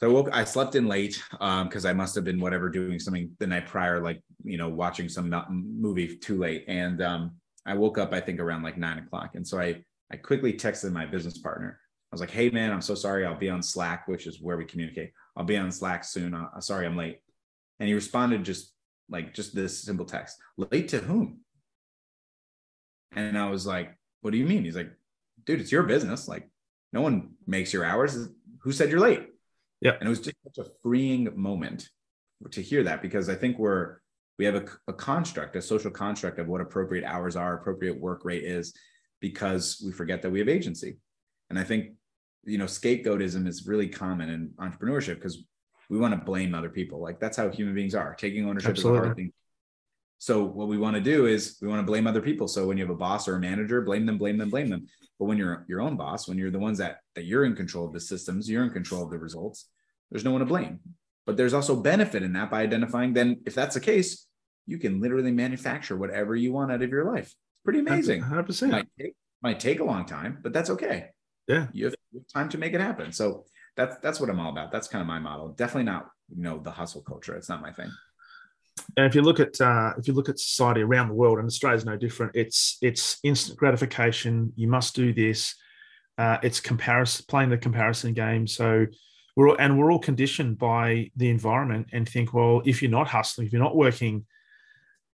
so 0.00 0.08
I 0.08 0.12
woke, 0.12 0.30
I 0.32 0.44
slept 0.44 0.76
in 0.76 0.86
late 0.86 1.20
because 1.32 1.84
um, 1.84 1.90
I 1.90 1.92
must 1.92 2.14
have 2.14 2.22
been 2.22 2.40
whatever 2.40 2.68
doing 2.68 3.00
something 3.00 3.30
the 3.40 3.46
night 3.48 3.66
prior, 3.66 4.00
like 4.00 4.22
you 4.44 4.56
know, 4.56 4.68
watching 4.68 5.08
some 5.08 5.34
movie 5.50 6.16
too 6.16 6.38
late. 6.38 6.64
And 6.68 7.02
um, 7.02 7.32
I 7.66 7.74
woke 7.74 7.98
up, 7.98 8.12
I 8.12 8.20
think, 8.20 8.38
around 8.38 8.62
like 8.62 8.78
nine 8.78 8.98
o'clock. 8.98 9.34
And 9.34 9.46
so 9.46 9.58
I 9.58 9.82
I 10.12 10.16
quickly 10.16 10.52
texted 10.52 10.92
my 10.92 11.04
business 11.04 11.38
partner. 11.38 11.80
I 12.12 12.14
was 12.14 12.20
like, 12.20 12.30
"Hey, 12.30 12.48
man, 12.48 12.70
I'm 12.72 12.80
so 12.80 12.94
sorry. 12.94 13.26
I'll 13.26 13.38
be 13.38 13.50
on 13.50 13.62
Slack, 13.62 14.06
which 14.06 14.26
is 14.28 14.40
where 14.40 14.56
we 14.56 14.64
communicate. 14.64 15.10
I'll 15.38 15.44
be 15.44 15.56
on 15.56 15.72
Slack 15.72 16.04
soon. 16.04 16.34
Uh, 16.34 16.60
sorry, 16.60 16.84
I'm 16.84 16.96
late." 16.96 17.20
And 17.80 17.88
he 17.88 17.94
responded 17.94 18.44
just 18.44 18.74
like 19.08 19.32
just 19.32 19.54
this 19.54 19.82
simple 19.82 20.04
text: 20.04 20.36
"Late 20.58 20.88
to 20.88 20.98
whom?" 20.98 21.40
And 23.12 23.38
I 23.38 23.48
was 23.48 23.66
like, 23.66 23.96
"What 24.20 24.32
do 24.32 24.38
you 24.38 24.44
mean?" 24.44 24.64
He's 24.64 24.76
like, 24.76 24.90
"Dude, 25.46 25.60
it's 25.60 25.72
your 25.72 25.84
business. 25.84 26.28
Like, 26.28 26.50
no 26.92 27.00
one 27.00 27.30
makes 27.46 27.72
your 27.72 27.84
hours 27.84 28.28
who 28.60 28.72
said 28.72 28.90
you're 28.90 29.00
late? 29.00 29.26
Yeah. 29.80 29.92
And 29.92 30.06
it 30.06 30.08
was 30.08 30.20
just 30.20 30.36
such 30.44 30.66
a 30.66 30.70
freeing 30.82 31.30
moment 31.34 31.88
to 32.50 32.60
hear 32.60 32.82
that 32.84 33.02
because 33.02 33.28
I 33.28 33.34
think 33.34 33.58
we're 33.58 33.98
we 34.38 34.44
have 34.44 34.54
a, 34.54 34.64
a 34.86 34.92
construct, 34.92 35.56
a 35.56 35.62
social 35.62 35.90
construct 35.90 36.38
of 36.38 36.46
what 36.46 36.60
appropriate 36.60 37.04
hours 37.04 37.34
are, 37.34 37.58
appropriate 37.58 37.98
work 37.98 38.24
rate 38.24 38.44
is, 38.44 38.72
because 39.20 39.82
we 39.84 39.90
forget 39.90 40.22
that 40.22 40.30
we 40.30 40.38
have 40.38 40.48
agency. 40.48 40.98
And 41.50 41.58
I 41.58 41.64
think, 41.64 41.94
you 42.44 42.58
know, 42.58 42.64
scapegoatism 42.64 43.46
is 43.46 43.66
really 43.66 43.88
common 43.88 44.30
in 44.30 44.50
entrepreneurship 44.58 45.16
because 45.16 45.42
we 45.90 45.98
want 45.98 46.14
to 46.14 46.24
blame 46.24 46.54
other 46.54 46.68
people. 46.68 47.00
Like 47.00 47.20
that's 47.20 47.36
how 47.36 47.48
human 47.50 47.74
beings 47.74 47.94
are. 47.94 48.14
Taking 48.14 48.48
ownership 48.48 48.70
Absolutely. 48.70 48.98
is 48.98 49.02
a 49.02 49.04
hard 49.06 49.16
thing. 49.16 49.32
So 50.18 50.44
what 50.44 50.68
we 50.68 50.78
want 50.78 50.96
to 50.96 51.00
do 51.00 51.26
is 51.26 51.58
we 51.62 51.68
want 51.68 51.80
to 51.80 51.86
blame 51.86 52.06
other 52.06 52.20
people. 52.20 52.48
So 52.48 52.66
when 52.66 52.76
you 52.76 52.84
have 52.84 52.94
a 52.94 52.98
boss 52.98 53.28
or 53.28 53.36
a 53.36 53.40
manager, 53.40 53.80
blame 53.82 54.04
them, 54.04 54.18
blame 54.18 54.36
them, 54.36 54.50
blame 54.50 54.68
them. 54.68 54.86
But 55.18 55.26
when 55.26 55.38
you're 55.38 55.64
your 55.68 55.80
own 55.80 55.96
boss, 55.96 56.26
when 56.26 56.38
you're 56.38 56.50
the 56.50 56.58
ones 56.58 56.78
that 56.78 56.98
that 57.14 57.24
you're 57.24 57.44
in 57.44 57.54
control 57.54 57.86
of 57.86 57.92
the 57.92 58.00
systems, 58.00 58.50
you're 58.50 58.64
in 58.64 58.70
control 58.70 59.04
of 59.04 59.10
the 59.10 59.18
results. 59.18 59.68
There's 60.10 60.24
no 60.24 60.32
one 60.32 60.40
to 60.40 60.46
blame. 60.46 60.80
But 61.26 61.36
there's 61.36 61.54
also 61.54 61.76
benefit 61.76 62.22
in 62.22 62.32
that 62.32 62.50
by 62.50 62.62
identifying. 62.62 63.12
Then, 63.12 63.42
if 63.46 63.54
that's 63.54 63.74
the 63.74 63.80
case, 63.80 64.26
you 64.66 64.78
can 64.78 65.00
literally 65.00 65.32
manufacture 65.32 65.96
whatever 65.96 66.34
you 66.34 66.52
want 66.52 66.72
out 66.72 66.82
of 66.82 66.90
your 66.90 67.04
life. 67.04 67.26
It's 67.26 67.62
pretty 67.64 67.80
amazing. 67.80 68.22
100%. 68.22 68.70
Might 68.70 68.88
take, 68.98 69.14
might 69.42 69.60
take 69.60 69.80
a 69.80 69.84
long 69.84 70.06
time, 70.06 70.38
but 70.42 70.52
that's 70.52 70.70
okay. 70.70 71.08
Yeah. 71.46 71.66
You 71.72 71.86
have 71.86 71.94
time 72.32 72.48
to 72.50 72.58
make 72.58 72.74
it 72.74 72.80
happen. 72.80 73.12
So 73.12 73.44
that's 73.76 73.96
that's 74.02 74.20
what 74.20 74.30
I'm 74.30 74.40
all 74.40 74.50
about. 74.50 74.72
That's 74.72 74.88
kind 74.88 75.00
of 75.00 75.06
my 75.06 75.18
model. 75.18 75.48
Definitely 75.48 75.84
not, 75.84 76.08
you 76.34 76.42
know, 76.42 76.58
the 76.58 76.70
hustle 76.70 77.02
culture. 77.02 77.36
It's 77.36 77.48
not 77.48 77.62
my 77.62 77.72
thing. 77.72 77.90
And 78.96 79.06
if 79.06 79.14
you 79.14 79.22
look 79.22 79.40
at 79.40 79.60
uh, 79.60 79.94
if 79.98 80.08
you 80.08 80.14
look 80.14 80.28
at 80.28 80.38
society 80.38 80.82
around 80.82 81.08
the 81.08 81.14
world, 81.14 81.38
and 81.38 81.46
Australia 81.46 81.76
is 81.76 81.84
no 81.84 81.96
different, 81.96 82.32
it's 82.34 82.78
it's 82.82 83.18
instant 83.22 83.58
gratification. 83.58 84.52
You 84.56 84.68
must 84.68 84.94
do 84.94 85.12
this. 85.12 85.54
Uh, 86.16 86.38
it's 86.42 86.60
comparison, 86.60 87.24
playing 87.28 87.50
the 87.50 87.58
comparison 87.58 88.12
game. 88.12 88.46
So 88.46 88.86
we're 89.36 89.50
all, 89.50 89.56
and 89.60 89.78
we're 89.78 89.92
all 89.92 90.00
conditioned 90.00 90.58
by 90.58 91.12
the 91.14 91.30
environment 91.30 91.88
and 91.92 92.08
think, 92.08 92.34
well, 92.34 92.60
if 92.64 92.82
you're 92.82 92.90
not 92.90 93.06
hustling, 93.06 93.46
if 93.46 93.52
you're 93.52 93.62
not 93.62 93.76
working 93.76 94.26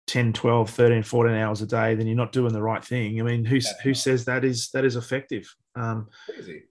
10 0.08 0.34
12 0.34 0.70
13 0.70 1.04
14 1.04 1.36
hours 1.36 1.62
a 1.62 1.68
day 1.68 1.94
then 1.94 2.08
you're 2.08 2.18
not 2.18 2.32
doing 2.32 2.52
the 2.52 2.62
right 2.62 2.84
thing 2.84 3.22
i 3.22 3.24
mean 3.24 3.46
who, 3.46 3.60
who 3.84 3.94
says 3.94 4.26
that 4.26 4.44
is 4.44 4.70
that 4.72 4.84
is 4.84 4.96
effective 4.96 5.54
um, 5.76 6.08
crazy 6.26 6.64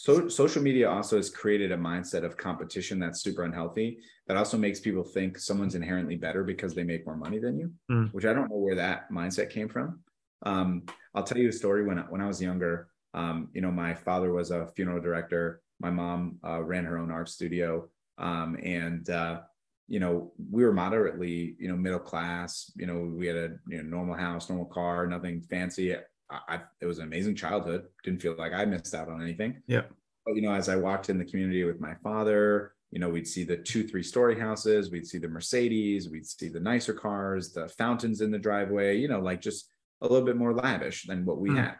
so 0.00 0.28
social 0.30 0.62
media 0.62 0.90
also 0.90 1.16
has 1.16 1.28
created 1.28 1.72
a 1.72 1.76
mindset 1.76 2.24
of 2.24 2.34
competition 2.34 2.98
that's 2.98 3.20
super 3.20 3.42
unhealthy 3.44 3.98
that 4.26 4.36
also 4.38 4.56
makes 4.56 4.80
people 4.80 5.04
think 5.04 5.38
someone's 5.38 5.74
inherently 5.74 6.16
better 6.16 6.42
because 6.42 6.74
they 6.74 6.82
make 6.82 7.04
more 7.04 7.18
money 7.18 7.38
than 7.38 7.58
you 7.58 7.70
mm. 7.90 8.10
which 8.14 8.24
i 8.24 8.32
don't 8.32 8.48
know 8.48 8.56
where 8.56 8.74
that 8.74 9.10
mindset 9.12 9.50
came 9.50 9.68
from 9.68 10.00
um, 10.46 10.82
i'll 11.14 11.22
tell 11.22 11.36
you 11.36 11.50
a 11.50 11.52
story 11.52 11.84
when, 11.84 11.98
when 12.08 12.22
i 12.22 12.26
was 12.26 12.40
younger 12.40 12.88
um, 13.12 13.48
you 13.52 13.60
know 13.60 13.70
my 13.70 13.92
father 13.92 14.32
was 14.32 14.50
a 14.50 14.68
funeral 14.68 15.02
director 15.02 15.60
my 15.80 15.90
mom 15.90 16.38
uh, 16.46 16.62
ran 16.62 16.84
her 16.84 16.96
own 16.96 17.10
art 17.10 17.28
studio 17.28 17.86
um, 18.16 18.56
and 18.62 19.10
uh, 19.10 19.40
you 19.86 19.98
know, 19.98 20.32
we 20.50 20.64
were 20.64 20.72
moderately, 20.72 21.56
you 21.58 21.68
know, 21.68 21.76
middle 21.76 21.98
class. 21.98 22.70
You 22.76 22.86
know, 22.86 23.12
we 23.12 23.26
had 23.26 23.34
a 23.34 23.48
you 23.66 23.78
know, 23.78 23.82
normal 23.82 24.14
house, 24.14 24.48
normal 24.48 24.66
car, 24.66 25.04
nothing 25.08 25.40
fancy. 25.40 25.96
I, 26.30 26.60
it 26.80 26.86
was 26.86 26.98
an 26.98 27.04
amazing 27.04 27.34
childhood. 27.34 27.86
Didn't 28.04 28.22
feel 28.22 28.34
like 28.36 28.52
I 28.52 28.64
missed 28.64 28.94
out 28.94 29.08
on 29.08 29.22
anything. 29.22 29.62
Yeah. 29.66 29.82
But 30.24 30.36
you 30.36 30.42
know, 30.42 30.52
as 30.52 30.68
I 30.68 30.76
walked 30.76 31.10
in 31.10 31.18
the 31.18 31.24
community 31.24 31.64
with 31.64 31.80
my 31.80 31.94
father, 32.02 32.72
you 32.90 32.98
know, 32.98 33.08
we'd 33.08 33.26
see 33.26 33.44
the 33.44 33.56
two, 33.56 33.86
three 33.86 34.02
story 34.02 34.38
houses, 34.38 34.90
we'd 34.90 35.06
see 35.06 35.18
the 35.18 35.28
Mercedes, 35.28 36.08
we'd 36.08 36.26
see 36.26 36.48
the 36.48 36.60
nicer 36.60 36.92
cars, 36.92 37.52
the 37.52 37.68
fountains 37.68 38.20
in 38.20 38.30
the 38.30 38.38
driveway. 38.38 38.96
You 38.96 39.08
know, 39.08 39.20
like 39.20 39.40
just 39.40 39.70
a 40.00 40.08
little 40.08 40.26
bit 40.26 40.36
more 40.36 40.54
lavish 40.54 41.06
than 41.06 41.24
what 41.24 41.38
we 41.38 41.50
mm. 41.50 41.56
had. 41.56 41.76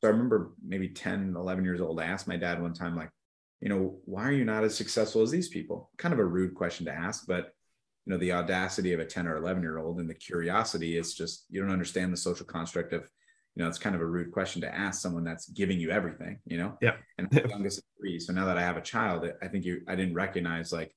So 0.00 0.08
I 0.08 0.10
remember 0.10 0.52
maybe 0.64 0.88
10, 0.88 1.34
11 1.36 1.64
years 1.64 1.80
old. 1.80 2.00
I 2.00 2.06
asked 2.06 2.26
my 2.26 2.36
dad 2.36 2.60
one 2.60 2.74
time, 2.74 2.96
like, 2.96 3.10
you 3.60 3.68
know, 3.68 3.98
why 4.04 4.24
are 4.24 4.32
you 4.32 4.44
not 4.44 4.64
as 4.64 4.74
successful 4.74 5.22
as 5.22 5.30
these 5.30 5.48
people? 5.48 5.90
Kind 5.96 6.12
of 6.12 6.18
a 6.18 6.24
rude 6.24 6.54
question 6.54 6.86
to 6.86 6.92
ask, 6.92 7.24
but 7.28 7.52
you 8.04 8.12
know, 8.12 8.18
the 8.18 8.32
audacity 8.32 8.92
of 8.92 8.98
a 8.98 9.04
10 9.04 9.28
or 9.28 9.36
11 9.36 9.62
year 9.62 9.78
old 9.78 10.00
and 10.00 10.10
the 10.10 10.14
curiosity 10.14 10.96
is 10.96 11.14
just, 11.14 11.44
you 11.50 11.60
don't 11.60 11.70
understand 11.70 12.12
the 12.12 12.16
social 12.16 12.44
construct 12.44 12.92
of, 12.92 13.08
you 13.54 13.62
know, 13.62 13.68
it's 13.68 13.78
kind 13.78 13.94
of 13.94 14.00
a 14.00 14.06
rude 14.06 14.32
question 14.32 14.62
to 14.62 14.74
ask 14.74 15.00
someone 15.00 15.24
that's 15.24 15.48
giving 15.48 15.78
you 15.78 15.90
everything, 15.90 16.38
you 16.46 16.56
know? 16.56 16.76
Yeah. 16.80 16.94
And 17.18 17.28
I'm 17.32 17.50
youngest 17.50 17.78
of 17.78 17.84
three. 18.00 18.18
So 18.18 18.32
now 18.32 18.46
that 18.46 18.56
I 18.56 18.62
have 18.62 18.78
a 18.78 18.82
child, 18.82 19.26
I 19.42 19.48
think 19.48 19.64
you, 19.64 19.82
I 19.86 19.94
didn't 19.94 20.14
recognize 20.14 20.72
like 20.72 20.94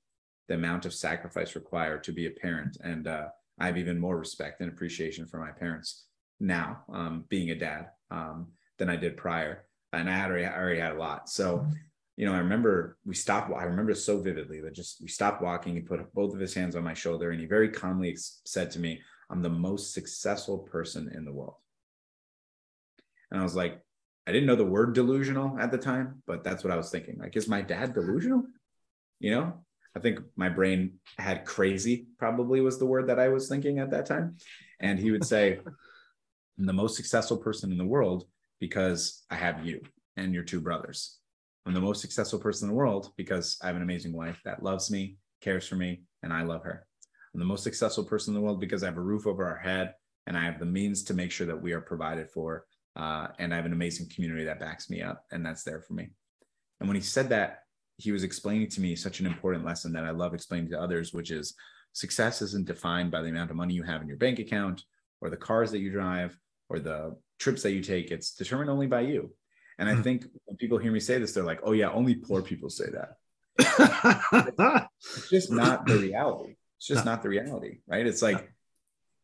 the 0.48 0.56
amount 0.56 0.86
of 0.86 0.94
sacrifice 0.94 1.56
required 1.56 2.04
to 2.06 2.14
be 2.14 2.28
a 2.28 2.32
parent. 2.32 2.78
And 2.82 3.08
uh, 3.08 3.28
I 3.60 3.66
have 3.66 3.78
even 3.78 4.00
more 4.00 4.18
respect 4.18 4.62
and 4.62 4.72
appreciation 4.72 5.26
for 5.26 5.40
my 5.40 5.52
parents 5.52 6.06
now, 6.40 6.84
um, 6.94 7.26
being 7.30 7.50
a 7.50 7.56
dad, 7.56 7.88
um, 8.10 8.48
than 8.78 8.90
I 8.90 8.96
did 8.96 9.18
prior. 9.18 9.66
And 9.92 10.10
I 10.10 10.26
already, 10.26 10.46
I 10.46 10.58
already 10.58 10.80
had 10.80 10.94
a 10.94 11.00
lot. 11.00 11.30
So, 11.30 11.66
you 12.16 12.26
know, 12.26 12.34
I 12.34 12.38
remember 12.38 12.98
we 13.06 13.16
stopped. 13.16 13.52
I 13.54 13.64
remember 13.64 13.94
so 13.96 14.22
vividly 14.22 14.62
that 14.62 14.74
just 14.74 15.02
we 15.02 15.10
stopped 15.10 15.42
walking. 15.42 15.74
He 15.74 15.82
put 15.82 16.14
both 16.14 16.34
of 16.34 16.40
his 16.40 16.54
hands 16.54 16.78
on 16.78 16.84
my 16.84 16.94
shoulder 16.94 17.32
and 17.32 17.40
he 17.40 17.46
very 17.46 17.70
calmly 17.70 18.16
said 18.18 18.72
to 18.72 18.80
me, 18.80 19.02
I'm 19.30 19.42
the 19.42 19.50
most 19.50 19.94
successful 19.94 20.60
person 20.60 21.12
in 21.14 21.26
the 21.26 21.34
world. 21.34 21.56
And 23.32 23.40
I 23.40 23.44
was 23.44 23.56
like, 23.56 23.80
I 24.28 24.32
didn't 24.32 24.48
know 24.48 24.56
the 24.56 24.66
word 24.66 24.94
delusional 24.94 25.60
at 25.60 25.72
the 25.72 25.78
time, 25.78 26.24
but 26.26 26.44
that's 26.44 26.64
what 26.64 26.74
I 26.74 26.78
was 26.78 26.90
thinking. 26.90 27.18
Like, 27.20 27.36
is 27.36 27.48
my 27.48 27.62
dad 27.62 27.94
delusional? 27.94 28.44
You 29.20 29.32
know, 29.32 29.54
I 29.96 30.00
think 30.00 30.20
my 30.36 30.50
brain 30.50 31.00
had 31.18 31.46
crazy, 31.46 32.08
probably 32.18 32.62
was 32.62 32.80
the 32.80 32.86
word 32.86 33.08
that 33.08 33.20
I 33.20 33.30
was 33.30 33.48
thinking 33.48 33.80
at 33.80 33.92
that 33.92 34.06
time. 34.06 34.38
And 34.80 35.00
he 35.00 35.12
would 35.12 35.26
say, 35.34 35.60
I'm 36.58 36.66
the 36.66 36.74
most 36.74 36.96
successful 36.96 37.38
person 37.38 37.72
in 37.72 37.78
the 37.78 37.86
world 37.86 38.26
because 38.60 39.24
I 39.30 39.36
have 39.36 39.66
you 39.66 39.82
and 40.18 40.34
your 40.34 40.44
two 40.44 40.62
brothers. 40.62 41.18
I'm 41.66 41.74
the 41.74 41.82
most 41.82 42.02
successful 42.02 42.40
person 42.40 42.68
in 42.68 42.74
the 42.74 42.78
world 42.78 43.12
because 43.18 43.58
I 43.62 43.68
have 43.68 43.76
an 43.76 43.82
amazing 43.82 44.14
wife 44.14 44.40
that 44.46 44.64
loves 44.64 44.92
me, 44.92 45.18
cares 45.42 45.68
for 45.68 45.76
me, 45.76 46.04
and 46.24 46.32
I 46.32 46.44
love 46.44 46.64
her. 46.64 46.86
I'm 47.34 47.40
the 47.40 47.46
most 47.46 47.64
successful 47.64 48.04
person 48.04 48.34
in 48.34 48.40
the 48.40 48.46
world 48.46 48.62
because 48.62 48.84
I 48.84 48.88
have 48.88 48.98
a 48.98 49.02
roof 49.02 49.28
over 49.28 49.46
our 49.46 49.58
head 49.58 49.94
and 50.28 50.38
I 50.38 50.46
have 50.46 50.60
the 50.60 50.66
means 50.66 51.04
to 51.04 51.14
make 51.14 51.32
sure 51.32 51.48
that 51.48 51.62
we 51.62 51.74
are 51.74 51.82
provided 51.82 52.30
for. 52.30 52.66
Uh, 52.96 53.28
and 53.40 53.54
I 53.54 53.58
have 53.58 53.66
an 53.66 53.74
amazing 53.74 54.10
community 54.14 54.46
that 54.46 54.60
backs 54.60 54.90
me 54.90 55.02
up 55.02 55.26
and 55.32 55.46
that's 55.46 55.64
there 55.64 55.82
for 55.82 55.94
me. 55.94 56.10
And 56.80 56.88
when 56.88 56.96
he 56.96 57.02
said 57.02 57.30
that, 57.30 57.60
he 57.98 58.12
was 58.12 58.24
explaining 58.24 58.70
to 58.70 58.82
me 58.82 58.96
such 58.96 59.20
an 59.20 59.26
important 59.26 59.66
lesson 59.66 59.94
that 59.94 60.04
I 60.04 60.12
love 60.12 60.34
explaining 60.34 60.70
to 60.72 60.82
others, 60.82 61.14
which 61.14 61.32
is 61.32 61.56
success 61.94 62.42
isn't 62.42 62.68
defined 62.68 63.12
by 63.12 63.22
the 63.22 63.30
amount 63.30 63.52
of 63.52 63.56
money 63.56 63.74
you 63.74 63.84
have 63.84 64.02
in 64.02 64.08
your 64.08 64.18
bank 64.18 64.40
account 64.40 64.84
or 65.22 65.30
the 65.30 65.38
cars 65.38 65.72
that 65.72 65.80
you 65.80 65.92
drive 65.92 66.38
or 66.70 66.80
the 66.80 67.16
trips 67.40 67.64
that 67.64 67.72
you 67.72 67.82
take. 67.82 68.12
It's 68.12 68.32
determined 68.32 68.70
only 68.70 68.88
by 68.88 69.02
you. 69.02 69.32
And 69.78 69.90
I 69.90 69.96
hmm. 69.96 70.02
think 70.02 70.26
when 70.46 70.58
people 70.58 70.78
hear 70.78 70.92
me 70.92 71.00
say 71.00 71.18
this, 71.20 71.34
they're 71.34 71.44
like, 71.44 71.62
oh, 71.64 71.74
yeah, 71.74 71.90
only 71.90 72.16
poor 72.16 72.42
people 72.42 72.70
say 72.70 72.86
that. 72.92 73.18
it's 75.00 75.30
just 75.30 75.52
not 75.52 75.86
the 75.86 75.98
reality. 75.98 76.56
It's 76.78 76.88
just 76.88 77.06
not 77.06 77.24
the 77.24 77.30
reality, 77.30 77.80
right? 77.88 78.06
It's 78.06 78.22
like. 78.22 78.50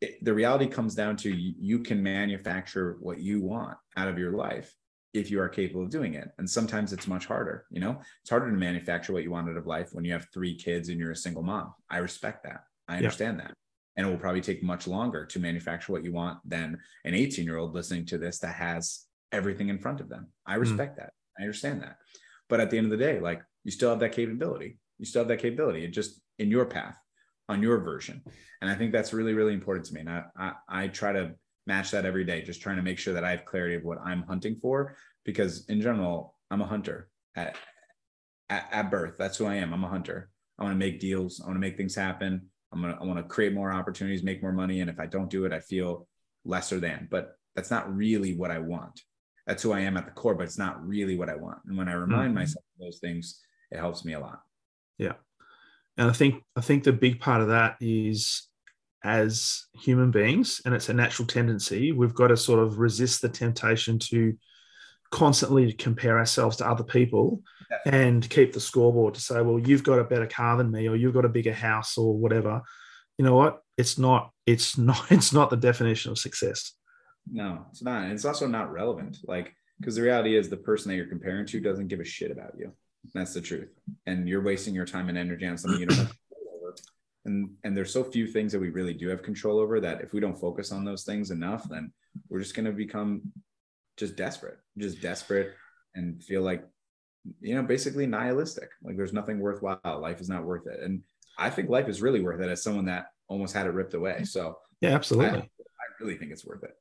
It, 0.02 0.24
the 0.24 0.34
reality 0.34 0.68
comes 0.68 0.96
down 0.96 1.16
to 1.18 1.32
you, 1.32 1.80
can 1.80 2.02
manufacture 2.02 2.98
what 3.00 3.20
you 3.20 3.42
want 3.42 3.78
out 3.96 4.08
of 4.08 4.18
your 4.18 4.32
life 4.32 4.74
if 5.14 5.30
you 5.30 5.40
are 5.40 5.50
capable 5.50 5.84
of 5.84 5.90
doing 5.90 6.16
it. 6.16 6.30
And 6.38 6.50
sometimes 6.50 6.92
it's 6.92 7.08
much 7.08 7.28
harder. 7.28 7.66
You 7.70 7.82
know, 7.82 8.00
it's 8.22 8.30
harder 8.30 8.50
to 8.50 8.58
manufacture 8.58 9.14
what 9.14 9.24
you 9.24 9.32
want 9.32 9.50
out 9.50 9.58
of 9.58 9.68
life 9.68 9.90
when 9.92 10.04
you 10.04 10.14
have 10.14 10.28
three 10.34 10.56
kids 10.56 10.90
and 10.90 11.00
you're 11.00 11.12
a 11.12 11.16
single 11.16 11.44
mom. 11.44 11.74
I 11.90 11.98
respect 11.98 12.44
that. 12.44 12.64
I 12.88 12.98
understand 12.98 13.38
yeah. 13.38 13.48
that. 13.48 13.54
And 13.96 14.08
it 14.08 14.10
will 14.10 14.18
probably 14.18 14.42
take 14.42 14.64
much 14.64 14.88
longer 14.88 15.26
to 15.26 15.40
manufacture 15.40 15.92
what 15.92 16.04
you 16.04 16.14
want 16.14 16.40
than 16.46 16.80
an 17.06 17.14
18 17.14 17.46
year 17.46 17.58
old 17.58 17.76
listening 17.76 18.06
to 18.08 18.18
this 18.18 18.40
that 18.40 18.56
has 18.56 19.06
everything 19.32 19.70
in 19.70 19.80
front 19.80 20.00
of 20.00 20.10
them. 20.10 20.30
I 20.46 20.56
hmm. 20.56 20.62
respect 20.62 20.94
mm. 20.94 21.02
that. 21.02 21.14
I 21.38 21.44
understand 21.44 21.82
that. 21.84 21.98
But 22.50 22.60
at 22.60 22.70
the 22.70 22.78
end 22.78 22.86
of 22.86 22.92
the 22.92 23.06
day, 23.06 23.20
like 23.20 23.42
you 23.64 23.72
still 23.72 23.90
have 23.90 24.00
that 24.00 24.14
capability. 24.14 24.78
You 24.98 25.06
still 25.06 25.22
have 25.22 25.30
that 25.30 25.42
capability. 25.42 25.84
It 25.84 25.90
just 25.90 26.22
in 26.40 26.50
your 26.50 26.66
path, 26.66 26.98
on 27.52 27.62
your 27.62 27.80
version. 27.80 28.22
And 28.62 28.70
I 28.70 28.76
think 28.76 28.92
that's 28.92 29.14
really, 29.14 29.34
really 29.34 29.54
important 29.54 29.86
to 29.88 29.94
me. 29.94 30.02
And 30.02 30.10
I, 30.10 30.24
I, 30.38 30.54
I 30.68 30.88
try 30.88 31.14
to 31.14 31.34
match 31.68 31.92
that 31.92 32.06
every 32.06 32.24
day, 32.24 32.42
just 32.42 32.62
trying 32.62 32.78
to 32.78 32.82
make 32.82 33.00
sure 33.00 33.14
that 33.14 33.24
I 33.24 33.32
have 33.32 33.46
clarity 33.46 33.76
of 33.76 33.84
what 33.84 34.00
I'm 34.04 34.24
hunting 34.24 34.58
for. 34.62 34.96
Because 35.26 35.66
in 35.68 35.82
general, 35.82 36.36
I'm 36.50 36.62
a 36.62 36.66
hunter 36.66 37.10
at, 37.36 37.56
at, 38.50 38.68
at 38.72 38.92
birth. 38.92 39.16
That's 39.18 39.38
who 39.38 39.46
I 39.46 39.56
am. 39.56 39.74
I'm 39.74 39.84
a 39.84 39.90
hunter. 39.90 40.30
I 40.58 40.64
want 40.64 40.74
to 40.74 40.80
make 40.80 41.00
deals. 41.00 41.42
I 41.42 41.46
want 41.46 41.56
to 41.56 41.62
make 41.62 41.78
things 41.78 41.96
happen. 41.96 42.48
I'm 42.74 42.82
gonna 42.82 42.98
I 43.02 43.04
want 43.04 43.18
to 43.20 43.24
create 43.24 43.54
more 43.54 43.72
opportunities, 43.72 44.24
make 44.24 44.42
more 44.42 44.54
money. 44.54 44.80
And 44.80 44.90
if 44.90 45.00
I 45.00 45.06
don't 45.06 45.30
do 45.30 45.46
it, 45.46 45.52
I 45.52 45.60
feel 45.60 46.08
lesser 46.46 46.80
than. 46.80 47.08
But 47.12 47.36
that's 47.56 47.70
not 47.70 47.94
really 47.94 48.36
what 48.36 48.50
I 48.50 48.60
want 48.60 49.02
that's 49.48 49.64
who 49.64 49.74
I 49.74 49.82
am 49.82 49.98
at 49.98 50.06
the 50.06 50.12
core, 50.12 50.36
but 50.36 50.44
it's 50.44 50.58
not 50.58 50.86
really 50.86 51.18
what 51.18 51.30
I 51.30 51.36
want. 51.36 51.60
And 51.66 51.78
when 51.78 51.90
I 51.90 51.94
remind 51.94 52.30
mm-hmm. 52.30 52.36
myself 52.36 52.64
of 52.76 52.86
those 52.86 53.00
things, 53.00 53.42
it 53.72 53.80
helps 53.80 54.06
me 54.06 54.14
a 54.14 54.20
lot. 54.20 54.42
Yeah. 54.98 55.14
And 56.02 56.10
I 56.10 56.14
think 56.14 56.44
I 56.56 56.62
think 56.62 56.84
the 56.84 56.94
big 56.94 57.20
part 57.20 57.42
of 57.42 57.50
that 57.50 57.76
is 57.80 58.48
as 59.04 59.66
human 59.80 60.10
beings, 60.10 60.60
and 60.66 60.74
it's 60.74 60.90
a 60.90 60.94
natural 60.96 61.28
tendency, 61.28 61.92
we've 61.92 62.16
got 62.16 62.30
to 62.30 62.38
sort 62.38 62.60
of 62.60 62.80
resist 62.80 63.22
the 63.22 63.30
temptation 63.30 64.00
to 64.00 64.36
constantly 65.12 65.72
compare 65.74 66.18
ourselves 66.18 66.58
to 66.58 66.68
other 66.68 66.84
people 66.84 67.44
and 67.86 68.28
keep 68.32 68.52
the 68.52 68.60
scoreboard 68.60 69.14
to 69.14 69.22
say, 69.22 69.42
well, 69.44 69.60
you've 69.60 69.84
got 69.84 70.00
a 70.00 70.04
better 70.04 70.26
car 70.26 70.58
than 70.58 70.72
me, 70.72 70.90
or 70.90 70.96
you've 70.96 71.14
got 71.14 71.26
a 71.26 71.30
bigger 71.30 71.54
house, 71.54 72.00
or 72.00 72.18
whatever. 72.18 72.64
You 73.20 73.26
know 73.26 73.36
what? 73.36 73.62
It's 73.78 74.00
not, 74.00 74.32
it's 74.48 74.78
not, 74.80 75.12
it's 75.12 75.32
not 75.32 75.52
the 75.52 75.56
definition 75.56 76.12
of 76.12 76.18
success. 76.18 76.74
No, 77.32 77.68
it's 77.70 77.84
not. 77.84 78.06
And 78.06 78.14
it's 78.14 78.26
also 78.26 78.48
not 78.48 78.72
relevant. 78.72 79.20
Like, 79.24 79.54
because 79.80 79.98
the 79.98 80.02
reality 80.02 80.36
is 80.36 80.50
the 80.50 80.58
person 80.58 80.90
that 80.90 80.96
you're 80.96 81.06
comparing 81.06 81.46
to 81.46 81.60
doesn't 81.60 81.90
give 81.90 82.00
a 82.00 82.06
shit 82.06 82.32
about 82.32 82.54
you. 82.58 82.74
That's 83.14 83.34
the 83.34 83.42
truth. 83.42 83.70
And 84.06 84.28
you're 84.28 84.44
wasting 84.44 84.74
your 84.74 84.86
time 84.86 85.10
and 85.10 85.18
energy 85.18 85.46
on 85.46 85.58
something 85.58 85.80
you 85.80 85.88
don't 85.88 85.98
have 85.98 86.08
control 86.30 86.60
over. 86.62 86.76
And 87.26 87.50
and 87.64 87.76
there's 87.76 87.94
so 87.94 88.04
few 88.04 88.28
things 88.28 88.52
that 88.52 88.60
we 88.60 88.70
really 88.70 88.94
do 88.94 89.08
have 89.10 89.24
control 89.24 89.60
over 89.60 89.80
that 89.80 90.02
if 90.02 90.14
we 90.14 90.20
don't 90.20 90.40
focus 90.40 90.72
on 90.72 90.86
those 90.86 91.04
things 91.04 91.32
enough, 91.32 91.68
then 91.70 91.92
we're 92.30 92.40
just 92.40 92.56
going 92.56 92.66
to 92.66 92.72
become 92.72 93.22
just 93.98 94.16
desperate, 94.16 94.58
just 94.78 95.02
desperate 95.02 95.54
and 95.96 96.24
feel 96.24 96.42
like 96.42 96.66
you 97.40 97.56
know 97.56 97.64
basically 97.64 98.08
nihilistic. 98.08 98.70
Like 98.84 98.98
there's 98.98 99.14
nothing 99.14 99.40
worthwhile. 99.40 99.80
Life 99.84 100.22
is 100.22 100.30
not 100.30 100.46
worth 100.46 100.68
it. 100.68 100.80
And 100.82 101.04
i 101.38 101.50
think 101.50 101.70
life 101.70 101.88
is 101.88 102.02
really 102.02 102.22
worth 102.22 102.42
it 102.42 102.50
as 102.50 102.62
someone 102.62 102.86
that 102.86 103.08
almost 103.28 103.54
had 103.54 103.66
it 103.66 103.74
ripped 103.74 103.94
away. 103.94 104.24
So 104.24 104.58
yeah 104.82 104.92
absolutely. 104.92 105.40
I, 105.40 105.44
I 105.44 105.86
really 106.00 106.18
think 106.18 106.32
it's 106.32 106.46
worth 106.46 106.64
it 106.64 106.76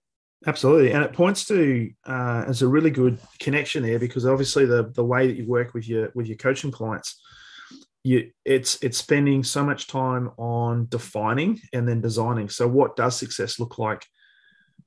absolutely. 0.47 0.93
And 0.93 1.05
it 1.05 1.13
points 1.13 1.45
to 1.47 1.91
uh, 2.07 2.45
as 2.47 2.63
a 2.63 2.69
really 2.69 2.91
good 2.91 3.19
connection 3.39 3.83
there 3.83 3.99
because 3.99 4.27
obviously 4.27 4.67
the 4.67 4.91
the 4.95 5.05
way 5.05 5.27
that 5.27 5.37
you 5.37 5.47
work 5.47 5.75
with 5.75 5.89
your 5.89 6.11
with 6.15 6.27
your 6.27 6.37
coaching 6.37 6.71
clients 6.71 7.21
you 8.03 8.31
it's 8.45 8.83
it's 8.83 8.99
spending 8.99 9.45
so 9.45 9.65
much 9.65 9.87
time 9.87 10.31
on 10.39 10.87
defining 10.89 11.61
and 11.73 11.87
then 11.87 12.01
designing. 12.01 12.49
So 12.49 12.67
what 12.67 12.97
does 12.97 13.17
success 13.17 13.61
look 13.61 13.79
like 13.79 14.05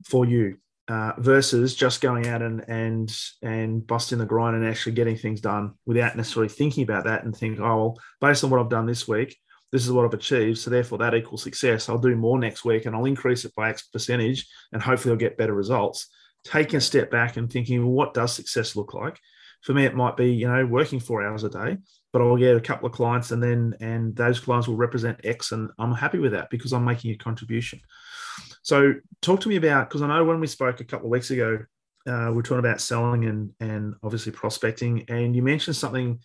for 0.06 0.26
you 0.26 0.58
uh, 0.88 1.14
versus 1.18 1.76
just 1.76 2.02
going 2.02 2.28
out 2.28 2.42
and 2.42 2.66
and 2.68 3.16
and 3.42 3.86
busting 3.86 4.18
the 4.18 4.26
grind 4.26 4.56
and 4.56 4.66
actually 4.66 4.94
getting 4.94 5.16
things 5.16 5.42
done 5.42 5.74
without 5.86 6.18
necessarily 6.18 6.50
thinking 6.50 6.84
about 6.84 7.06
that 7.06 7.24
and 7.24 7.36
think, 7.36 7.60
oh, 7.60 7.64
well, 7.64 8.00
based 8.20 8.44
on 8.44 8.50
what 8.50 8.60
I've 8.60 8.70
done 8.70 8.88
this 8.88 9.08
week, 9.08 9.38
this 9.74 9.88
is 9.88 9.92
what 9.92 10.06
I've 10.06 10.14
achieved. 10.14 10.60
So 10.60 10.70
therefore, 10.70 11.00
that 11.00 11.16
equals 11.16 11.42
success. 11.42 11.90
I'll 11.90 11.98
do 11.98 12.16
more 12.16 12.38
next 12.38 12.64
week 12.64 12.86
and 12.86 12.96
I'll 12.96 13.06
increase 13.06 13.44
it 13.44 13.56
by 13.56 13.72
X 13.72 13.82
percentage, 13.88 14.48
and 14.72 14.80
hopefully, 14.80 15.12
I'll 15.12 15.18
get 15.18 15.36
better 15.36 15.56
results. 15.56 16.10
Taking 16.44 16.76
a 16.76 16.82
step 16.82 17.10
back 17.10 17.38
and 17.38 17.52
thinking, 17.52 17.82
well, 17.82 17.92
what 17.92 18.14
does 18.14 18.34
success 18.34 18.76
look 18.76 18.94
like? 18.94 19.20
For 19.62 19.74
me, 19.74 19.86
it 19.86 19.96
might 19.96 20.16
be 20.16 20.32
you 20.32 20.48
know 20.48 20.64
working 20.68 21.00
four 21.00 21.26
hours 21.26 21.44
a 21.44 21.50
day, 21.50 21.78
but 22.12 22.22
I'll 22.22 22.38
get 22.38 22.56
a 22.56 22.62
couple 22.62 22.86
of 22.86 22.94
clients, 22.94 23.32
and 23.32 23.42
then 23.42 23.74
and 23.80 24.16
those 24.16 24.40
clients 24.40 24.68
will 24.68 24.76
represent 24.76 25.22
X, 25.24 25.52
and 25.54 25.72
I'm 25.80 25.94
happy 25.94 26.20
with 26.20 26.34
that 26.34 26.52
because 26.52 26.72
I'm 26.72 26.86
making 26.86 27.10
a 27.10 27.18
contribution. 27.18 27.82
So, 28.62 28.94
talk 29.24 29.42
to 29.42 29.50
me 29.50 29.56
about 29.56 29.90
because 29.90 30.04
I 30.04 30.08
know 30.08 30.24
when 30.24 30.40
we 30.40 30.48
spoke 30.48 30.82
a 30.82 30.86
couple 30.86 31.08
of 31.08 31.12
weeks 31.12 31.32
ago, 31.32 31.58
uh, 32.06 32.30
we 32.32 32.40
are 32.40 32.44
talking 32.44 32.60
about 32.60 32.80
selling 32.80 33.26
and 33.26 33.54
and 33.60 33.96
obviously 34.04 34.34
prospecting, 34.34 35.06
and 35.08 35.36
you 35.36 35.42
mentioned 35.42 35.78
something 35.78 36.20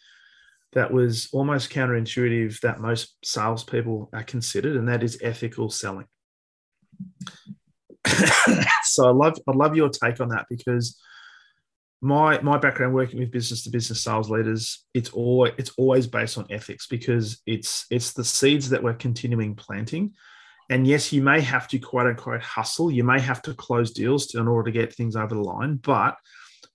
that 0.73 0.93
was 0.93 1.29
almost 1.33 1.71
counterintuitive 1.71 2.61
that 2.61 2.81
most 2.81 3.17
salespeople 3.25 4.11
are 4.13 4.23
considered, 4.23 4.77
and 4.77 4.89
that 4.89 5.03
is 5.03 5.19
ethical 5.23 5.71
selling. 5.71 6.07
so 8.85 9.07
I 9.07 9.11
love 9.11 9.39
I 9.49 9.53
love 9.53 9.77
your 9.77 9.89
take 9.89 10.21
on 10.21 10.29
that 10.31 10.47
because 10.49 11.01
my 12.01 12.41
my 12.41 12.59
background 12.59 12.95
working 12.95 13.19
with 13.19 13.31
business 13.31 13.65
to 13.65 13.71
business 13.71 14.03
sales 14.03 14.31
leaders 14.31 14.85
it's 14.95 15.11
all 15.11 15.45
it's 15.45 15.73
always 15.77 16.07
based 16.07 16.39
on 16.39 16.47
ethics 16.49 16.87
because 16.87 17.41
it's 17.45 17.87
it's 17.91 18.13
the 18.13 18.25
seeds 18.25 18.71
that 18.71 18.83
we're 18.83 18.95
continuing 18.95 19.55
planting 19.57 20.13
and 20.71 20.87
yes, 20.87 21.13
you 21.13 21.23
may 21.23 21.41
have 21.41 21.67
to 21.69 21.79
quote 21.79 22.07
unquote 22.07 22.43
hustle. 22.43 22.91
You 22.91 23.05
may 23.05 23.21
have 23.21 23.43
to 23.43 23.55
close 23.55 23.93
deals 23.93 24.27
to, 24.29 24.39
in 24.39 24.49
order 24.49 24.71
to 24.71 24.79
get 24.79 24.95
things 24.95 25.17
over 25.17 25.35
the 25.35 25.41
line. 25.41 25.77
But 25.77 26.17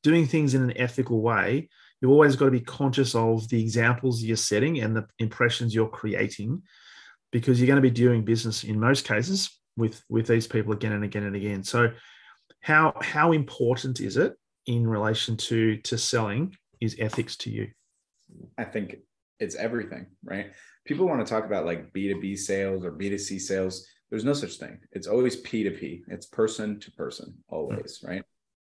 doing 0.01 0.25
things 0.25 0.55
in 0.55 0.63
an 0.63 0.77
ethical 0.77 1.21
way, 1.21 1.69
you've 2.04 2.12
always 2.12 2.36
got 2.36 2.45
to 2.45 2.51
be 2.51 2.60
conscious 2.60 3.16
of 3.16 3.49
the 3.49 3.60
examples 3.60 4.22
you're 4.22 4.38
setting 4.38 4.82
and 4.82 4.95
the 4.95 5.08
impressions 5.18 5.74
you're 5.74 5.88
creating, 5.88 6.62
because 7.32 7.60
you're 7.60 7.68
going 7.68 7.78
to 7.78 7.82
be 7.82 7.89
doing 7.89 8.24
business 8.24 8.64
in 8.64 8.80
most 8.80 9.08
cases 9.08 9.49
with 9.76 10.04
with 10.10 10.28
these 10.28 10.45
people 10.45 10.74
again 10.74 10.91
and 10.91 11.04
again 11.04 11.24
and 11.24 11.36
again. 11.36 11.64
So, 11.64 11.91
how 12.60 12.93
how 13.01 13.32
important 13.32 14.01
is 14.01 14.18
it 14.18 14.36
in 14.68 14.86
relation 14.86 15.38
to 15.38 15.78
to 15.78 15.97
selling? 15.97 16.56
Is 16.80 16.97
ethics 16.99 17.38
to 17.38 17.49
you? 17.49 17.72
I 18.58 18.66
think 18.66 18.97
it's 19.39 19.56
everything, 19.56 20.08
right? 20.24 20.51
people 20.86 21.08
want 21.08 21.26
to 21.26 21.32
talk 21.32 21.45
about 21.45 21.66
like 21.66 21.93
B2B 21.93 22.38
sales 22.38 22.84
or 22.84 22.91
B2C 22.91 23.39
sales. 23.39 23.88
There's 24.10 24.26
no 24.26 24.34
such 24.34 24.58
thing. 24.58 24.80
It's 24.91 25.08
always 25.08 25.41
P2P. 25.41 26.04
It's 26.08 26.28
person 26.28 26.80
to 26.82 26.91
person, 26.91 27.34
always, 27.47 28.04
right? 28.06 28.24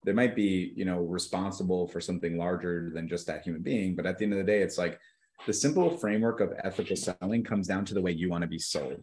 They 0.04 0.12
might 0.12 0.34
be, 0.34 0.72
you 0.74 0.84
know, 0.84 1.00
responsible 1.00 1.86
for 1.88 2.00
something 2.00 2.38
larger 2.38 2.90
than 2.94 3.08
just 3.08 3.26
that 3.26 3.42
human 3.42 3.62
being. 3.62 3.94
But 3.94 4.06
at 4.06 4.18
the 4.18 4.24
end 4.24 4.32
of 4.32 4.38
the 4.38 4.44
day, 4.44 4.62
it's 4.62 4.78
like 4.78 4.98
the 5.46 5.52
simple 5.52 5.96
framework 5.98 6.40
of 6.40 6.52
ethical 6.64 6.96
selling 6.96 7.44
comes 7.44 7.66
down 7.66 7.84
to 7.86 7.94
the 7.94 8.00
way 8.00 8.12
you 8.12 8.30
want 8.30 8.42
to 8.42 8.48
be 8.48 8.58
sold. 8.58 9.02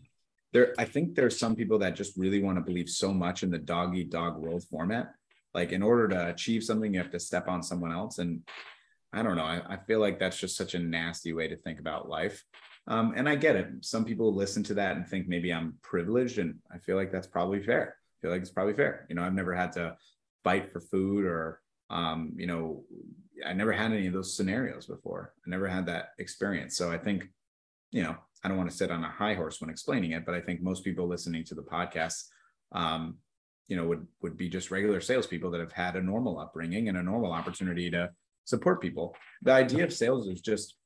There, 0.54 0.74
I 0.78 0.86
think 0.86 1.16
there's 1.16 1.38
some 1.38 1.56
people 1.56 1.80
that 1.80 1.96
just 1.96 2.18
really 2.18 2.42
want 2.42 2.58
to 2.58 2.64
believe 2.64 2.90
so 2.90 3.14
much 3.14 3.44
in 3.44 3.52
the 3.52 3.58
dog 3.58 3.96
eat 3.96 4.10
dog 4.10 4.38
world 4.38 4.64
format. 4.64 5.14
Like 5.54 5.72
in 5.72 5.84
order 5.84 6.08
to 6.10 6.30
achieve 6.30 6.64
something, 6.64 6.94
you 6.94 7.00
have 7.00 7.12
to 7.12 7.20
step 7.20 7.48
on 7.48 7.62
someone 7.62 7.92
else. 7.92 8.18
And 8.20 8.42
I 9.14 9.24
don't 9.24 9.36
know. 9.36 9.44
I, 9.44 9.62
I 9.68 9.78
feel 9.78 10.00
like 10.00 10.20
that's 10.20 10.40
just 10.40 10.58
such 10.58 10.74
a 10.74 10.80
nasty 10.80 11.34
way 11.34 11.48
to 11.48 11.56
think 11.58 11.80
about 11.80 12.10
life. 12.10 12.44
Um, 12.88 13.14
and 13.16 13.28
I 13.28 13.36
get 13.36 13.56
it. 13.56 13.68
Some 13.82 14.06
people 14.06 14.34
listen 14.34 14.64
to 14.64 14.74
that 14.76 14.96
and 14.96 15.08
think 15.08 15.28
maybe 15.28 15.52
I'm 15.52 15.78
privileged, 15.82 16.40
and 16.40 16.56
I 16.72 16.78
feel 16.78 16.96
like 16.96 17.12
that's 17.12 17.28
probably 17.28 17.62
fair. 17.62 17.98
I 17.98 18.16
feel 18.22 18.32
like 18.32 18.42
it's 18.42 18.52
probably 18.52 18.74
fair. 18.74 19.06
You 19.10 19.16
know, 19.16 19.24
I've 19.24 19.34
never 19.34 19.54
had 19.54 19.74
to 19.74 19.98
fight 20.48 20.72
for 20.72 20.80
food 20.80 21.26
or, 21.26 21.60
um, 21.90 22.32
you 22.38 22.48
know, 22.48 22.86
I 23.46 23.52
never 23.54 23.74
had 23.74 23.92
any 23.92 24.08
of 24.08 24.14
those 24.14 24.36
scenarios 24.38 24.86
before. 24.86 25.34
I 25.46 25.50
never 25.50 25.68
had 25.68 25.86
that 25.88 26.06
experience. 26.20 26.78
So 26.78 26.90
I 26.90 26.98
think, 26.98 27.20
you 27.92 28.04
know, 28.04 28.16
I 28.44 28.48
don't 28.48 28.58
want 28.58 28.70
to 28.72 28.76
sit 28.82 28.90
on 28.90 29.04
a 29.04 29.10
high 29.10 29.36
horse 29.42 29.60
when 29.60 29.70
explaining 29.70 30.12
it, 30.12 30.26
but 30.26 30.36
I 30.36 30.42
think 30.42 30.62
most 30.62 30.86
people 30.86 31.06
listening 31.06 31.44
to 31.46 31.56
the 31.56 31.64
podcast, 31.64 32.24
um, 32.72 33.18
you 33.68 33.76
know, 33.76 33.86
would 33.90 34.08
would 34.22 34.38
be 34.38 34.48
just 34.48 34.72
regular 34.72 35.02
salespeople 35.02 35.52
that 35.52 35.60
have 35.60 35.74
had 35.74 35.98
a 35.98 36.02
normal 36.02 36.40
upbringing 36.40 36.88
and 36.88 36.98
a 36.98 37.04
normal 37.04 37.34
opportunity 37.34 37.92
to 37.92 38.10
support 38.46 38.82
people. 38.82 39.16
The 39.42 39.52
idea 39.52 39.84
of 39.84 39.92
sales 39.92 40.30
is 40.30 40.40
just 40.40 40.78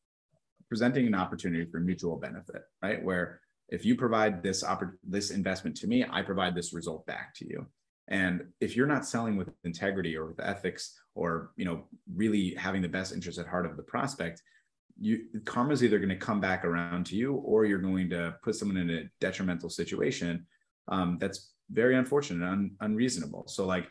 presenting 0.69 1.05
an 1.05 1.13
opportunity 1.23 1.65
for 1.69 1.79
mutual 1.79 2.17
benefit, 2.17 2.63
right? 2.81 3.03
Where 3.07 3.41
if 3.69 3.85
you 3.85 3.95
provide 3.95 4.41
this 4.41 4.63
oppor- 4.63 4.97
this 5.03 5.29
investment 5.29 5.77
to 5.77 5.87
me, 5.87 6.03
I 6.17 6.23
provide 6.23 6.55
this 6.55 6.73
result 6.73 7.05
back 7.05 7.35
to 7.35 7.45
you. 7.47 7.67
And 8.07 8.47
if 8.59 8.75
you're 8.75 8.87
not 8.87 9.05
selling 9.05 9.37
with 9.37 9.49
integrity 9.63 10.17
or 10.17 10.27
with 10.27 10.39
ethics 10.39 10.99
or 11.15 11.51
you 11.55 11.65
know 11.65 11.85
really 12.13 12.53
having 12.55 12.81
the 12.81 12.89
best 12.89 13.13
interest 13.13 13.39
at 13.39 13.47
heart 13.47 13.65
of 13.65 13.77
the 13.77 13.83
prospect, 13.83 14.41
you 14.99 15.25
karma 15.45 15.73
is 15.73 15.83
either 15.83 15.97
going 15.97 16.09
to 16.09 16.15
come 16.15 16.39
back 16.39 16.65
around 16.65 17.05
to 17.07 17.15
you 17.15 17.35
or 17.35 17.65
you're 17.65 17.79
going 17.79 18.09
to 18.09 18.35
put 18.43 18.55
someone 18.55 18.77
in 18.77 18.89
a 18.89 19.03
detrimental 19.19 19.69
situation 19.69 20.45
um, 20.89 21.17
that's 21.19 21.51
very 21.71 21.95
unfortunate 21.95 22.43
and 22.43 22.51
un- 22.51 22.71
unreasonable. 22.81 23.45
So 23.47 23.65
like 23.65 23.87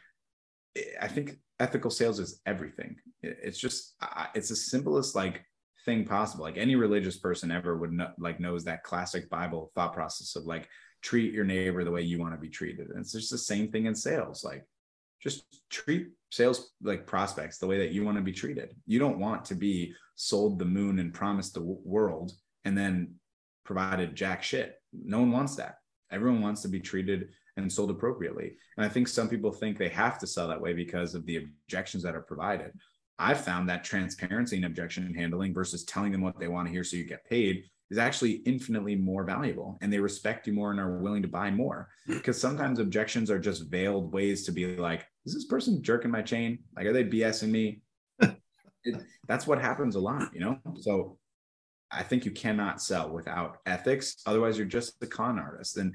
I 1.01 1.09
think 1.09 1.37
ethical 1.59 1.91
sales 1.91 2.21
is 2.21 2.41
everything. 2.47 2.97
It's 3.23 3.59
just 3.59 3.95
it's 4.35 4.51
the 4.51 4.57
simplest 4.57 5.15
like 5.15 5.43
thing 5.85 6.05
possible 6.05 6.45
like 6.45 6.59
any 6.59 6.77
religious 6.77 7.17
person 7.17 7.51
ever 7.51 7.77
would 7.77 7.93
know 7.93 8.11
like 8.19 8.39
knows 8.39 8.65
that 8.65 8.83
classic 8.83 9.31
bible 9.31 9.73
thought 9.75 9.95
process 9.95 10.37
of 10.37 10.45
like 10.45 10.69
treat 11.03 11.33
your 11.33 11.45
neighbor 11.45 11.85
the 11.85 11.91
way 11.91 12.03
you 12.03 12.19
want 12.19 12.35
to 12.35 12.41
be 12.41 12.49
treated. 12.49 12.91
And 12.91 13.01
it's 13.01 13.13
just 13.13 13.31
the 13.31 13.39
same 13.39 13.71
thing 13.71 13.87
in 13.87 13.95
sales 13.95 14.45
like 14.45 14.67
just 15.23 15.45
treat 15.69 16.09
sales 16.31 16.71
like 16.83 17.07
prospects 17.07 17.59
the 17.59 17.67
way 17.67 17.79
that 17.79 17.93
you 17.93 18.05
want 18.05 18.17
to 18.17 18.23
be 18.23 18.33
treated. 18.33 18.75
You 18.87 18.99
don't 18.99 19.19
want 19.19 19.45
to 19.47 19.55
be 19.55 19.95
sold 20.15 20.59
the 20.59 20.65
moon 20.65 20.99
and 20.99 21.13
promised 21.13 21.55
the 21.55 21.63
world 21.63 22.33
and 22.65 22.77
then 22.77 23.15
provided 23.65 24.15
jack 24.15 24.43
shit. 24.43 24.77
No 24.93 25.21
one 25.21 25.33
wants 25.33 25.57
that. 25.57 25.77
Everyone 26.11 26.43
wants 26.43 26.63
to 26.63 26.69
be 26.69 26.81
treated 26.81 27.29
and 27.57 27.71
sold 27.71 27.91
appropriately. 27.91 28.57
And 28.77 28.87
i 28.87 28.89
think 28.89 29.09
some 29.09 29.29
people 29.29 29.53
think 29.53 29.77
they 29.77 29.89
have 29.89 30.19
to 30.21 30.27
sell 30.27 30.49
that 30.49 30.61
way 30.61 30.73
because 30.73 31.15
of 31.15 31.27
the 31.27 31.37
objections 31.37 32.03
that 32.03 32.15
are 32.15 32.23
provided. 32.23 32.73
I've 33.19 33.45
found 33.45 33.69
that 33.69 33.85
transparency 33.85 34.57
and 34.57 34.65
objection 34.65 35.13
handling 35.15 35.53
versus 35.53 35.85
telling 35.85 36.13
them 36.13 36.23
what 36.23 36.39
they 36.39 36.49
want 36.49 36.69
to 36.69 36.73
hear 36.73 36.85
so 36.85 36.97
you 36.97 37.05
get 37.05 37.29
paid 37.29 37.65
is 37.91 37.99
actually 37.99 38.43
infinitely 38.47 38.95
more 38.95 39.25
valuable 39.25 39.79
and 39.81 39.93
they 39.93 39.99
respect 39.99 40.47
you 40.47 40.53
more 40.53 40.71
and 40.71 40.79
are 40.79 40.99
willing 40.99 41.23
to 41.23 41.29
buy 41.29 41.51
more. 41.51 41.89
Because 42.07 42.41
sometimes 42.41 42.79
objections 42.79 43.31
are 43.31 43.39
just 43.39 43.69
veiled 43.69 44.13
ways 44.13 44.45
to 44.45 44.53
be 44.53 44.77
like 44.77 45.07
is 45.27 45.35
this 45.35 45.45
person 45.45 45.83
jerking 45.83 46.11
my 46.11 46.23
chain? 46.23 46.59
Like 46.77 46.87
are 46.87 46.93
they 46.93 47.05
bsing 47.05 47.51
me? 47.51 47.83
It, 48.83 48.99
that's 49.29 49.47
what 49.47 49.61
happens 49.61 49.95
a 49.95 50.01
lot 50.01 50.33
you 50.33 50.41
know? 50.41 50.59
So 50.81 51.19
i 51.93 52.03
think 52.03 52.25
you 52.25 52.31
cannot 52.31 52.81
sell 52.81 53.11
without 53.11 53.59
ethics. 53.67 54.23
Otherwise 54.25 54.57
you're 54.57 54.67
just 54.67 54.95
a 55.03 55.07
con 55.07 55.39
artist. 55.39 55.77
And 55.77 55.95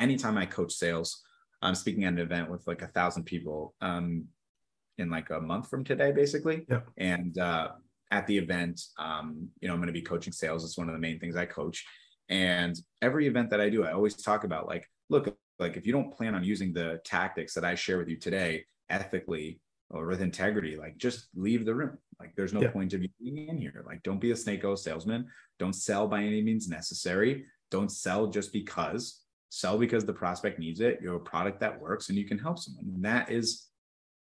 anytime 0.00 0.38
i 0.38 0.46
coach 0.46 0.72
sales 0.72 1.20
i'm 1.60 1.74
speaking 1.74 2.04
at 2.04 2.14
an 2.14 2.20
event 2.20 2.50
with 2.50 2.66
like 2.66 2.80
a 2.80 2.86
thousand 2.86 3.24
people 3.24 3.74
um, 3.82 4.28
in 4.98 5.10
like 5.10 5.30
a 5.30 5.40
month 5.40 5.68
from 5.68 5.84
today, 5.84 6.12
basically. 6.12 6.64
Yeah. 6.68 6.80
And 6.96 7.36
uh, 7.38 7.72
at 8.12 8.26
the 8.26 8.36
event, 8.36 8.80
um, 8.98 9.48
you 9.60 9.66
know, 9.66 9.74
I'm 9.74 9.80
going 9.80 9.86
to 9.86 9.92
be 9.92 10.02
coaching 10.02 10.34
sales. 10.34 10.64
It's 10.64 10.76
one 10.76 10.88
of 10.88 10.94
the 10.94 11.00
main 11.00 11.18
things 11.18 11.34
I 11.34 11.46
coach. 11.46 11.84
And 12.28 12.78
every 13.00 13.26
event 13.26 13.50
that 13.50 13.60
I 13.60 13.70
do, 13.70 13.84
I 13.84 13.92
always 13.92 14.14
talk 14.14 14.44
about 14.44 14.68
like, 14.68 14.86
look, 15.08 15.34
like 15.58 15.78
if 15.78 15.86
you 15.86 15.92
don't 15.92 16.14
plan 16.14 16.34
on 16.34 16.44
using 16.44 16.74
the 16.74 17.00
tactics 17.04 17.54
that 17.54 17.64
I 17.64 17.74
share 17.74 17.98
with 17.98 18.08
you 18.08 18.18
today 18.18 18.66
ethically 18.90 19.60
or 19.88 20.06
with 20.06 20.20
integrity, 20.20 20.76
like 20.76 20.98
just 20.98 21.28
leave 21.34 21.64
the 21.64 21.74
room. 21.74 21.96
Like 22.20 22.34
there's 22.36 22.52
no 22.52 22.60
yeah. 22.60 22.70
point 22.70 22.92
of 22.92 23.02
you 23.02 23.08
being 23.18 23.48
in 23.48 23.56
here. 23.56 23.82
Like 23.86 24.02
don't 24.02 24.20
be 24.20 24.30
a 24.30 24.36
snake 24.36 24.62
oil 24.62 24.76
salesman. 24.76 25.26
Don't 25.58 25.74
sell 25.74 26.06
by 26.06 26.22
any 26.22 26.42
means 26.42 26.68
necessary. 26.68 27.46
Don't 27.70 27.90
sell 27.90 28.26
just 28.26 28.52
because. 28.52 29.20
Sell 29.48 29.78
because 29.78 30.04
the 30.04 30.12
prospect 30.12 30.58
needs 30.58 30.80
it. 30.80 30.98
You're 31.02 31.16
a 31.16 31.20
product 31.20 31.60
that 31.60 31.80
works 31.80 32.10
and 32.10 32.18
you 32.18 32.26
can 32.26 32.38
help 32.38 32.58
someone. 32.58 32.92
And 32.94 33.04
that 33.04 33.30
is 33.30 33.68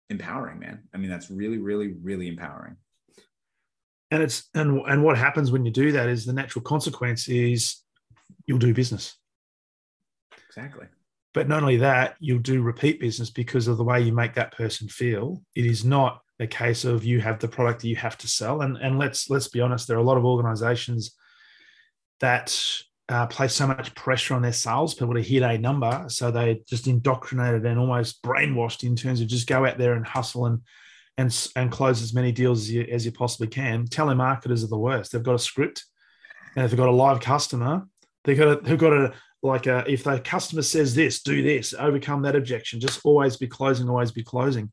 empowering, 0.10 0.60
man. 0.60 0.84
I 0.94 0.98
mean, 0.98 1.10
that's 1.10 1.30
really, 1.30 1.58
really, 1.58 1.96
really 2.02 2.28
empowering. 2.30 2.78
And 4.14 4.22
it's 4.22 4.47
and 4.53 4.80
and 4.88 5.03
what 5.03 5.18
happens 5.18 5.51
when 5.51 5.66
you 5.66 5.72
do 5.72 5.91
that 5.93 6.07
is 6.07 6.24
the 6.24 6.34
natural 6.34 6.61
consequence 6.61 7.28
is 7.28 7.78
you'll 8.45 8.59
do 8.59 8.74
business. 8.74 9.18
Exactly. 10.47 10.86
But 11.34 11.47
not 11.47 11.64
only 11.64 11.78
that 11.78 12.16
you'll 12.20 12.38
do 12.38 12.61
repeat 12.61 12.99
business 12.99 13.32
because 13.32 13.68
of 13.68 13.78
the 13.78 13.84
way 13.84 14.01
you 14.01 14.14
make 14.14 14.36
that 14.36 14.55
person 14.55 14.88
feel. 14.88 15.41
It 15.55 15.66
is 15.66 15.84
not 15.84 16.22
a 16.39 16.45
case 16.45 16.86
of 16.86 17.03
you 17.03 17.22
have 17.22 17.39
the 17.39 17.47
product 17.47 17.82
that 17.82 17.88
you 17.88 17.95
have 17.95 18.16
to 18.20 18.28
sell. 18.28 18.61
And 18.61 18.78
and 18.78 18.99
let's 18.99 19.32
let's 19.32 19.47
be 19.47 19.61
honest 19.61 19.88
there 19.88 19.97
are 19.97 20.01
a 20.01 20.09
lot 20.11 20.18
of 20.18 20.26
organizations 20.26 21.16
that 22.20 22.55
uh, 23.09 23.26
place 23.26 23.55
so 23.55 23.66
much 23.66 23.95
pressure 23.95 24.36
on 24.36 24.43
their 24.43 24.53
salespeople 24.53 25.16
to 25.16 25.24
hit 25.24 25.41
a 25.41 25.57
number. 25.57 26.05
So 26.07 26.30
they 26.30 26.61
just 26.70 26.86
indoctrinated 26.86 27.66
and 27.66 27.80
almost 27.80 28.22
brainwashed 28.22 28.84
in 28.84 28.95
terms 28.95 29.22
of 29.22 29.28
just 29.28 29.47
go 29.47 29.66
out 29.66 29.80
there 29.80 29.93
and 29.93 30.05
hustle 30.05 30.45
and 30.45 30.61
and 31.18 31.49
and 31.55 31.72
close 31.72 32.01
as 32.01 32.14
many 32.14 32.32
deals 32.32 32.61
as 32.61 32.72
you, 32.72 32.82
as 32.91 33.05
you 33.05 33.11
possibly 33.11 33.47
can. 33.47 33.88
Telemarketers 33.88 34.64
are 34.64 34.68
the 34.68 34.78
worst. 34.78 35.11
They've 35.11 35.24
got 35.24 35.36
a 35.36 35.39
script, 35.39 35.86
and 36.55 36.66
if 36.66 36.72
they've 36.72 36.78
got 36.78 36.89
a 36.89 36.91
live 36.91 37.20
customer, 37.20 37.88
they've 38.24 38.38
got 38.38 38.47
a, 38.47 38.61
they've 38.61 38.78
got 38.78 38.93
a 38.93 39.14
like 39.41 39.68
a, 39.68 39.84
if 39.91 40.05
the 40.05 40.20
customer 40.20 40.61
says 40.61 40.95
this, 40.95 41.22
do 41.22 41.43
this, 41.43 41.74
overcome 41.78 42.22
that 42.22 42.36
objection. 42.36 42.80
Just 42.80 43.01
always 43.03 43.36
be 43.36 43.47
closing, 43.47 43.89
always 43.89 44.11
be 44.11 44.24
closing. 44.24 44.72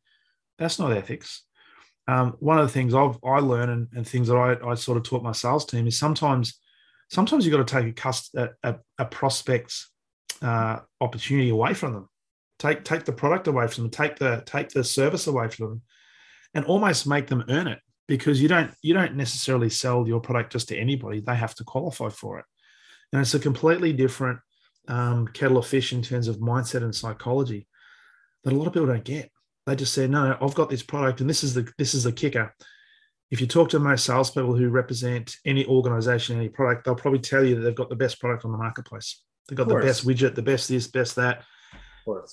That's 0.59 0.79
not 0.79 0.93
ethics. 0.93 1.45
Um, 2.07 2.37
one 2.39 2.59
of 2.59 2.67
the 2.67 2.73
things 2.73 2.95
I've 2.95 3.19
I 3.25 3.41
learned 3.41 3.71
and, 3.71 3.89
and 3.95 4.07
things 4.07 4.29
that 4.29 4.37
I, 4.37 4.57
I 4.71 4.75
sort 4.75 4.97
of 4.97 5.05
taught 5.05 5.23
my 5.23 5.33
sales 5.33 5.67
team 5.67 5.87
is 5.87 5.99
sometimes 5.99 6.59
sometimes 7.11 7.45
you've 7.45 7.55
got 7.55 7.67
to 7.67 7.83
take 7.83 7.91
a 7.91 7.93
cust 7.93 8.35
a, 8.35 8.51
a, 8.63 8.77
a 8.99 9.05
prospect's 9.05 9.91
uh, 10.41 10.79
opportunity 11.01 11.51
away 11.51 11.75
from 11.75 11.93
them. 11.93 12.09
Take 12.59 12.85
take 12.85 13.05
the 13.05 13.13
product 13.13 13.49
away 13.49 13.67
from 13.67 13.85
them. 13.85 13.91
Take 13.91 14.17
the 14.17 14.43
take 14.47 14.71
the 14.71 14.85
service 14.85 15.27
away 15.27 15.49
from 15.49 15.69
them 15.69 15.83
and 16.55 16.65
almost 16.65 17.07
make 17.07 17.27
them 17.27 17.45
earn 17.49 17.67
it 17.67 17.81
because 18.09 18.43
you 18.43 18.49
don't 18.49 18.73
you 18.83 18.93
don't 18.93 19.15
necessarily 19.15 19.71
sell 19.71 20.07
your 20.07 20.21
product 20.21 20.53
just 20.53 20.69
to 20.69 20.77
anybody. 20.77 21.21
They 21.21 21.37
have 21.37 21.55
to 21.57 21.65
qualify 21.65 22.09
for 22.09 22.39
it. 22.41 22.45
And 23.13 23.23
it's 23.23 23.35
a 23.35 23.39
completely 23.39 23.93
different 23.93 24.41
um, 24.89 25.29
kettle 25.29 25.59
of 25.59 25.67
fish 25.67 25.93
in 25.93 26.03
terms 26.03 26.29
of 26.29 26.39
mindset 26.39 26.83
and 26.83 26.95
psychology 26.95 27.69
that 28.43 28.53
a 28.53 28.57
lot 28.57 28.67
of 28.67 28.73
people 28.73 28.89
don't 28.89 29.05
get. 29.05 29.31
They 29.67 29.77
just 29.77 29.95
say 29.95 30.09
no 30.09 30.37
i've 30.41 30.55
got 30.55 30.71
this 30.71 30.83
product 30.83 31.21
and 31.21 31.31
this 31.31 31.45
is 31.45 31.55
the 31.55 31.71
this 31.79 31.95
is 31.95 32.05
the 32.05 32.13
kicker. 32.13 32.55
If 33.31 33.41
you 33.41 33.47
talk 33.47 33.69
to 33.69 33.79
most 33.79 34.05
salespeople 34.05 34.57
who 34.57 34.71
represent 34.71 35.37
any 35.45 35.65
organization 35.67 36.37
any 36.37 36.49
product 36.49 36.85
they'll 36.85 36.97
probably 36.97 37.21
tell 37.21 37.45
you 37.45 37.55
that 37.55 37.61
they've 37.61 37.75
got 37.75 37.91
the 37.91 37.97
best 37.97 38.19
product 38.21 38.45
on 38.45 38.51
the 38.51 38.59
marketplace. 38.59 39.23
They've 39.49 39.57
got 39.57 39.69
the 39.69 39.77
best 39.77 40.05
widget 40.05 40.35
the 40.35 40.43
best 40.43 40.69
this 40.69 40.89
best 40.89 41.15
that 41.15 41.45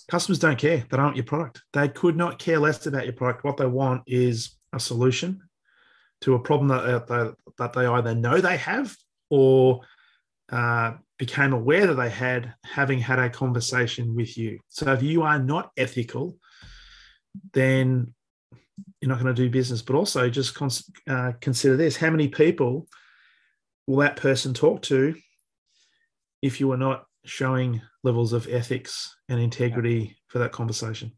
Customers 0.10 0.40
don't 0.40 0.58
care. 0.58 0.78
They 0.78 0.98
don't 0.98 1.06
want 1.06 1.16
your 1.16 1.26
product. 1.26 1.62
They 1.74 1.90
could 1.90 2.16
not 2.16 2.40
care 2.40 2.60
less 2.60 2.86
about 2.86 3.06
your 3.06 3.14
product. 3.14 3.44
What 3.44 3.58
they 3.58 3.66
want 3.66 4.04
is 4.08 4.58
a 4.74 4.80
solution 4.80 5.42
to 6.22 6.36
a 6.36 6.40
problem 6.40 6.70
that, 6.70 7.08
that, 7.08 7.36
that 7.58 7.74
they 7.74 7.86
either 7.86 8.16
know 8.16 8.42
they 8.42 8.58
have 8.58 8.96
or 9.30 9.82
uh, 10.52 10.94
became 11.18 11.54
aware 11.54 11.88
that 11.88 11.96
they 11.96 12.10
had 12.10 12.54
having 12.64 13.00
had 13.00 13.20
a 13.20 13.30
conversation 13.30 14.16
with 14.16 14.38
you. 14.38 14.60
So 14.70 14.94
if 14.94 15.04
you 15.04 15.24
are 15.24 15.40
not 15.40 15.72
ethical, 15.78 16.38
then 17.54 18.14
you're 19.02 19.10
not 19.10 19.22
going 19.22 19.34
to 19.36 19.42
do 19.42 19.50
business. 19.50 19.82
But 19.82 19.96
also, 19.96 20.30
just 20.30 20.58
uh, 21.08 21.34
consider 21.42 21.76
this: 21.76 21.98
how 21.98 22.10
many 22.10 22.28
people 22.30 22.88
will 23.86 23.98
that 23.98 24.16
person 24.16 24.54
talk 24.54 24.82
to 24.84 25.16
if 26.42 26.60
you 26.60 26.72
are 26.72 26.78
not 26.78 27.07
showing 27.28 27.82
levels 28.04 28.34
of 28.34 28.48
ethics 28.48 29.16
and 29.30 29.40
integrity 29.40 30.16
for 30.28 30.40
that 30.40 30.52
conversation. 30.52 31.12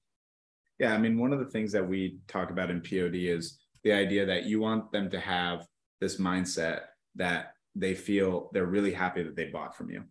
Yeah, 0.80 0.94
I 0.94 0.98
mean, 0.98 1.20
one 1.20 1.34
of 1.34 1.40
the 1.40 1.46
things 1.46 1.72
that 1.74 1.88
we 1.88 2.20
talk 2.28 2.52
about 2.52 2.72
in 2.72 2.82
POD 2.82 3.16
is 3.16 3.60
the 3.84 3.92
idea 3.92 4.26
that 4.26 4.46
you 4.46 4.60
want 4.60 4.92
them 4.92 5.10
to 5.10 5.20
have 5.20 5.66
this 6.02 6.18
mindset 6.18 6.82
that 7.16 7.54
they 7.76 7.94
feel 7.94 8.50
they're 8.54 8.66
really 8.66 8.92
happy 8.92 9.22
that 9.22 9.36
they 9.36 9.46
bought 9.46 9.76
from 9.76 9.90
you. 9.90 10.04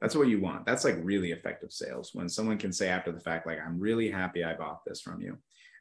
That's 0.00 0.14
what 0.14 0.28
you 0.28 0.40
want. 0.40 0.66
That's 0.66 0.84
like 0.84 0.96
really 1.02 1.32
effective 1.32 1.72
sales 1.72 2.10
when 2.12 2.28
someone 2.28 2.58
can 2.58 2.72
say 2.72 2.88
after 2.88 3.10
the 3.10 3.20
fact, 3.20 3.46
like, 3.46 3.58
I'm 3.64 3.80
really 3.80 4.10
happy 4.10 4.44
I 4.44 4.54
bought 4.54 4.84
this 4.84 5.00
from 5.00 5.20
you. 5.20 5.30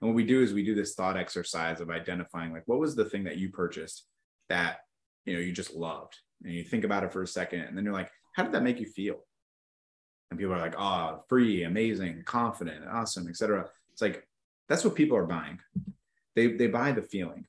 And 0.02 0.10
what 0.10 0.16
we 0.16 0.26
do 0.26 0.42
is 0.42 0.54
we 0.54 0.64
do 0.64 0.76
this 0.76 0.94
thought 0.94 1.18
exercise 1.18 1.82
of 1.82 1.90
identifying, 1.90 2.54
like, 2.54 2.64
what 2.68 2.80
was 2.80 2.96
the 2.96 3.06
thing 3.06 3.24
that 3.26 3.38
you 3.38 3.50
purchased 3.50 4.06
that, 4.50 4.78
you 5.26 5.34
know, 5.34 5.40
you 5.40 5.52
just 5.52 5.74
loved? 5.74 6.16
And 6.44 6.54
you 6.54 6.64
think 6.64 6.84
about 6.84 7.04
it 7.04 7.12
for 7.12 7.24
a 7.24 7.28
second, 7.28 7.62
and 7.62 7.78
then 7.78 7.86
you're 7.86 7.94
like, 7.94 8.12
how 8.34 8.44
did 8.44 8.52
that 8.52 8.64
make 8.64 8.80
you 8.80 8.86
feel? 8.86 9.18
And 10.32 10.40
people 10.40 10.56
are 10.56 10.60
like, 10.60 10.76
oh, 10.78 11.24
free, 11.30 11.64
amazing, 11.64 12.24
confident, 12.26 12.86
awesome, 12.90 13.28
etc. 13.28 13.70
It's 13.92 14.02
like 14.02 14.28
that's 14.68 14.84
what 14.84 14.96
people 14.96 15.18
are 15.18 15.26
buying. 15.26 15.60
They 16.36 16.48
they 16.48 16.68
buy 16.68 16.92
the 16.92 17.02
feeling, 17.02 17.46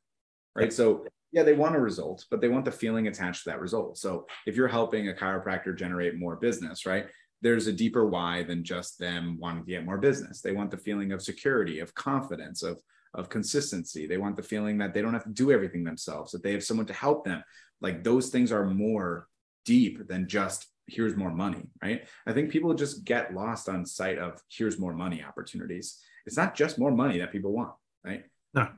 right? 0.55 0.73
So 0.73 1.07
yeah, 1.33 1.43
they 1.43 1.55
want 1.55 1.77
a 1.77 1.81
result, 1.81 2.25
but 2.31 2.41
they 2.41 2.49
want 2.49 2.65
the 2.65 2.73
feeling 2.73 3.09
attached 3.09 3.45
to 3.45 3.51
that 3.51 3.61
result. 3.61 3.99
So 3.99 4.27
if 4.47 4.57
you're 4.57 4.69
helping 4.69 5.09
a 5.09 5.13
chiropractor 5.13 5.77
generate 5.77 6.19
more 6.19 6.37
business, 6.37 6.87
right? 6.87 7.07
There's 7.43 7.67
a 7.67 7.73
deeper 7.73 8.07
why 8.07 8.45
than 8.45 8.65
just 8.65 8.99
them 8.99 9.37
wanting 9.39 9.65
to 9.65 9.71
get 9.71 9.85
more 9.85 9.99
business. 9.99 10.41
They 10.41 10.53
want 10.53 10.71
the 10.71 10.79
feeling 10.79 11.13
of 11.13 11.23
security, 11.23 11.81
of 11.81 11.95
confidence, 11.95 12.63
of 12.63 12.81
of 13.15 13.29
consistency. 13.29 14.07
They 14.07 14.19
want 14.19 14.37
the 14.37 14.43
feeling 14.43 14.79
that 14.79 14.95
they 14.95 15.03
don't 15.03 15.15
have 15.15 15.25
to 15.25 15.31
do 15.31 15.51
everything 15.51 15.85
themselves, 15.85 16.33
that 16.33 16.43
they 16.43 16.53
have 16.53 16.65
someone 16.65 16.87
to 16.87 16.93
help 16.93 17.25
them. 17.25 17.43
Like 17.81 18.05
those 18.05 18.29
things 18.29 18.53
are 18.53 18.65
more 18.65 19.27
deep 19.65 20.07
than 20.07 20.29
just 20.29 20.67
here's 20.87 21.17
more 21.17 21.31
money, 21.31 21.69
right? 21.83 22.07
I 22.27 22.33
think 22.33 22.51
people 22.51 22.75
just 22.75 23.05
get 23.05 23.35
lost 23.35 23.69
on 23.69 23.85
sight 23.85 24.19
of 24.19 24.41
here's 24.49 24.79
more 24.79 24.95
money 24.95 25.25
opportunities. 25.27 25.99
It's 26.27 26.37
not 26.37 26.55
just 26.55 26.79
more 26.79 26.91
money 26.91 27.19
that 27.19 27.33
people 27.33 27.53
want, 27.53 27.75
right? 28.05 28.25
No. 28.55 28.69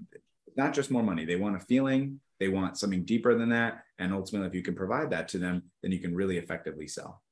It's 0.47 0.57
not 0.57 0.75
just 0.75 0.91
more 0.91 1.03
money. 1.03 1.25
They 1.25 1.37
want 1.37 1.57
a 1.57 1.61
feeling, 1.61 2.21
they 2.41 2.49
want 2.49 2.79
something 2.79 3.05
deeper 3.05 3.37
than 3.37 3.51
that. 3.51 3.85
And 3.99 4.13
ultimately, 4.13 4.49
if 4.49 4.55
you 4.55 4.63
can 4.63 4.75
provide 4.75 5.11
that 5.11 5.29
to 5.29 5.39
them, 5.39 5.65
then 5.83 5.93
you 5.93 5.99
can 5.99 6.15
really 6.15 6.39
effectively 6.39 6.87
sell. 6.87 7.23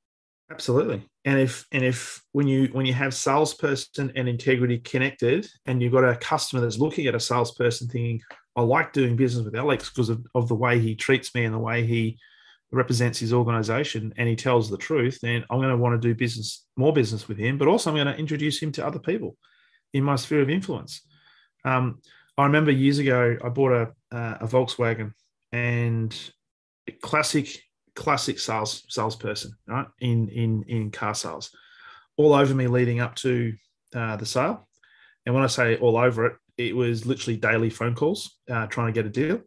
Absolutely. 0.51 1.09
And 1.24 1.41
if 1.41 1.66
and 1.72 1.85
if 1.85 2.22
when 2.31 2.47
you 2.47 2.68
when 2.68 2.87
you 2.87 2.93
have 2.93 3.14
salesperson 3.14 4.12
and 4.14 4.29
integrity 4.29 4.79
connected 4.79 5.49
and 5.66 5.83
you've 5.83 5.93
got 5.93 6.05
a 6.05 6.16
customer 6.16 6.62
that's 6.62 6.79
looking 6.79 7.07
at 7.07 7.16
a 7.16 7.20
salesperson 7.20 7.89
thinking, 7.89 8.22
I 8.55 8.62
like 8.62 8.93
doing 8.93 9.16
business 9.16 9.45
with 9.45 9.57
Alex 9.57 9.91
because 9.91 10.09
of, 10.09 10.24
of 10.37 10.49
the 10.49 10.55
way 10.55 10.79
he 10.79 10.95
treats 10.95 11.35
me 11.35 11.45
and 11.45 11.55
the 11.55 11.59
way 11.59 11.85
he 11.85 12.18
represents 12.73 13.19
his 13.19 13.33
organization 13.33 14.12
and 14.17 14.29
he 14.29 14.37
tells 14.37 14.69
the 14.69 14.77
truth, 14.77 15.19
then 15.23 15.45
I'm 15.51 15.59
going 15.59 15.71
to 15.71 15.77
want 15.77 16.01
to 16.01 16.09
do 16.09 16.14
business, 16.14 16.67
more 16.77 16.93
business 16.93 17.29
with 17.29 17.39
him, 17.39 17.59
but 17.59 17.69
also 17.69 17.91
I'm 17.91 17.97
going 17.97 18.07
to 18.07 18.19
introduce 18.19 18.61
him 18.61 18.73
to 18.73 18.87
other 18.87 18.99
people 18.99 19.37
in 19.93 20.05
my 20.05 20.17
sphere 20.17 20.43
of 20.43 20.51
influence. 20.51 21.03
Um, 21.64 22.01
I 22.37 22.45
remember 22.45 22.71
years 22.71 22.99
ago, 22.99 23.37
I 23.43 23.49
bought 23.49 23.73
a, 23.73 23.93
a 24.11 24.47
Volkswagen 24.47 25.12
and 25.53 26.14
classic, 27.03 27.62
classic 27.95 28.39
sales 28.39 28.85
salesperson, 28.89 29.53
right? 29.67 29.87
In, 30.01 30.29
in, 30.29 30.64
in 30.69 30.91
car 30.91 31.14
sales, 31.14 31.51
all 32.17 32.35
over 32.35 32.55
me 32.55 32.67
leading 32.67 33.01
up 33.01 33.14
to 33.17 33.55
uh, 33.95 34.17
the 34.17 34.27
sale. 34.27 34.69
And 35.25 35.35
when 35.35 35.45
I 35.45 35.49
say 35.49 35.77
all 35.77 35.97
over 35.97 36.27
it, 36.27 36.37
it 36.59 36.77
was 36.77 37.07
literally 37.07 37.37
daily 37.37 37.71
phone 37.71 37.95
calls 37.95 38.39
uh, 38.51 38.67
trying 38.67 38.87
to 38.87 38.93
get 38.93 39.07
a 39.07 39.11
deal. 39.11 39.41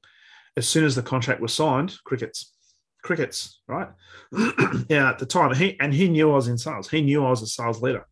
As 0.57 0.67
soon 0.67 0.83
as 0.83 0.95
the 0.95 1.01
contract 1.01 1.41
was 1.41 1.53
signed, 1.53 1.95
crickets 2.03 2.53
crickets, 3.01 3.59
right? 3.67 3.89
yeah, 4.89 5.09
at 5.09 5.19
the 5.19 5.25
time, 5.25 5.53
he 5.53 5.79
and 5.79 5.93
he 5.93 6.09
knew 6.09 6.31
I 6.31 6.35
was 6.35 6.47
in 6.47 6.57
sales. 6.57 6.89
He 6.89 7.01
knew 7.01 7.25
I 7.25 7.29
was 7.29 7.41
a 7.41 7.47
sales 7.47 7.81
leader, 7.81 8.05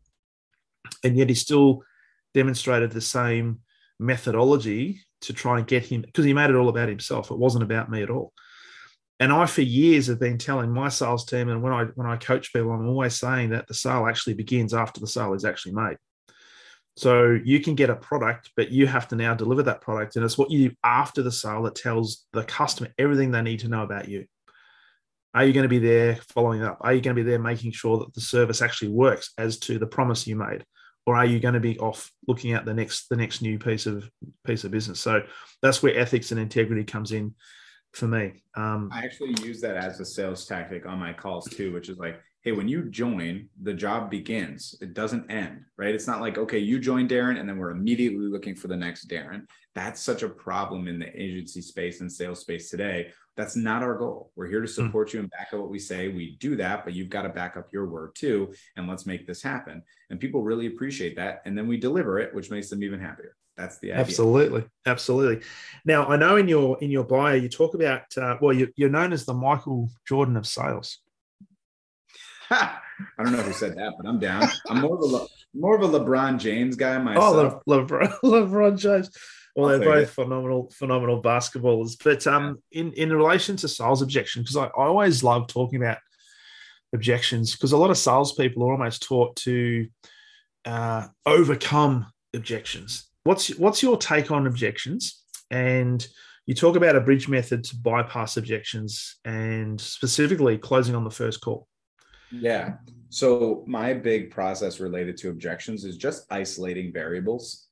and 1.04 1.18
yet 1.18 1.30
he 1.30 1.36
still 1.36 1.84
demonstrated 2.34 2.92
the 2.92 3.02
same 3.02 3.60
methodology 4.00 5.02
to 5.22 5.34
try 5.34 5.58
and 5.58 5.68
get 5.68 5.86
him 5.86 6.02
because 6.02 6.26
he 6.26 6.34
made 6.34 6.50
it 6.50 6.56
all 6.56 6.70
about 6.70 6.90
himself. 6.90 7.32
It 7.32 7.38
wasn't 7.38 7.64
about 7.64 7.90
me 7.90 8.04
at 8.04 8.10
all. 8.10 8.34
And 9.20 9.32
I, 9.32 9.48
for 9.48 9.62
years, 9.62 10.08
have 10.08 10.20
been 10.20 10.38
telling 10.38 10.72
my 10.72 10.90
sales 10.90 11.26
team, 11.26 11.50
and 11.50 11.64
when 11.64 11.74
I 11.74 11.86
when 11.96 12.08
I 12.08 12.18
coach 12.18 12.54
people, 12.54 12.72
I'm 12.72 12.88
always 12.88 13.16
saying 13.16 13.50
that 13.50 13.68
the 13.68 13.74
sale 13.74 14.06
actually 14.08 14.36
begins 14.36 14.74
after 14.74 15.00
the 15.00 15.08
sale 15.08 15.34
is 15.34 15.46
actually 15.46 15.74
made. 15.74 15.98
So 16.96 17.38
you 17.44 17.60
can 17.60 17.76
get 17.76 17.90
a 17.90 17.96
product, 17.96 18.52
but 18.56 18.72
you 18.72 18.88
have 18.88 19.08
to 19.10 19.16
now 19.16 19.34
deliver 19.34 19.64
that 19.64 19.82
product, 19.82 20.16
and 20.16 20.26
it's 20.26 20.38
what 20.38 20.52
you 20.52 20.70
do 20.70 20.76
after 20.84 21.24
the 21.24 21.32
sale 21.32 21.64
that 21.64 21.76
tells 21.76 22.26
the 22.34 22.44
customer 22.44 22.90
everything 22.98 23.32
they 23.32 23.42
need 23.42 23.60
to 23.60 23.68
know 23.68 23.84
about 23.84 24.08
you. 24.08 24.26
Are 25.38 25.46
you 25.46 25.54
going 25.54 25.66
to 25.66 25.70
be 25.70 25.78
there 25.78 26.16
following 26.30 26.64
up? 26.64 26.80
Are 26.82 26.96
you 26.96 27.00
going 27.00 27.16
to 27.16 27.24
be 27.24 27.30
there 27.30 27.38
making 27.38 27.72
sure 27.72 28.00
that 28.00 28.12
the 28.16 28.22
service 28.22 28.60
actually 28.60 28.88
works 28.88 29.34
as 29.38 29.60
to 29.60 29.78
the 29.78 29.86
promise 29.86 30.26
you 30.26 30.36
made? 30.36 30.66
Or 31.06 31.16
are 31.16 31.28
you 31.28 31.40
going 31.40 31.54
to 31.54 31.60
be 31.60 31.78
off 31.78 32.12
looking 32.28 32.54
at 32.54 32.66
the 32.66 32.74
next 32.74 33.08
the 33.08 33.18
next 33.18 33.44
new 33.44 33.60
piece 33.60 33.86
of 33.86 34.10
piece 34.48 34.64
of 34.64 34.72
business? 34.72 35.00
So 35.00 35.22
that's 35.62 35.84
where 35.84 35.96
ethics 35.96 36.32
and 36.32 36.40
integrity 36.40 36.84
comes 36.84 37.12
in 37.12 37.36
for 37.94 38.08
me. 38.08 38.42
Um, 38.56 38.90
I 38.92 39.06
actually 39.06 39.36
use 39.44 39.62
that 39.62 39.78
as 39.78 40.00
a 40.00 40.06
sales 40.06 40.48
tactic 40.48 40.88
on 40.88 40.98
my 40.98 41.14
calls 41.14 41.46
too, 41.46 41.72
which 41.72 41.88
is 41.88 42.00
like, 42.00 42.20
hey, 42.42 42.52
when 42.52 42.68
you 42.68 42.90
join, 42.90 43.48
the 43.62 43.76
job 43.76 44.10
begins. 44.10 44.74
It 44.82 44.96
doesn't 44.96 45.30
end, 45.30 45.66
right? 45.78 45.94
It's 45.94 46.08
not 46.08 46.20
like, 46.20 46.40
okay, 46.40 46.58
you 46.58 46.80
join 46.80 47.08
Darren 47.08 47.40
and 47.40 47.48
then 47.48 47.60
we're 47.60 47.72
immediately 47.72 48.26
looking 48.26 48.56
for 48.56 48.70
the 48.70 48.76
next 48.76 49.08
Darren. 49.08 49.44
That's 49.76 50.02
such 50.02 50.24
a 50.24 50.30
problem 50.30 50.88
in 50.88 50.98
the 50.98 51.16
agency 51.16 51.62
space 51.62 52.02
and 52.02 52.12
sales 52.12 52.40
space 52.40 52.72
today 52.72 53.12
that's 53.38 53.56
not 53.56 53.84
our 53.84 53.96
goal. 53.96 54.32
We're 54.36 54.48
here 54.48 54.62
to 54.62 54.68
hmm. 54.68 54.86
support 54.88 55.10
mm. 55.10 55.14
you 55.14 55.20
and 55.22 55.30
back 55.30 55.50
up 55.54 55.60
what 55.60 55.70
we 55.70 55.80
say. 55.80 56.10
We 56.10 56.38
do 56.40 56.56
that, 56.58 56.84
but 56.84 56.94
you've 56.94 57.10
got 57.10 57.22
to 57.22 57.30
back 57.30 57.56
up 57.56 57.72
your 57.72 57.88
word 57.88 58.16
too. 58.16 58.54
And 58.76 58.88
let's 58.88 59.06
make 59.06 59.28
this 59.28 59.42
happen. 59.42 59.84
And 60.10 60.20
people 60.20 60.42
really 60.42 60.68
appreciate 60.68 61.16
that. 61.16 61.44
And 61.46 61.58
then 61.58 61.68
we 61.68 61.78
deliver 61.78 62.20
it, 62.20 62.34
which 62.34 62.50
makes 62.50 62.70
them 62.70 62.84
even 62.84 63.00
happier. 63.00 63.36
That's 63.56 63.80
the 63.80 63.92
idea. 63.92 64.02
Absolutely, 64.02 64.66
absolutely. 64.86 65.46
Now 65.86 66.08
I 66.08 66.16
know 66.18 66.36
in 66.36 66.48
your 66.48 66.78
in 66.80 66.92
your 66.92 67.04
bio 67.04 67.34
you 67.34 67.50
talk 67.50 67.74
about 67.74 68.04
uh, 68.16 68.38
well 68.40 68.54
you, 68.54 68.72
you're 68.76 68.90
known 68.90 69.14
as 69.14 69.26
the 69.26 69.34
Michael 69.34 69.90
Jordan 70.08 70.38
of 70.38 70.46
sales. 70.46 71.00
I 72.52 72.80
don't 73.18 73.32
know 73.32 73.42
who 73.42 73.54
said 73.54 73.76
that, 73.78 73.94
but 73.98 74.08
I'm 74.08 74.20
down. 74.20 74.48
I'm 74.70 74.82
more 74.82 74.96
of 74.96 75.02
a 75.02 75.06
Le- 75.06 75.28
more 75.56 75.76
of 75.76 75.82
a 75.82 76.00
LeBron 76.00 76.38
James 76.38 76.76
guy 76.76 77.00
myself. 77.00 77.36
Oh, 77.36 77.62
Le- 77.66 77.86
LeBron, 77.86 78.20
LeBron 78.24 78.78
James. 78.78 79.10
Well, 79.58 79.80
they're 79.80 79.90
both 79.90 80.12
phenomenal, 80.12 80.70
phenomenal 80.72 81.22
basketballers. 81.22 81.98
But 82.02 82.28
um, 82.28 82.62
in 82.72 82.94
in 82.94 83.12
relation 83.12 83.56
to 83.58 83.68
sales 83.68 84.04
objection, 84.04 84.44
because 84.44 84.56
I, 84.56 84.66
I 84.66 84.86
always 84.86 85.24
love 85.24 85.48
talking 85.48 85.82
about 85.82 85.98
objections, 86.94 87.54
because 87.54 87.72
a 87.72 87.78
lot 87.78 87.90
of 87.90 87.98
salespeople 87.98 88.64
are 88.64 88.74
almost 88.74 89.02
taught 89.02 89.36
to 89.38 89.88
uh, 90.66 91.08
overcome 91.26 92.06
objections. 92.36 93.10
What's 93.24 93.50
what's 93.58 93.82
your 93.82 93.98
take 93.98 94.30
on 94.30 94.46
objections? 94.46 95.24
And 95.50 96.08
you 96.46 96.54
talk 96.54 96.76
about 96.76 96.96
a 96.96 97.02
bridge 97.02 97.28
method 97.28 97.64
to 97.64 97.78
bypass 97.78 98.38
objections, 98.38 99.16
and 99.26 99.82
specifically 99.82 100.60
closing 100.60 100.94
on 100.94 101.04
the 101.04 101.10
first 101.10 101.42
call. 101.42 101.68
Yeah. 102.32 102.76
So 103.10 103.64
my 103.66 103.94
big 103.94 104.30
process 104.30 104.80
related 104.80 105.18
to 105.18 105.30
objections 105.30 105.84
is 105.84 105.98
just 105.98 106.26
isolating 106.30 106.94
variables 106.94 107.67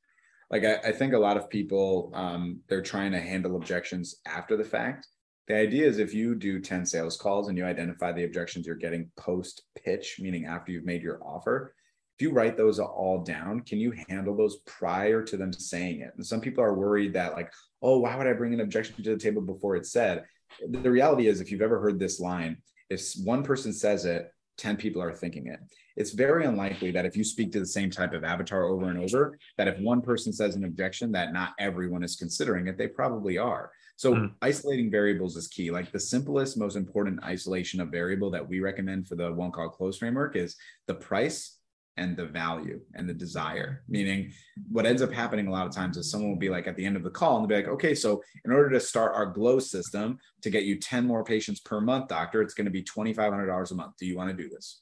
like 0.50 0.64
I, 0.64 0.76
I, 0.89 0.91
think 0.91 1.14
a 1.14 1.20
lot 1.20 1.38
of 1.38 1.50
people 1.50 2.12
um, 2.14 2.60
they're 2.68 2.82
trying 2.82 3.12
to 3.12 3.20
handle 3.20 3.56
objections 3.56 4.22
after 4.26 4.56
the 4.58 4.64
fact. 4.64 5.08
The 5.48 5.56
idea 5.56 5.86
is 5.86 6.00
if 6.00 6.14
you 6.14 6.36
do 6.36 6.60
10 6.60 6.86
sales 6.86 7.18
calls 7.18 7.50
and 7.50 7.58
you 7.58 7.66
identify 7.66 8.12
the 8.12 8.24
objections 8.24 8.66
you're 8.66 8.76
getting 8.76 9.12
post 9.16 9.64
pitch 9.84 10.18
meaning 10.20 10.46
after 10.46 10.72
you've 10.72 10.86
made 10.86 11.04
your 11.04 11.22
offer 11.24 11.76
if 12.18 12.24
you 12.24 12.32
write 12.32 12.58
those 12.58 12.80
all 12.80 13.24
down 13.24 13.60
can 13.60 13.78
you 13.78 13.93
handle 14.10 14.36
those 14.36 14.58
prior 14.66 15.22
to 15.22 15.38
them 15.38 15.54
saying 15.54 16.02
it? 16.02 16.14
And 16.16 16.26
some 16.26 16.41
people 16.41 16.64
are 16.64 16.74
worried 16.74 17.14
that 17.14 17.34
like 17.34 17.52
oh 17.82 18.00
why 18.00 18.16
would 18.16 18.28
i 18.28 18.34
bring 18.34 18.54
an 18.54 18.62
objection 18.62 18.96
to 19.04 19.12
the 19.12 19.18
table 19.18 19.41
before 19.41 19.76
it's 19.76 19.91
said? 19.91 20.26
The 20.68 20.91
reality 20.91 21.28
is 21.28 21.41
if 21.41 21.52
you've 21.52 21.62
ever 21.62 21.80
heard 21.80 22.00
this 22.00 22.20
line 22.20 22.58
if 22.89 23.02
one 23.24 23.43
person 23.43 23.74
says 23.74 24.06
it 24.06 24.32
10 24.58 24.78
people 24.78 25.02
are 25.02 25.14
thinking 25.14 25.48
it. 25.48 25.60
It's 25.96 26.12
very 26.12 26.46
unlikely 26.46 26.91
that 26.91 27.06
if 27.06 27.16
you 27.16 27.24
speak 27.24 27.52
to 27.54 27.60
the 27.60 27.66
same 27.66 27.89
type 27.89 28.14
of 28.14 28.24
avatar 28.24 28.66
over 28.66 28.89
and 28.89 29.00
over, 29.00 29.38
that 29.58 29.68
if 29.68 29.80
one 29.80 30.02
person 30.02 30.34
says 30.34 30.56
an 30.56 30.66
objection, 30.66 31.12
that 31.14 31.34
not 31.34 31.54
everyone 31.60 32.04
is 32.04 32.16
considering 32.16 32.68
it, 32.68 32.78
they 32.78 32.88
probably 32.88 33.38
are. 33.38 33.72
So 33.98 34.14
mm-hmm. 34.14 34.26
isolating 34.41 34.91
variables 34.91 35.38
is 35.38 35.48
key. 35.48 35.72
Like 35.72 35.91
the 35.91 36.00
simplest, 36.00 36.58
most 36.58 36.76
important 36.76 37.24
isolation 37.24 37.80
of 37.80 37.89
variable 37.89 38.30
that 38.32 38.48
we 38.48 38.60
recommend 38.60 39.08
for 39.08 39.16
the 39.16 39.32
one 39.32 39.52
call 39.52 39.70
close 39.70 39.98
framework 39.98 40.36
is 40.36 40.56
the 40.88 40.96
price 40.96 41.60
and 41.98 42.18
the 42.18 42.26
value 42.26 42.82
and 42.96 43.08
the 43.08 43.14
desire. 43.14 43.84
Meaning, 43.88 44.34
what 44.70 44.86
ends 44.86 45.02
up 45.02 45.14
happening 45.14 45.48
a 45.48 45.52
lot 45.52 45.66
of 45.66 45.74
times 45.74 45.96
is 45.96 46.12
someone 46.12 46.30
will 46.30 46.38
be 46.38 46.50
like 46.50 46.68
at 46.68 46.76
the 46.76 46.86
end 46.86 46.98
of 46.98 47.04
the 47.04 47.10
call 47.10 47.38
and 47.38 47.43
they'll 47.43 47.58
be 47.58 47.64
like, 47.64 47.74
okay, 47.74 47.96
so 47.96 48.22
in 48.43 48.52
order 48.52 48.70
to 48.70 48.82
start 48.82 49.16
our 49.16 49.28
glow 49.28 49.60
system 49.60 50.18
to 50.41 50.50
get 50.50 50.64
you 50.64 50.78
10 50.78 51.06
more 51.06 51.24
patients 51.24 51.62
per 51.62 51.80
month, 51.80 52.10
doctor, 52.10 52.41
it's 52.41 52.54
going 52.54 52.66
to 52.66 52.72
be 52.72 52.84
$2,500 52.84 53.72
a 53.72 53.76
month. 53.76 53.93
Do 53.98 54.06
you 54.06 54.18
want 54.18 54.30
to 54.30 54.36
do 54.36 54.50
this? 54.50 54.82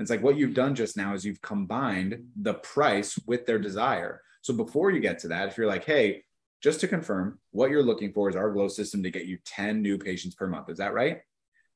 And 0.00 0.04
it's 0.06 0.10
like 0.10 0.22
what 0.22 0.38
you've 0.38 0.54
done 0.54 0.74
just 0.74 0.96
now 0.96 1.12
is 1.12 1.26
you've 1.26 1.42
combined 1.42 2.24
the 2.34 2.54
price 2.54 3.18
with 3.26 3.44
their 3.44 3.58
desire. 3.58 4.22
So 4.40 4.54
before 4.54 4.90
you 4.90 4.98
get 4.98 5.18
to 5.18 5.28
that, 5.28 5.48
if 5.48 5.58
you're 5.58 5.66
like, 5.66 5.84
hey, 5.84 6.24
just 6.62 6.80
to 6.80 6.88
confirm, 6.88 7.38
what 7.50 7.68
you're 7.70 7.82
looking 7.82 8.10
for 8.14 8.30
is 8.30 8.34
our 8.34 8.50
glow 8.50 8.68
system 8.68 9.02
to 9.02 9.10
get 9.10 9.26
you 9.26 9.36
10 9.44 9.82
new 9.82 9.98
patients 9.98 10.36
per 10.36 10.46
month. 10.46 10.70
Is 10.70 10.78
that 10.78 10.94
right? 10.94 11.18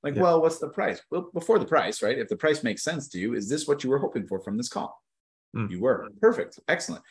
Like, 0.03 0.15
yeah. 0.15 0.23
well, 0.23 0.41
what's 0.41 0.59
the 0.59 0.71
price? 0.71 1.03
Well, 1.11 1.29
before 1.35 1.59
the 1.59 1.67
price, 1.67 2.03
right? 2.03 2.19
If 2.19 2.29
the 2.29 2.37
price 2.37 2.63
makes 2.63 2.83
sense 2.83 3.09
to 3.09 3.19
you, 3.19 3.35
is 3.35 3.47
this 3.47 3.69
what 3.69 3.85
you 3.85 3.91
were 3.91 3.99
hoping 3.99 4.27
for 4.27 4.41
from 4.41 4.57
this 4.57 4.71
call? 4.71 4.99
Mm. 5.55 5.71
You 5.71 5.83
were. 5.83 6.09
Perfect. 6.23 6.59
Excellent. 6.67 7.03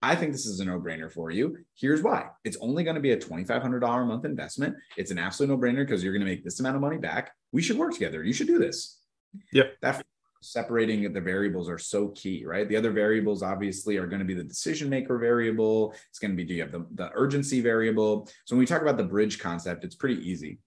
I 0.00 0.16
think 0.16 0.32
this 0.32 0.46
is 0.46 0.58
a 0.60 0.64
no 0.64 0.80
brainer 0.80 1.12
for 1.12 1.30
you. 1.30 1.58
Here's 1.74 2.00
why 2.00 2.28
it's 2.44 2.56
only 2.62 2.82
going 2.82 2.96
to 2.96 3.02
be 3.02 3.12
a 3.12 3.18
$2,500 3.18 4.02
a 4.02 4.06
month 4.06 4.24
investment. 4.24 4.74
It's 4.96 5.10
an 5.10 5.18
absolute 5.18 5.50
no 5.50 5.58
brainer 5.58 5.84
because 5.84 6.02
you're 6.02 6.14
going 6.14 6.24
to 6.24 6.32
make 6.32 6.44
this 6.44 6.60
amount 6.60 6.76
of 6.76 6.80
money 6.80 6.96
back. 6.96 7.32
We 7.52 7.60
should 7.60 7.76
work 7.76 7.92
together. 7.92 8.24
You 8.24 8.32
should 8.32 8.46
do 8.46 8.58
this. 8.58 9.00
Yep. 9.52 9.76
That 9.82 10.02
separating 10.42 11.12
the 11.12 11.20
variables 11.20 11.68
are 11.68 11.78
so 11.78 12.08
key, 12.08 12.44
right? 12.44 12.68
The 12.68 12.76
other 12.76 12.90
variables 12.90 13.42
obviously 13.42 13.96
are 13.96 14.06
going 14.06 14.18
to 14.18 14.24
be 14.26 14.34
the 14.34 14.44
decision 14.44 14.88
maker 14.88 15.18
variable. 15.18 15.94
It's 16.10 16.18
going 16.18 16.32
to 16.32 16.36
be 16.36 16.44
do 16.44 16.54
you 16.54 16.62
have 16.62 16.72
the, 16.72 16.86
the 16.94 17.10
urgency 17.14 17.60
variable? 17.60 18.26
So 18.44 18.54
when 18.54 18.60
we 18.60 18.66
talk 18.66 18.82
about 18.82 18.96
the 18.96 19.04
bridge 19.04 19.38
concept, 19.38 19.84
it's 19.84 19.94
pretty 19.94 20.28
easy. 20.28 20.58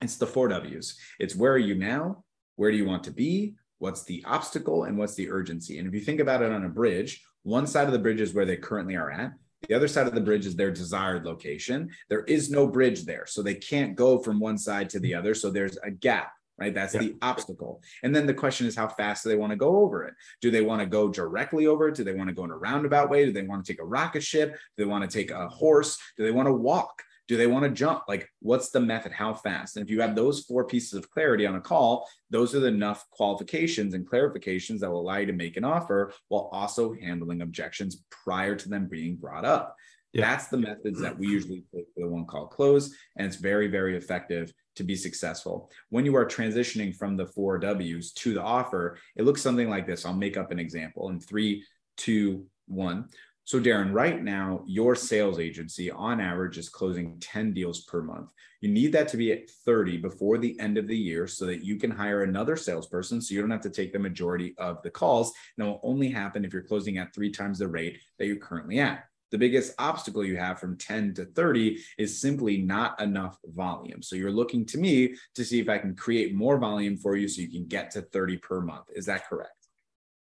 It's 0.00 0.16
the 0.16 0.26
four 0.26 0.48
W's. 0.48 0.98
It's 1.18 1.34
where 1.34 1.52
are 1.52 1.58
you 1.58 1.74
now? 1.74 2.24
Where 2.56 2.70
do 2.70 2.76
you 2.76 2.86
want 2.86 3.04
to 3.04 3.10
be? 3.10 3.54
What's 3.78 4.04
the 4.04 4.22
obstacle 4.26 4.84
and 4.84 4.98
what's 4.98 5.14
the 5.14 5.30
urgency? 5.30 5.78
And 5.78 5.88
if 5.88 5.94
you 5.94 6.00
think 6.00 6.20
about 6.20 6.42
it 6.42 6.52
on 6.52 6.64
a 6.64 6.68
bridge, 6.68 7.22
one 7.42 7.66
side 7.66 7.86
of 7.86 7.92
the 7.92 7.98
bridge 7.98 8.20
is 8.20 8.34
where 8.34 8.44
they 8.44 8.56
currently 8.56 8.96
are 8.96 9.10
at. 9.10 9.32
The 9.68 9.74
other 9.74 9.88
side 9.88 10.06
of 10.06 10.14
the 10.14 10.20
bridge 10.20 10.46
is 10.46 10.56
their 10.56 10.70
desired 10.70 11.24
location. 11.24 11.90
There 12.08 12.24
is 12.24 12.50
no 12.50 12.66
bridge 12.66 13.04
there. 13.04 13.26
So 13.26 13.42
they 13.42 13.54
can't 13.54 13.94
go 13.94 14.18
from 14.18 14.40
one 14.40 14.58
side 14.58 14.88
to 14.90 15.00
the 15.00 15.14
other. 15.14 15.34
So 15.34 15.50
there's 15.50 15.78
a 15.82 15.90
gap, 15.90 16.32
right? 16.60 16.74
That's 16.74 16.94
yeah. 16.94 17.00
the 17.00 17.16
obstacle. 17.22 17.82
And 18.02 18.14
then 18.14 18.26
the 18.26 18.34
question 18.34 18.66
is, 18.66 18.76
how 18.76 18.88
fast 18.88 19.24
do 19.24 19.30
they 19.30 19.36
want 19.36 19.50
to 19.50 19.56
go 19.56 19.78
over 19.78 20.04
it? 20.04 20.14
Do 20.40 20.50
they 20.50 20.60
want 20.60 20.80
to 20.80 20.86
go 20.86 21.08
directly 21.08 21.66
over 21.66 21.88
it? 21.88 21.94
Do 21.94 22.04
they 22.04 22.12
want 22.12 22.28
to 22.28 22.34
go 22.34 22.44
in 22.44 22.50
a 22.50 22.56
roundabout 22.56 23.10
way? 23.10 23.24
Do 23.24 23.32
they 23.32 23.42
want 23.42 23.64
to 23.64 23.72
take 23.72 23.80
a 23.80 23.84
rocket 23.84 24.22
ship? 24.22 24.52
Do 24.52 24.84
they 24.84 24.90
want 24.90 25.08
to 25.08 25.18
take 25.18 25.30
a 25.30 25.48
horse? 25.48 25.98
Do 26.16 26.24
they 26.24 26.30
want 26.30 26.46
to 26.46 26.52
walk? 26.52 27.02
Do 27.28 27.36
they 27.36 27.46
want 27.46 27.64
to 27.64 27.70
jump? 27.70 28.02
Like, 28.08 28.28
what's 28.40 28.70
the 28.70 28.80
method? 28.80 29.12
How 29.12 29.32
fast? 29.34 29.76
And 29.76 29.84
if 29.84 29.90
you 29.90 30.00
have 30.00 30.16
those 30.16 30.40
four 30.40 30.64
pieces 30.64 30.94
of 30.94 31.08
clarity 31.10 31.46
on 31.46 31.54
a 31.54 31.60
call, 31.60 32.08
those 32.28 32.56
are 32.56 32.66
enough 32.66 33.08
qualifications 33.10 33.94
and 33.94 34.04
clarifications 34.04 34.80
that 34.80 34.90
will 34.90 35.00
allow 35.00 35.18
you 35.18 35.26
to 35.26 35.32
make 35.32 35.56
an 35.56 35.64
offer 35.64 36.12
while 36.26 36.50
also 36.52 36.92
handling 36.92 37.42
objections 37.42 38.02
prior 38.10 38.56
to 38.56 38.68
them 38.68 38.88
being 38.88 39.14
brought 39.14 39.44
up. 39.44 39.76
Yeah. 40.12 40.28
That's 40.28 40.48
the 40.48 40.56
methods 40.56 41.00
that 41.00 41.18
we 41.18 41.28
usually 41.36 41.64
take 41.74 41.86
for 41.94 42.00
the 42.00 42.08
one 42.08 42.26
call 42.26 42.46
close. 42.46 42.94
And 43.16 43.26
it's 43.26 43.36
very, 43.36 43.68
very 43.68 43.96
effective 43.96 44.52
to 44.76 44.84
be 44.84 44.96
successful. 44.96 45.70
When 45.90 46.04
you 46.04 46.16
are 46.16 46.26
transitioning 46.26 46.96
from 46.96 47.16
the 47.16 47.26
four 47.26 47.58
W's 47.58 48.12
to 48.12 48.34
the 48.34 48.42
offer, 48.42 48.98
it 49.16 49.24
looks 49.24 49.42
something 49.42 49.68
like 49.68 49.86
this. 49.86 50.04
I'll 50.04 50.14
make 50.14 50.36
up 50.36 50.50
an 50.50 50.58
example 50.58 51.10
in 51.10 51.20
three, 51.20 51.64
two, 51.96 52.46
one. 52.66 53.08
So, 53.44 53.58
Darren, 53.58 53.92
right 53.92 54.22
now, 54.22 54.62
your 54.66 54.94
sales 54.94 55.40
agency 55.40 55.90
on 55.90 56.20
average 56.20 56.56
is 56.56 56.68
closing 56.68 57.18
10 57.18 57.52
deals 57.52 57.80
per 57.80 58.00
month. 58.00 58.30
You 58.60 58.68
need 58.68 58.92
that 58.92 59.08
to 59.08 59.16
be 59.16 59.32
at 59.32 59.50
30 59.50 59.96
before 59.96 60.38
the 60.38 60.58
end 60.60 60.78
of 60.78 60.86
the 60.86 60.96
year 60.96 61.26
so 61.26 61.46
that 61.46 61.64
you 61.64 61.76
can 61.76 61.90
hire 61.90 62.22
another 62.22 62.54
salesperson 62.54 63.20
so 63.20 63.34
you 63.34 63.40
don't 63.40 63.50
have 63.50 63.60
to 63.62 63.70
take 63.70 63.92
the 63.92 63.98
majority 63.98 64.54
of 64.58 64.80
the 64.82 64.90
calls. 64.90 65.32
And 65.58 65.66
it 65.66 65.70
will 65.70 65.80
only 65.82 66.10
happen 66.10 66.44
if 66.44 66.52
you're 66.52 66.62
closing 66.62 66.98
at 66.98 67.12
three 67.12 67.32
times 67.32 67.58
the 67.58 67.66
rate 67.66 67.98
that 68.18 68.26
you're 68.26 68.36
currently 68.36 68.78
at. 68.78 69.09
The 69.30 69.38
biggest 69.38 69.74
obstacle 69.78 70.24
you 70.24 70.36
have 70.36 70.58
from 70.58 70.76
10 70.76 71.14
to 71.14 71.24
30 71.24 71.78
is 71.98 72.20
simply 72.20 72.58
not 72.58 73.00
enough 73.00 73.38
volume. 73.44 74.02
So 74.02 74.16
you're 74.16 74.32
looking 74.32 74.66
to 74.66 74.78
me 74.78 75.14
to 75.34 75.44
see 75.44 75.60
if 75.60 75.68
I 75.68 75.78
can 75.78 75.94
create 75.94 76.34
more 76.34 76.58
volume 76.58 76.96
for 76.96 77.16
you 77.16 77.28
so 77.28 77.42
you 77.42 77.50
can 77.50 77.66
get 77.66 77.92
to 77.92 78.02
30 78.02 78.38
per 78.38 78.60
month. 78.60 78.86
Is 78.94 79.06
that 79.06 79.28
correct? 79.28 79.54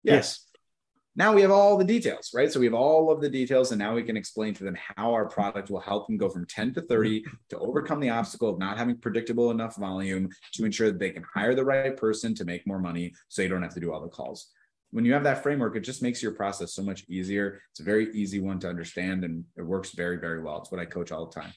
Yes 0.03 0.45
now 1.15 1.33
we 1.33 1.41
have 1.41 1.51
all 1.51 1.77
the 1.77 1.83
details, 1.83 2.31
right? 2.33 2.51
So 2.51 2.59
we 2.59 2.65
have 2.65 2.73
all 2.73 3.11
of 3.11 3.21
the 3.21 3.29
details, 3.29 3.71
and 3.71 3.79
now 3.79 3.93
we 3.93 4.03
can 4.03 4.17
explain 4.17 4.53
to 4.55 4.63
them 4.63 4.75
how 4.95 5.13
our 5.13 5.27
product 5.27 5.69
will 5.69 5.79
help 5.79 6.07
them 6.07 6.17
go 6.17 6.27
from 6.27 6.45
10 6.47 6.73
to 6.73 6.81
30 6.81 7.23
to 7.49 7.59
overcome 7.59 7.99
the 7.99 8.09
obstacle 8.09 8.49
of 8.49 8.59
not 8.59 8.77
having 8.77 8.97
predictable 8.97 9.51
enough 9.51 9.75
volume 9.75 10.29
to 10.53 10.65
ensure 10.65 10.89
that 10.89 10.99
they 10.99 11.11
can 11.11 11.23
hire 11.33 11.53
the 11.53 11.65
right 11.65 11.95
person 11.97 12.33
to 12.35 12.45
make 12.45 12.65
more 12.65 12.79
money 12.79 13.13
so 13.27 13.41
you 13.41 13.49
don't 13.49 13.61
have 13.61 13.73
to 13.75 13.79
do 13.79 13.93
all 13.93 14.01
the 14.01 14.07
calls. 14.07 14.49
When 14.93 15.05
you 15.05 15.13
have 15.13 15.23
that 15.23 15.43
framework, 15.43 15.75
it 15.75 15.81
just 15.81 16.01
makes 16.01 16.23
your 16.23 16.31
process 16.31 16.73
so 16.73 16.83
much 16.83 17.03
easier. 17.09 17.59
It's 17.71 17.79
a 17.79 17.83
very 17.83 18.13
easy 18.13 18.39
one 18.39 18.59
to 18.59 18.69
understand 18.69 19.25
and 19.25 19.43
it 19.57 19.63
works 19.63 19.91
very, 19.91 20.17
very 20.17 20.41
well. 20.41 20.59
It's 20.59 20.71
what 20.71 20.79
I 20.79 20.85
coach 20.85 21.11
all 21.11 21.25
the 21.25 21.41
time. 21.41 21.51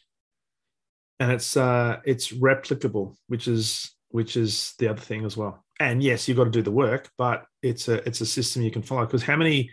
And 1.20 1.30
it's 1.30 1.56
uh 1.56 2.00
it's 2.04 2.32
replicable, 2.32 3.14
which 3.28 3.46
is 3.46 3.94
which 4.08 4.36
is 4.36 4.74
the 4.78 4.88
other 4.88 5.00
thing 5.00 5.24
as 5.24 5.36
well 5.36 5.64
and 5.78 6.02
yes, 6.02 6.26
you've 6.26 6.36
got 6.36 6.44
to 6.44 6.50
do 6.50 6.62
the 6.62 6.70
work, 6.70 7.10
but 7.18 7.44
it's 7.62 7.88
a 7.88 8.06
it's 8.06 8.20
a 8.20 8.26
system 8.26 8.62
you 8.62 8.70
can 8.70 8.82
follow. 8.82 9.04
Because 9.04 9.22
how 9.22 9.36
many 9.36 9.70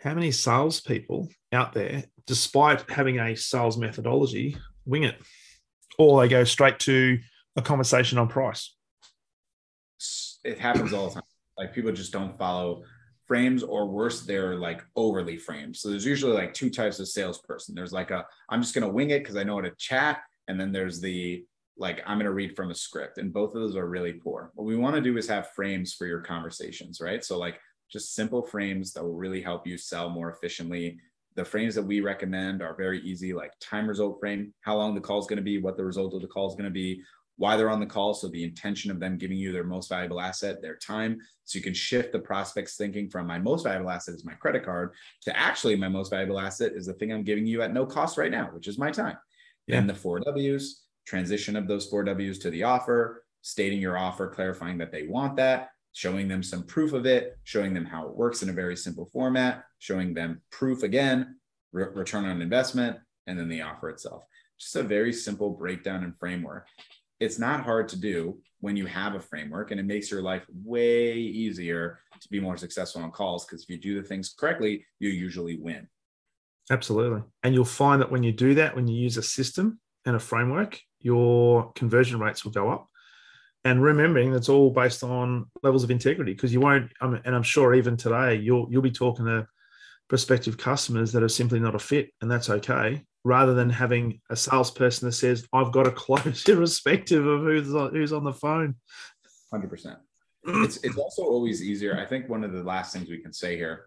how 0.00 0.14
many 0.14 0.30
salespeople 0.30 1.28
out 1.52 1.72
there, 1.72 2.04
despite 2.26 2.90
having 2.90 3.18
a 3.18 3.36
sales 3.36 3.78
methodology, 3.78 4.56
wing 4.84 5.04
it, 5.04 5.16
or 5.98 6.20
they 6.20 6.28
go 6.28 6.44
straight 6.44 6.78
to 6.80 7.18
a 7.56 7.62
conversation 7.62 8.18
on 8.18 8.28
price? 8.28 8.74
It 10.42 10.58
happens 10.58 10.92
all 10.92 11.08
the 11.08 11.14
time. 11.14 11.22
Like 11.58 11.74
people 11.74 11.92
just 11.92 12.12
don't 12.12 12.38
follow 12.38 12.82
frames, 13.26 13.62
or 13.62 13.86
worse, 13.86 14.22
they're 14.22 14.56
like 14.56 14.84
overly 14.96 15.38
framed. 15.38 15.76
So 15.76 15.88
there's 15.88 16.04
usually 16.04 16.34
like 16.34 16.52
two 16.52 16.70
types 16.70 16.98
of 16.98 17.08
salesperson. 17.08 17.74
There's 17.74 17.92
like 17.92 18.10
a 18.10 18.26
I'm 18.48 18.60
just 18.60 18.74
gonna 18.74 18.88
wing 18.88 19.10
it 19.10 19.20
because 19.20 19.36
I 19.36 19.44
know 19.44 19.54
how 19.56 19.62
to 19.62 19.74
chat, 19.78 20.20
and 20.48 20.60
then 20.60 20.72
there's 20.72 21.00
the 21.00 21.44
like 21.76 22.02
I'm 22.06 22.18
going 22.18 22.26
to 22.26 22.32
read 22.32 22.54
from 22.54 22.70
a 22.70 22.74
script, 22.74 23.18
and 23.18 23.32
both 23.32 23.54
of 23.54 23.60
those 23.60 23.76
are 23.76 23.88
really 23.88 24.12
poor. 24.12 24.50
What 24.54 24.64
we 24.64 24.76
want 24.76 24.94
to 24.96 25.02
do 25.02 25.16
is 25.16 25.28
have 25.28 25.50
frames 25.50 25.92
for 25.92 26.06
your 26.06 26.20
conversations, 26.20 27.00
right? 27.00 27.24
So, 27.24 27.38
like 27.38 27.58
just 27.90 28.14
simple 28.14 28.42
frames 28.42 28.92
that 28.92 29.02
will 29.02 29.14
really 29.14 29.42
help 29.42 29.66
you 29.66 29.76
sell 29.76 30.08
more 30.08 30.30
efficiently. 30.30 30.98
The 31.34 31.44
frames 31.44 31.74
that 31.74 31.82
we 31.82 32.00
recommend 32.00 32.62
are 32.62 32.76
very 32.76 33.00
easy, 33.00 33.32
like 33.32 33.52
time 33.60 33.88
result 33.88 34.20
frame, 34.20 34.54
how 34.60 34.76
long 34.76 34.94
the 34.94 35.00
call 35.00 35.18
is 35.18 35.26
going 35.26 35.38
to 35.38 35.42
be, 35.42 35.58
what 35.58 35.76
the 35.76 35.84
result 35.84 36.14
of 36.14 36.20
the 36.20 36.28
call 36.28 36.48
is 36.48 36.54
going 36.54 36.64
to 36.64 36.70
be, 36.70 37.02
why 37.36 37.56
they're 37.56 37.70
on 37.70 37.80
the 37.80 37.86
call. 37.86 38.14
So 38.14 38.28
the 38.28 38.44
intention 38.44 38.90
of 38.90 39.00
them 39.00 39.18
giving 39.18 39.36
you 39.36 39.52
their 39.52 39.64
most 39.64 39.88
valuable 39.88 40.20
asset, 40.20 40.62
their 40.62 40.76
time. 40.76 41.18
So 41.44 41.58
you 41.58 41.62
can 41.62 41.74
shift 41.74 42.12
the 42.12 42.18
prospect's 42.18 42.76
thinking 42.76 43.10
from 43.10 43.26
my 43.26 43.38
most 43.38 43.64
valuable 43.64 43.90
asset 43.90 44.14
is 44.14 44.24
my 44.24 44.34
credit 44.34 44.64
card 44.64 44.94
to 45.22 45.36
actually 45.36 45.76
my 45.76 45.88
most 45.88 46.10
valuable 46.10 46.38
asset 46.38 46.72
is 46.74 46.86
the 46.86 46.94
thing 46.94 47.12
I'm 47.12 47.24
giving 47.24 47.46
you 47.46 47.62
at 47.62 47.72
no 47.72 47.86
cost 47.86 48.18
right 48.18 48.30
now, 48.30 48.50
which 48.52 48.68
is 48.68 48.78
my 48.78 48.90
time. 48.90 49.16
Yeah. 49.66 49.78
And 49.78 49.88
the 49.88 49.94
four 49.94 50.20
W's, 50.20 50.82
transition 51.06 51.56
of 51.56 51.66
those 51.66 51.86
four 51.86 52.04
W's 52.04 52.38
to 52.40 52.50
the 52.50 52.62
offer, 52.62 53.24
stating 53.42 53.80
your 53.80 53.98
offer, 53.98 54.28
clarifying 54.28 54.78
that 54.78 54.92
they 54.92 55.06
want 55.06 55.36
that, 55.36 55.70
showing 55.92 56.28
them 56.28 56.42
some 56.42 56.64
proof 56.64 56.92
of 56.92 57.06
it, 57.06 57.38
showing 57.44 57.74
them 57.74 57.84
how 57.84 58.06
it 58.06 58.16
works 58.16 58.42
in 58.42 58.48
a 58.48 58.52
very 58.52 58.76
simple 58.76 59.06
format, 59.06 59.64
showing 59.78 60.14
them 60.14 60.40
proof 60.50 60.82
again, 60.82 61.36
re- 61.72 61.88
return 61.94 62.24
on 62.24 62.40
investment, 62.42 62.96
and 63.26 63.38
then 63.38 63.48
the 63.48 63.62
offer 63.62 63.90
itself. 63.90 64.24
Just 64.58 64.76
a 64.76 64.82
very 64.82 65.12
simple 65.12 65.50
breakdown 65.50 66.04
and 66.04 66.16
framework 66.18 66.68
it's 67.20 67.38
not 67.38 67.64
hard 67.64 67.88
to 67.88 67.96
do 67.96 68.38
when 68.60 68.76
you 68.76 68.86
have 68.86 69.14
a 69.14 69.20
framework 69.20 69.70
and 69.70 69.78
it 69.78 69.84
makes 69.84 70.10
your 70.10 70.22
life 70.22 70.44
way 70.64 71.14
easier 71.14 72.00
to 72.20 72.28
be 72.28 72.40
more 72.40 72.56
successful 72.56 73.02
on 73.02 73.10
calls 73.10 73.44
because 73.44 73.62
if 73.62 73.68
you 73.68 73.78
do 73.78 74.00
the 74.00 74.06
things 74.06 74.34
correctly 74.38 74.84
you 74.98 75.10
usually 75.10 75.58
win. 75.58 75.86
Absolutely. 76.70 77.22
And 77.42 77.54
you'll 77.54 77.66
find 77.66 78.00
that 78.00 78.10
when 78.10 78.22
you 78.22 78.32
do 78.32 78.54
that 78.54 78.74
when 78.74 78.88
you 78.88 78.96
use 78.96 79.16
a 79.16 79.22
system 79.22 79.80
and 80.06 80.16
a 80.16 80.20
framework 80.20 80.80
your 81.00 81.72
conversion 81.72 82.18
rates 82.18 82.44
will 82.44 82.52
go 82.52 82.70
up. 82.70 82.88
And 83.66 83.82
remembering 83.82 84.32
that's 84.32 84.48
all 84.48 84.70
based 84.70 85.02
on 85.02 85.46
levels 85.62 85.84
of 85.84 85.90
integrity 85.90 86.32
because 86.32 86.52
you 86.52 86.60
won't 86.60 86.90
and 87.00 87.34
i'm 87.34 87.42
sure 87.42 87.74
even 87.74 87.96
today 87.96 88.34
you'll 88.36 88.66
you'll 88.70 88.82
be 88.82 88.90
talking 88.90 89.24
to 89.24 89.46
prospective 90.08 90.58
customers 90.58 91.12
that 91.12 91.22
are 91.22 91.30
simply 91.30 91.58
not 91.58 91.74
a 91.74 91.78
fit 91.78 92.10
and 92.20 92.30
that's 92.30 92.50
okay 92.50 93.02
rather 93.24 93.54
than 93.54 93.70
having 93.70 94.20
a 94.30 94.36
salesperson 94.36 95.08
that 95.08 95.12
says, 95.12 95.46
I've 95.52 95.72
got 95.72 95.84
to 95.84 95.90
close 95.90 96.44
irrespective 96.48 97.26
of 97.26 97.40
who's 97.40 97.74
on, 97.74 97.94
who's 97.94 98.12
on 98.12 98.24
the 98.24 98.32
phone. 98.32 98.76
100%. 99.52 99.96
It's, 100.46 100.76
it's 100.84 100.98
also 100.98 101.22
always 101.22 101.62
easier. 101.62 101.98
I 101.98 102.04
think 102.04 102.28
one 102.28 102.44
of 102.44 102.52
the 102.52 102.62
last 102.62 102.92
things 102.92 103.08
we 103.08 103.22
can 103.22 103.32
say 103.32 103.56
here, 103.56 103.86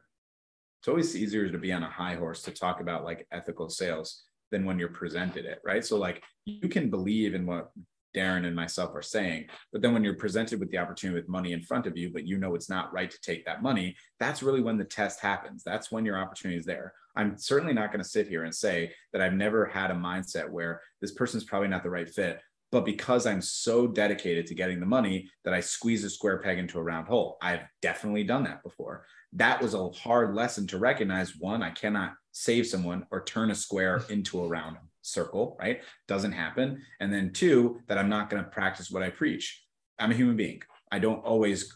it's 0.82 0.88
always 0.88 1.16
easier 1.16 1.50
to 1.50 1.58
be 1.58 1.72
on 1.72 1.84
a 1.84 1.90
high 1.90 2.16
horse 2.16 2.42
to 2.44 2.52
talk 2.52 2.82
about 2.82 3.04
like 3.04 3.28
ethical 3.32 3.70
sales 3.70 4.24
than 4.52 4.66
when 4.66 4.80
you're 4.80 4.90
presented 4.90 5.46
it, 5.46 5.60
right? 5.64 5.86
So 5.86 5.98
like 5.98 6.24
you 6.46 6.68
can 6.68 6.90
believe 6.90 7.36
in 7.36 7.46
what 7.46 7.70
Darren 8.16 8.45
and 8.45 8.55
myself 8.55 8.95
are 8.95 9.01
saying. 9.01 9.47
But 9.72 9.82
then 9.82 9.93
when 9.93 10.03
you're 10.03 10.16
presented 10.16 10.60
with 10.60 10.72
the 10.72 10.78
opportunity 10.78 11.20
with 11.20 11.30
money 11.30 11.53
in 11.53 11.62
front 11.62 11.86
of 11.86 11.97
you, 11.97 12.12
but 12.12 12.26
you 12.26 12.38
know 12.38 12.55
it's 12.55 12.70
not 12.70 12.93
right 12.93 13.10
to 13.10 13.22
take 13.22 13.45
that 13.45 13.62
money, 13.62 13.95
that's 14.20 14.43
really 14.43 14.62
when 14.62 14.78
the 14.78 14.86
test 14.86 15.20
happens. 15.20 15.64
That's 15.64 15.91
when 15.91 16.05
your 16.05 16.18
opportunity 16.18 16.60
is 16.60 16.66
there. 16.66 16.93
I'm 17.16 17.38
certainly 17.38 17.74
not 17.74 17.91
going 17.91 18.03
to 18.03 18.10
sit 18.10 18.28
here 18.28 18.43
and 18.43 18.53
say 18.53 18.91
that 19.12 19.22
I've 19.22 19.34
never 19.34 19.66
had 19.66 19.91
a 19.91 19.95
mindset 19.95 20.49
where 20.49 20.82
this 21.01 21.12
person's 21.12 21.43
probably 21.43 21.68
not 21.68 21.84
the 21.84 21.89
right 21.89 22.10
fit. 22.10 22.41
But 22.72 22.86
because 22.86 23.26
I'm 23.26 23.41
so 23.41 23.88
dedicated 23.88 24.45
to 24.47 24.55
getting 24.55 24.80
the 24.80 24.86
money 24.86 25.30
that 25.45 25.53
I 25.53 25.62
squeeze 25.62 26.03
a 26.03 26.10
square 26.10 26.39
peg 26.39 26.60
into 26.60 26.80
a 26.80 26.84
round 26.84 27.08
hole, 27.08 27.38
I've 27.41 27.62
definitely 27.82 28.24
done 28.24 28.43
that 28.43 28.62
before. 28.62 29.05
That 29.34 29.62
was 29.62 29.74
a 29.74 29.89
hard 29.89 30.36
lesson 30.36 30.68
to 30.68 30.78
recognize. 30.78 31.38
One, 31.38 31.64
I 31.64 31.72
cannot 31.72 32.14
save 32.34 32.68
someone 32.68 33.05
or 33.10 33.24
turn 33.24 33.51
a 33.51 33.55
square 33.55 34.03
into 34.10 34.43
a 34.43 34.47
round 34.47 34.78
circle, 35.08 35.58
right? 35.60 35.82
Doesn't 36.08 36.34
happen. 36.34 36.82
And 36.99 37.12
then 37.12 37.32
two, 37.34 37.80
that 37.88 37.97
I'm 37.97 38.10
not 38.10 38.30
going 38.30 38.43
to 38.43 38.49
practice 38.49 38.91
what 38.91 39.03
I 39.03 39.10
preach. 39.10 39.64
I'm 39.99 40.12
a 40.12 40.16
human 40.16 40.36
being. 40.36 40.62
I 40.91 40.99
don't 40.99 41.24
always 41.24 41.74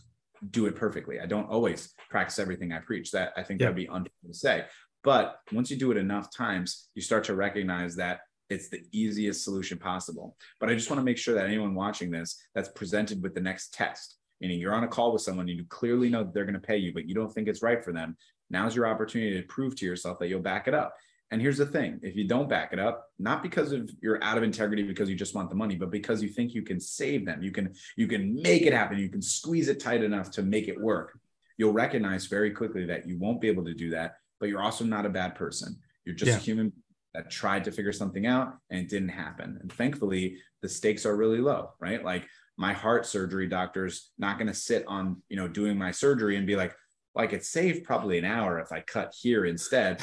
do 0.50 0.66
it 0.66 0.76
perfectly. 0.76 1.20
I 1.20 1.26
don't 1.26 1.50
always 1.50 1.94
practice 2.10 2.40
everything 2.40 2.72
I 2.72 2.80
preach. 2.80 3.12
That 3.12 3.34
I 3.38 3.44
think 3.44 3.60
yeah. 3.60 3.68
that'd 3.68 3.76
be 3.76 3.88
unfair 3.88 4.12
to 4.28 4.34
say. 4.34 4.66
But 5.04 5.38
once 5.52 5.72
you 5.72 5.78
do 5.78 5.92
it 5.92 5.98
enough 5.98 6.36
times, 6.36 6.90
you 6.94 7.02
start 7.02 7.24
to 7.26 7.36
recognize 7.36 7.96
that 7.96 8.20
it's 8.50 8.70
the 8.70 8.82
easiest 8.92 9.44
solution 9.44 9.78
possible. 9.78 10.36
But 10.60 10.70
I 10.70 10.76
just 10.76 10.90
want 10.90 11.00
to 11.00 11.04
make 11.04 11.18
sure 11.18 11.34
that 11.36 11.46
anyone 11.46 11.74
watching 11.74 12.12
this 12.12 12.40
that's 12.54 12.70
presented 12.70 13.24
with 13.24 13.34
the 13.34 13.42
next 13.42 13.74
test, 13.74 14.18
meaning 14.42 14.60
you're 14.60 14.74
on 14.74 14.84
a 14.84 14.88
call 14.88 15.14
with 15.14 15.22
someone 15.22 15.48
and 15.50 15.58
you 15.58 15.66
clearly 15.70 16.10
know 16.10 16.24
that 16.24 16.34
they're 16.34 16.46
going 16.46 16.54
to 16.54 16.60
pay 16.60 16.78
you, 16.78 16.94
but 16.94 17.08
you 17.08 17.16
don't 17.16 17.34
think 17.34 17.48
it's 17.48 17.64
right 17.64 17.84
for 17.84 17.94
them. 17.94 18.18
Now's 18.50 18.76
your 18.76 18.88
opportunity 18.88 19.40
to 19.40 19.48
prove 19.48 19.76
to 19.78 19.86
yourself 19.86 20.20
that 20.20 20.28
you'll 20.28 20.42
back 20.42 20.68
it 20.68 20.74
up. 20.74 20.94
And 21.32 21.42
here's 21.42 21.58
the 21.58 21.66
thing 21.66 22.00
if 22.04 22.16
you 22.16 22.28
don't 22.28 22.50
back 22.50 22.74
it 22.74 22.80
up, 22.80 23.08
not 23.18 23.42
because 23.42 23.72
of 23.72 23.90
you're 24.02 24.22
out 24.24 24.38
of 24.38 24.44
integrity 24.44 24.84
because 24.84 25.10
you 25.10 25.16
just 25.16 25.34
want 25.34 25.50
the 25.50 25.56
money, 25.56 25.76
but 25.76 25.90
because 25.90 26.22
you 26.22 26.28
think 26.28 26.54
you 26.54 26.62
can 26.62 26.80
save 26.80 27.26
them, 27.26 27.42
you 27.42 27.52
can 27.52 27.74
you 27.96 28.08
can 28.08 28.36
make 28.42 28.64
it 28.64 28.74
happen, 28.74 29.00
you 29.00 29.10
can 29.10 29.22
squeeze 29.22 29.70
it 29.70 29.80
tight 29.80 30.04
enough 30.04 30.30
to 30.32 30.44
make 30.44 30.68
it 30.68 30.80
work. 30.80 31.18
You'll 31.58 31.74
recognize 31.74 32.26
very 32.26 32.52
quickly 32.52 32.86
that 32.86 33.08
you 33.08 33.18
won't 33.18 33.40
be 33.40 33.48
able 33.48 33.64
to 33.66 33.74
do 33.74 33.92
that, 33.92 34.16
but 34.40 34.50
you're 34.50 34.62
also 34.62 34.84
not 34.84 35.06
a 35.06 35.10
bad 35.10 35.36
person. 35.36 35.78
You're 36.06 36.16
just 36.16 36.32
yeah. 36.32 36.38
a 36.38 36.40
human 36.40 36.74
that 37.14 37.30
tried 37.30 37.64
to 37.66 37.72
figure 37.72 37.94
something 37.94 38.26
out 38.26 38.58
and 38.70 38.82
it 38.82 38.90
didn't 38.90 39.10
happen. 39.10 39.58
And 39.62 39.72
thankfully, 39.72 40.38
the 40.62 40.70
stakes 40.70 41.06
are 41.06 41.16
really 41.16 41.40
low, 41.40 41.72
right? 41.80 42.04
Like 42.04 42.26
my 42.58 42.74
heart 42.74 43.06
surgery 43.06 43.48
doctor's 43.48 44.12
not 44.18 44.38
going 44.38 44.48
to 44.48 44.54
sit 44.54 44.86
on, 44.88 45.22
you 45.30 45.38
know, 45.38 45.48
doing 45.48 45.78
my 45.78 45.92
surgery 45.92 46.38
and 46.38 46.48
be 46.48 46.56
like, 46.56 46.76
well, 47.14 47.26
I 47.26 47.28
could 47.28 47.44
save 47.44 47.84
probably 47.84 48.18
an 48.18 48.26
hour 48.26 48.60
if 48.60 48.72
I 48.72 48.82
cut 48.82 49.14
here 49.20 49.46
instead. 49.46 50.02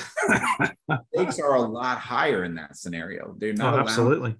stakes 1.14 1.38
are 1.38 1.54
a 1.54 1.62
lot 1.62 1.98
higher 1.98 2.44
in 2.44 2.54
that 2.56 2.76
scenario. 2.76 3.34
They're 3.38 3.54
not 3.54 3.74
oh, 3.74 3.78
absolutely. 3.78 4.36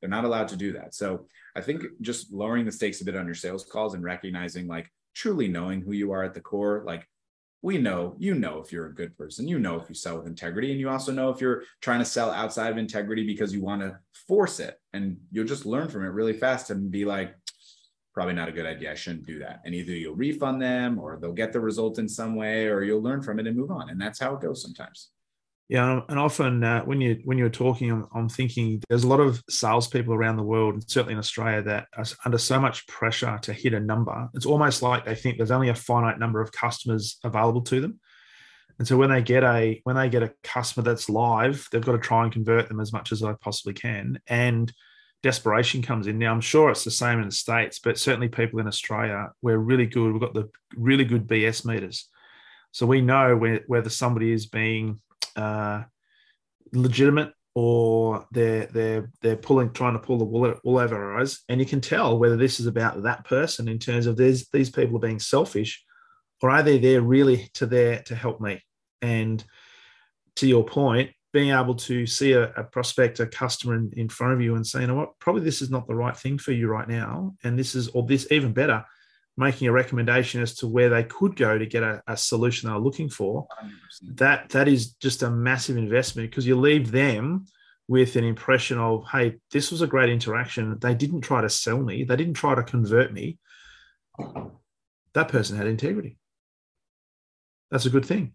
They're 0.00 0.10
not 0.10 0.24
allowed 0.24 0.48
to 0.48 0.56
do 0.56 0.72
that. 0.74 0.94
So 0.94 1.26
I 1.54 1.62
think 1.62 1.84
just 2.02 2.32
lowering 2.32 2.66
the 2.66 2.72
stakes 2.72 3.00
a 3.00 3.04
bit 3.04 3.16
on 3.16 3.26
your 3.26 3.34
sales 3.34 3.64
calls 3.64 3.94
and 3.94 4.04
recognizing 4.04 4.66
like 4.66 4.90
truly 5.14 5.48
knowing 5.48 5.80
who 5.80 5.92
you 5.92 6.12
are 6.12 6.22
at 6.22 6.34
the 6.34 6.40
core, 6.40 6.82
like 6.86 7.08
we 7.62 7.78
know, 7.78 8.14
you 8.18 8.34
know, 8.34 8.60
if 8.60 8.70
you're 8.70 8.86
a 8.86 8.94
good 8.94 9.16
person, 9.16 9.48
you 9.48 9.58
know, 9.58 9.80
if 9.80 9.88
you 9.88 9.94
sell 9.94 10.18
with 10.18 10.26
integrity, 10.26 10.70
and 10.70 10.78
you 10.78 10.90
also 10.90 11.10
know 11.10 11.30
if 11.30 11.40
you're 11.40 11.62
trying 11.80 11.98
to 11.98 12.04
sell 12.04 12.30
outside 12.30 12.70
of 12.70 12.78
integrity 12.78 13.26
because 13.26 13.52
you 13.52 13.62
want 13.62 13.80
to 13.80 13.98
force 14.28 14.60
it, 14.60 14.78
and 14.92 15.16
you'll 15.32 15.46
just 15.46 15.66
learn 15.66 15.88
from 15.88 16.04
it 16.04 16.08
really 16.08 16.34
fast 16.34 16.70
and 16.70 16.90
be 16.90 17.04
like, 17.04 17.34
probably 18.16 18.32
not 18.32 18.48
a 18.48 18.52
good 18.52 18.64
idea. 18.64 18.90
I 18.90 18.94
shouldn't 18.94 19.26
do 19.26 19.38
that. 19.40 19.60
And 19.66 19.74
either 19.74 19.92
you'll 19.92 20.16
refund 20.16 20.62
them 20.62 20.98
or 20.98 21.18
they'll 21.20 21.32
get 21.32 21.52
the 21.52 21.60
result 21.60 21.98
in 21.98 22.08
some 22.08 22.34
way 22.34 22.66
or 22.66 22.82
you'll 22.82 23.02
learn 23.02 23.22
from 23.22 23.38
it 23.38 23.46
and 23.46 23.54
move 23.54 23.70
on. 23.70 23.90
And 23.90 24.00
that's 24.00 24.18
how 24.18 24.34
it 24.34 24.40
goes 24.40 24.62
sometimes. 24.62 25.10
Yeah, 25.68 26.00
and 26.08 26.18
often 26.18 26.62
uh, 26.62 26.82
when 26.84 27.00
you 27.00 27.20
when 27.24 27.38
you're 27.38 27.48
talking, 27.48 27.90
I'm, 27.90 28.06
I'm, 28.14 28.28
thinking 28.28 28.80
there's 28.88 29.02
a 29.02 29.08
lot 29.08 29.18
of 29.18 29.42
salespeople 29.50 30.14
around 30.14 30.36
the 30.36 30.44
world, 30.44 30.74
and 30.74 30.88
certainly 30.88 31.14
in 31.14 31.18
Australia, 31.18 31.60
that 31.62 31.88
are 31.96 32.04
under 32.24 32.38
so 32.38 32.60
much 32.60 32.86
pressure 32.86 33.36
to 33.42 33.52
hit 33.52 33.74
a 33.74 33.80
number. 33.80 34.28
It's 34.34 34.46
almost 34.46 34.80
like 34.80 35.04
they 35.04 35.16
think 35.16 35.38
there's 35.38 35.50
only 35.50 35.68
a 35.68 35.74
finite 35.74 36.20
number 36.20 36.40
of 36.40 36.52
customers 36.52 37.18
available 37.24 37.62
to 37.62 37.80
them, 37.80 37.98
and 38.78 38.86
so 38.86 38.96
when 38.96 39.10
they 39.10 39.22
get 39.22 39.42
a 39.42 39.80
when 39.82 39.96
they 39.96 40.08
get 40.08 40.22
a 40.22 40.32
customer 40.44 40.84
that's 40.84 41.08
live, 41.08 41.66
they've 41.72 41.84
got 41.84 41.92
to 41.92 41.98
try 41.98 42.22
and 42.22 42.32
convert 42.32 42.68
them 42.68 42.78
as 42.78 42.92
much 42.92 43.10
as 43.10 43.18
they 43.18 43.32
possibly 43.40 43.74
can. 43.74 44.20
And 44.28 44.72
desperation 45.26 45.82
comes 45.82 46.06
in. 46.06 46.18
Now, 46.18 46.32
I'm 46.32 46.40
sure 46.40 46.70
it's 46.70 46.84
the 46.84 46.90
same 46.92 47.18
in 47.18 47.26
the 47.26 47.34
States, 47.34 47.80
but 47.80 47.98
certainly 47.98 48.28
people 48.28 48.60
in 48.60 48.68
Australia, 48.68 49.32
we're 49.42 49.58
really 49.58 49.86
good. 49.86 50.12
We've 50.12 50.20
got 50.20 50.34
the 50.34 50.48
really 50.76 51.04
good 51.04 51.26
BS 51.26 51.64
meters. 51.64 52.08
So 52.70 52.86
we 52.86 53.00
know 53.00 53.36
whether 53.66 53.90
somebody 53.90 54.30
is 54.30 54.46
being 54.46 55.00
uh, 55.34 55.82
legitimate 56.72 57.32
or 57.56 58.24
they're 58.30 58.66
they're 58.66 59.10
they're 59.20 59.36
pulling 59.48 59.72
trying 59.72 59.94
to 59.94 59.98
pull 59.98 60.18
the 60.18 60.24
wool, 60.24 60.54
wool 60.62 60.78
over 60.78 60.94
our 60.94 61.20
eyes, 61.20 61.40
and 61.48 61.58
you 61.58 61.66
can 61.66 61.80
tell 61.80 62.18
whether 62.18 62.36
this 62.36 62.60
is 62.60 62.66
about 62.66 63.02
that 63.02 63.24
person 63.24 63.66
in 63.66 63.80
terms 63.80 64.06
of 64.06 64.16
these 64.16 64.48
these 64.52 64.70
people 64.70 64.96
are 64.96 65.08
being 65.08 65.18
selfish, 65.18 65.82
or 66.40 66.50
are 66.50 66.62
they 66.62 66.78
there 66.78 67.00
really 67.00 67.48
to 67.54 67.66
there 67.66 68.02
to 68.06 68.14
help 68.14 68.40
me? 68.40 68.62
And 69.02 69.42
to 70.36 70.46
your 70.46 70.64
point, 70.64 71.10
being 71.36 71.50
able 71.50 71.74
to 71.74 72.06
see 72.06 72.32
a, 72.32 72.44
a 72.54 72.64
prospect, 72.64 73.20
a 73.20 73.26
customer 73.26 73.74
in, 73.74 73.92
in 73.94 74.08
front 74.08 74.32
of 74.32 74.40
you 74.40 74.54
and 74.54 74.66
say, 74.66 74.80
you 74.80 74.86
know 74.86 74.94
what, 74.94 75.18
probably 75.18 75.42
this 75.42 75.60
is 75.60 75.68
not 75.68 75.86
the 75.86 75.94
right 75.94 76.16
thing 76.16 76.38
for 76.38 76.52
you 76.52 76.66
right 76.66 76.88
now. 76.88 77.34
And 77.44 77.58
this 77.58 77.74
is, 77.74 77.88
or 77.88 78.06
this 78.06 78.26
even 78.30 78.54
better, 78.54 78.82
making 79.36 79.68
a 79.68 79.72
recommendation 79.72 80.40
as 80.40 80.54
to 80.54 80.66
where 80.66 80.88
they 80.88 81.04
could 81.04 81.36
go 81.36 81.58
to 81.58 81.66
get 81.66 81.82
a, 81.82 82.02
a 82.06 82.16
solution 82.16 82.70
they're 82.70 82.78
looking 82.78 83.10
for. 83.10 83.46
100%. 83.62 84.16
That 84.16 84.48
that 84.48 84.66
is 84.66 84.92
just 84.94 85.22
a 85.22 85.30
massive 85.30 85.76
investment 85.76 86.30
because 86.30 86.46
you 86.46 86.56
leave 86.56 86.90
them 86.90 87.44
with 87.86 88.16
an 88.16 88.24
impression 88.24 88.78
of, 88.78 89.04
hey, 89.12 89.36
this 89.50 89.70
was 89.70 89.82
a 89.82 89.86
great 89.86 90.08
interaction. 90.08 90.78
They 90.78 90.94
didn't 90.94 91.20
try 91.20 91.42
to 91.42 91.50
sell 91.50 91.82
me, 91.82 92.04
they 92.04 92.16
didn't 92.16 92.32
try 92.32 92.54
to 92.54 92.62
convert 92.62 93.12
me. 93.12 93.36
That 95.12 95.28
person 95.28 95.58
had 95.58 95.66
integrity. 95.66 96.16
That's 97.70 97.84
a 97.84 97.90
good 97.90 98.06
thing. 98.06 98.34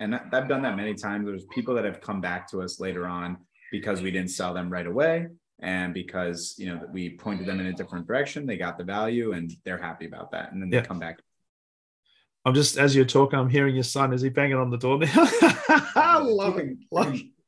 And 0.00 0.14
I've 0.14 0.48
done 0.48 0.62
that 0.62 0.76
many 0.76 0.94
times. 0.94 1.26
There's 1.26 1.46
people 1.46 1.74
that 1.74 1.84
have 1.84 2.00
come 2.00 2.20
back 2.20 2.50
to 2.50 2.60
us 2.60 2.80
later 2.80 3.06
on 3.06 3.38
because 3.72 4.02
we 4.02 4.10
didn't 4.10 4.30
sell 4.30 4.54
them 4.54 4.70
right 4.70 4.86
away 4.86 5.28
and 5.60 5.94
because 5.94 6.54
you 6.58 6.66
know 6.66 6.80
we 6.92 7.10
pointed 7.10 7.46
them 7.46 7.60
in 7.60 7.66
a 7.66 7.72
different 7.72 8.06
direction 8.06 8.46
they 8.46 8.56
got 8.56 8.76
the 8.78 8.84
value 8.84 9.32
and 9.32 9.52
they're 9.64 9.78
happy 9.78 10.06
about 10.06 10.30
that 10.30 10.52
and 10.52 10.60
then 10.60 10.70
they 10.70 10.76
yeah. 10.76 10.84
come 10.84 10.98
back 10.98 11.18
i'm 12.44 12.54
just 12.54 12.76
as 12.76 12.94
you're 12.94 13.04
talking 13.04 13.38
i'm 13.38 13.48
hearing 13.48 13.74
your 13.74 13.84
son 13.84 14.12
is 14.12 14.22
he 14.22 14.28
banging 14.28 14.56
on 14.56 14.70
the 14.70 14.76
door 14.76 14.98
now 14.98 16.22
love 16.22 16.58
it 16.58 16.76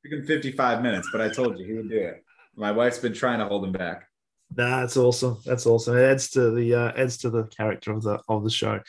took 0.05 0.13
him 0.13 0.27
55 0.27 0.83
minutes 0.83 1.09
but 1.13 1.21
i 1.21 1.29
told 1.29 1.59
you 1.59 1.67
he 1.67 1.73
would 1.73 1.91
do 1.91 1.99
it 1.99 2.25
my 2.55 2.71
wife's 2.71 2.99
been 2.99 3.15
trying 3.15 3.39
to 3.39 3.47
hold 3.47 3.65
him 3.65 3.73
back 3.73 4.09
that's 4.55 4.97
awesome. 4.97 5.39
That's 5.45 5.67
awesome. 5.67 5.97
It 5.97 6.05
adds 6.05 6.31
to 6.31 6.53
the 6.53 6.73
uh, 6.73 6.93
adds 6.97 7.17
to 7.19 7.31
the 7.31 7.45
character 7.49 7.91
of 7.91 8.05
the 8.05 8.21
of 8.29 8.45
the 8.45 8.51
show. 8.51 8.81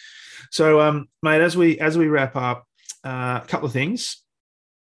So, 0.52 0.80
um, 0.80 1.08
mate, 1.24 1.42
as 1.42 1.58
we 1.58 1.80
as 1.80 1.98
we 1.98 2.08
wrap 2.08 2.36
up, 2.36 2.67
uh, 3.08 3.40
a 3.42 3.48
couple 3.48 3.66
of 3.66 3.74
things. 3.74 4.22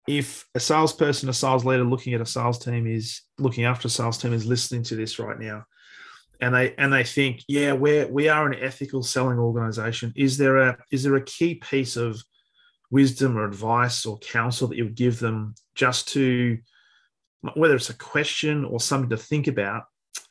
if 0.07 0.45
a 0.55 0.59
salesperson, 0.59 1.30
a 1.30 1.34
sales 1.34 1.65
leader 1.65 1.84
looking 1.84 2.13
at 2.13 2.22
a 2.22 2.26
sales 2.26 2.59
team 2.59 2.86
is 2.86 3.22
looking 3.38 3.65
after 3.65 3.88
a 3.88 3.91
sales 3.91 4.17
team 4.17 4.34
is 4.34 4.45
listening 4.45 4.84
to 4.84 4.95
this 4.95 5.17
right 5.19 5.39
now, 5.39 5.63
and 6.39 6.53
they 6.53 6.76
and 6.76 6.93
they 6.93 7.03
think, 7.03 7.41
yeah, 7.47 7.74
we're 7.74 8.07
we 8.07 8.30
are 8.30 8.47
an 8.47 8.59
ethical 8.59 9.01
selling 9.01 9.39
organization. 9.39 10.13
Is 10.15 10.38
there 10.38 10.57
a 10.57 10.78
is 10.91 11.03
there 11.03 11.15
a 11.15 11.24
key 11.24 11.55
piece 11.55 11.95
of 11.95 12.22
wisdom 12.91 13.38
or 13.38 13.45
advice 13.45 14.05
or 14.05 14.19
counsel 14.19 14.67
that 14.67 14.78
you 14.78 14.84
would 14.84 14.95
give 14.95 15.17
them 15.19 15.55
just 15.74 16.09
to 16.09 16.59
whether 17.55 17.76
it's 17.76 17.89
a 17.89 17.95
question 17.95 18.65
or 18.65 18.80
something 18.80 19.09
to 19.09 19.17
think 19.17 19.47
about 19.47 19.86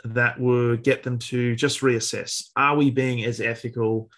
that 0.04 0.38
would 0.38 0.84
get 0.84 1.02
them 1.02 1.18
to 1.18 1.56
just 1.56 1.80
reassess 1.80 2.50
are 2.54 2.76
we 2.76 2.90
being 2.90 3.24
as 3.24 3.40
ethical 3.40 4.08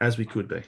as 0.00 0.16
we 0.18 0.24
could 0.24 0.48
be 0.48 0.62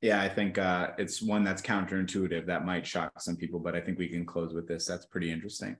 yeah 0.00 0.20
i 0.20 0.28
think 0.28 0.58
uh, 0.58 0.90
it's 0.98 1.22
one 1.22 1.44
that's 1.44 1.62
counterintuitive 1.62 2.46
that 2.46 2.64
might 2.64 2.86
shock 2.86 3.20
some 3.20 3.36
people 3.36 3.60
but 3.60 3.74
i 3.74 3.80
think 3.80 3.98
we 3.98 4.08
can 4.08 4.24
close 4.24 4.54
with 4.54 4.68
this. 4.68 4.86
That's 4.86 5.06
pretty 5.06 5.30
interesting. 5.30 5.76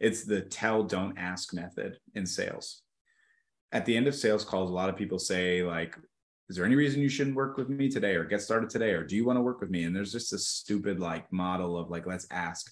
It's 0.00 0.24
the 0.24 0.42
tell 0.42 0.82
don't 0.82 1.16
ask 1.16 1.54
method 1.54 1.98
in 2.14 2.26
sales. 2.26 2.82
At 3.72 3.86
the 3.86 3.96
end 3.96 4.06
of 4.06 4.14
sales 4.14 4.44
calls 4.44 4.70
a 4.70 4.74
lot 4.74 4.88
of 4.88 4.96
people 4.96 5.18
say 5.18 5.62
like 5.62 5.96
is 6.50 6.56
there 6.56 6.66
any 6.66 6.76
reason 6.76 7.00
you 7.00 7.08
shouldn't 7.08 7.36
work 7.36 7.56
with 7.56 7.70
me 7.70 7.88
today 7.88 8.16
or 8.16 8.24
get 8.24 8.42
started 8.42 8.68
today 8.68 8.90
or 8.90 9.02
do 9.02 9.16
you 9.16 9.24
want 9.24 9.38
to 9.38 9.42
work 9.42 9.60
with 9.60 9.70
me? 9.70 9.84
And 9.84 9.96
there's 9.96 10.12
just 10.12 10.30
this 10.30 10.46
stupid 10.46 11.00
like 11.00 11.32
model 11.32 11.78
of 11.78 11.90
like 11.90 12.06
let's 12.06 12.26
ask. 12.30 12.70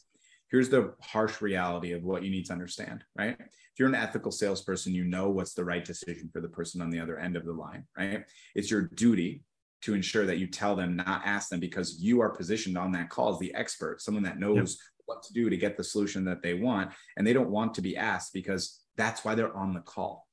Here's 0.50 0.68
the 0.68 0.92
harsh 1.00 1.40
reality 1.40 1.92
of 1.92 2.02
what 2.02 2.22
you 2.22 2.30
need 2.30 2.44
to 2.46 2.52
understand 2.52 3.04
right? 3.16 3.36
If 3.38 3.78
you're 3.78 3.88
an 3.88 3.94
ethical 3.94 4.32
salesperson 4.32 4.92
you 4.92 5.04
know 5.04 5.30
what's 5.30 5.54
the 5.54 5.64
right 5.64 5.84
decision 5.84 6.28
for 6.32 6.40
the 6.40 6.48
person 6.48 6.82
on 6.82 6.90
the 6.90 7.00
other 7.00 7.18
end 7.18 7.36
of 7.36 7.46
the 7.46 7.52
line 7.52 7.84
right? 7.96 8.24
It's 8.54 8.70
your 8.70 8.82
duty 8.82 9.44
to 9.82 9.94
ensure 9.94 10.26
that 10.26 10.38
you 10.38 10.46
tell 10.46 10.76
them 10.76 10.96
not 10.96 11.22
ask 11.24 11.48
them 11.48 11.60
because 11.60 12.00
you 12.00 12.20
are 12.20 12.30
positioned 12.30 12.78
on 12.78 12.92
that 12.92 13.10
call 13.10 13.32
as 13.32 13.38
the 13.38 13.54
expert 13.54 14.00
someone 14.00 14.22
that 14.22 14.38
knows 14.38 14.56
yep. 14.56 15.06
what 15.06 15.22
to 15.22 15.32
do 15.32 15.50
to 15.50 15.56
get 15.56 15.76
the 15.76 15.84
solution 15.84 16.24
that 16.24 16.42
they 16.42 16.54
want 16.54 16.90
and 17.16 17.26
they 17.26 17.32
don't 17.32 17.50
want 17.50 17.74
to 17.74 17.82
be 17.82 17.96
asked 17.96 18.32
because 18.32 18.80
that's 18.96 19.24
why 19.24 19.34
they're 19.34 19.56
on 19.56 19.74
the 19.74 19.80
call 19.80 20.26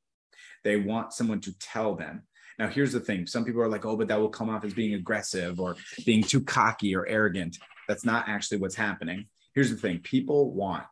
they 0.63 0.77
want 0.77 1.13
someone 1.13 1.39
to 1.41 1.57
tell 1.59 1.95
them 1.95 2.23
now, 2.59 2.67
here's 2.67 2.91
the 2.91 2.99
thing 2.99 3.25
some 3.25 3.45
people 3.45 3.61
are 3.61 3.69
like, 3.69 3.85
oh, 3.85 3.95
but 3.95 4.09
that 4.09 4.19
will 4.19 4.29
come 4.29 4.49
off 4.49 4.65
as 4.65 4.73
being 4.73 4.93
aggressive 4.93 5.61
or 5.61 5.77
being 6.05 6.21
too 6.21 6.41
cocky 6.41 6.93
or 6.93 7.07
arrogant. 7.07 7.57
That's 7.87 8.03
not 8.03 8.27
actually 8.27 8.57
what's 8.57 8.75
happening. 8.75 9.27
Here's 9.55 9.69
the 9.69 9.77
thing 9.77 9.99
people 9.99 10.53
want 10.53 10.83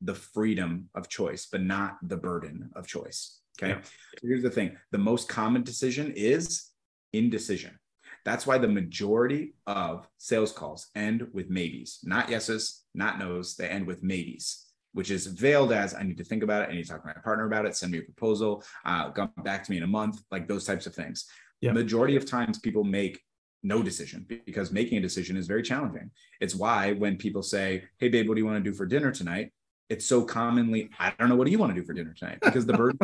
the 0.00 0.14
freedom 0.14 0.88
of 0.94 1.10
choice, 1.10 1.46
but 1.52 1.62
not 1.62 1.98
the 2.02 2.16
burden 2.16 2.70
of 2.74 2.86
choice. 2.86 3.38
Okay. 3.62 3.72
Yeah. 3.72 3.82
So 3.82 4.28
here's 4.28 4.42
the 4.42 4.50
thing 4.50 4.76
the 4.92 4.98
most 4.98 5.28
common 5.28 5.62
decision 5.62 6.12
is 6.16 6.70
indecision. 7.12 7.78
That's 8.24 8.46
why 8.46 8.58
the 8.58 8.68
majority 8.68 9.54
of 9.66 10.06
sales 10.18 10.52
calls 10.52 10.88
end 10.94 11.26
with 11.32 11.50
maybes, 11.50 12.00
not 12.04 12.28
yeses, 12.28 12.84
not 12.94 13.18
nos. 13.18 13.56
They 13.56 13.68
end 13.68 13.86
with 13.86 14.02
maybes 14.02 14.70
which 14.92 15.10
is 15.10 15.26
veiled 15.26 15.72
as 15.72 15.94
I 15.94 16.02
need 16.02 16.18
to 16.18 16.24
think 16.24 16.42
about 16.42 16.62
it. 16.62 16.70
I 16.70 16.74
need 16.74 16.82
to 16.82 16.88
talk 16.88 17.02
to 17.02 17.06
my 17.06 17.14
partner 17.22 17.46
about 17.46 17.66
it. 17.66 17.76
Send 17.76 17.92
me 17.92 17.98
a 17.98 18.02
proposal. 18.02 18.64
Uh, 18.84 19.10
come 19.10 19.30
back 19.44 19.64
to 19.64 19.70
me 19.70 19.76
in 19.76 19.82
a 19.82 19.88
month. 19.88 20.22
Like 20.30 20.48
those 20.48 20.64
types 20.64 20.86
of 20.86 20.94
things. 20.94 21.26
Yeah. 21.60 21.72
Majority 21.72 22.16
of 22.16 22.26
times, 22.26 22.58
people 22.58 22.84
make 22.84 23.20
no 23.62 23.82
decision 23.82 24.26
because 24.46 24.72
making 24.72 24.98
a 24.98 25.00
decision 25.00 25.36
is 25.36 25.46
very 25.46 25.62
challenging. 25.62 26.10
It's 26.40 26.54
why 26.54 26.92
when 26.94 27.16
people 27.16 27.42
say, 27.42 27.84
"Hey, 27.98 28.08
babe, 28.08 28.28
what 28.28 28.34
do 28.34 28.40
you 28.40 28.46
want 28.46 28.62
to 28.62 28.70
do 28.70 28.74
for 28.74 28.86
dinner 28.86 29.12
tonight?" 29.12 29.52
It's 29.90 30.06
so 30.06 30.24
commonly, 30.24 30.90
"I 30.98 31.12
don't 31.18 31.28
know. 31.28 31.36
What 31.36 31.44
do 31.44 31.50
you 31.50 31.58
want 31.58 31.74
to 31.74 31.80
do 31.80 31.86
for 31.86 31.92
dinner 31.92 32.14
tonight?" 32.14 32.38
Because 32.40 32.64
the 32.64 32.72
burden 32.72 32.98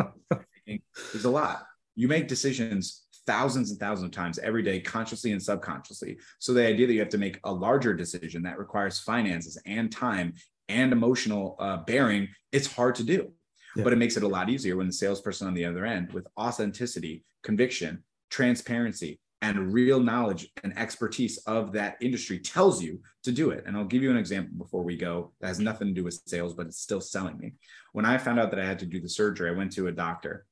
is 1.13 1.25
a 1.25 1.29
lot. 1.29 1.63
You 1.95 2.07
make 2.07 2.27
decisions 2.27 3.05
thousands 3.27 3.69
and 3.69 3.79
thousands 3.79 4.05
of 4.05 4.11
times 4.11 4.39
every 4.39 4.63
day, 4.63 4.79
consciously 4.79 5.33
and 5.33 5.43
subconsciously. 5.43 6.17
So 6.39 6.53
the 6.53 6.65
idea 6.65 6.87
that 6.87 6.93
you 6.93 6.99
have 6.99 7.09
to 7.09 7.17
make 7.17 7.39
a 7.43 7.51
larger 7.51 7.93
decision 7.93 8.41
that 8.43 8.57
requires 8.57 8.99
finances 8.99 9.61
and 9.65 9.91
time 9.91 10.33
and 10.69 10.91
emotional 10.91 11.55
uh, 11.59 11.77
bearing, 11.77 12.29
it's 12.51 12.73
hard 12.73 12.95
to 12.95 13.03
do. 13.03 13.31
Yeah. 13.75 13.83
But 13.83 13.93
it 13.93 13.97
makes 13.97 14.17
it 14.17 14.23
a 14.23 14.27
lot 14.27 14.49
easier 14.49 14.77
when 14.77 14.87
the 14.87 14.93
salesperson 14.93 15.47
on 15.47 15.53
the 15.53 15.65
other 15.65 15.85
end, 15.85 16.11
with 16.13 16.25
authenticity, 16.39 17.23
conviction, 17.43 18.03
transparency, 18.31 19.19
and 19.43 19.71
real 19.71 19.99
knowledge 19.99 20.49
and 20.63 20.75
expertise 20.77 21.37
of 21.45 21.71
that 21.71 21.95
industry 22.01 22.39
tells 22.39 22.81
you 22.81 22.99
to 23.23 23.31
do 23.31 23.51
it. 23.51 23.63
And 23.67 23.77
I'll 23.77 23.85
give 23.85 24.01
you 24.01 24.09
an 24.09 24.17
example 24.17 24.57
before 24.57 24.83
we 24.83 24.97
go 24.97 25.31
that 25.41 25.47
has 25.47 25.59
nothing 25.59 25.89
to 25.89 25.93
do 25.93 26.03
with 26.03 26.19
sales, 26.25 26.53
but 26.55 26.65
it's 26.65 26.79
still 26.79 27.01
selling 27.01 27.37
me. 27.37 27.53
When 27.93 28.05
I 28.05 28.17
found 28.17 28.39
out 28.39 28.49
that 28.49 28.59
I 28.59 28.65
had 28.65 28.79
to 28.79 28.87
do 28.87 28.99
the 28.99 29.09
surgery, 29.09 29.49
I 29.49 29.53
went 29.53 29.73
to 29.73 29.87
a 29.87 29.91
doctor. 29.91 30.45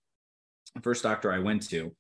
The 0.75 0.81
first 0.81 1.01
doctor 1.01 1.31
I 1.31 1.39
went 1.39 1.67
to, 1.69 1.95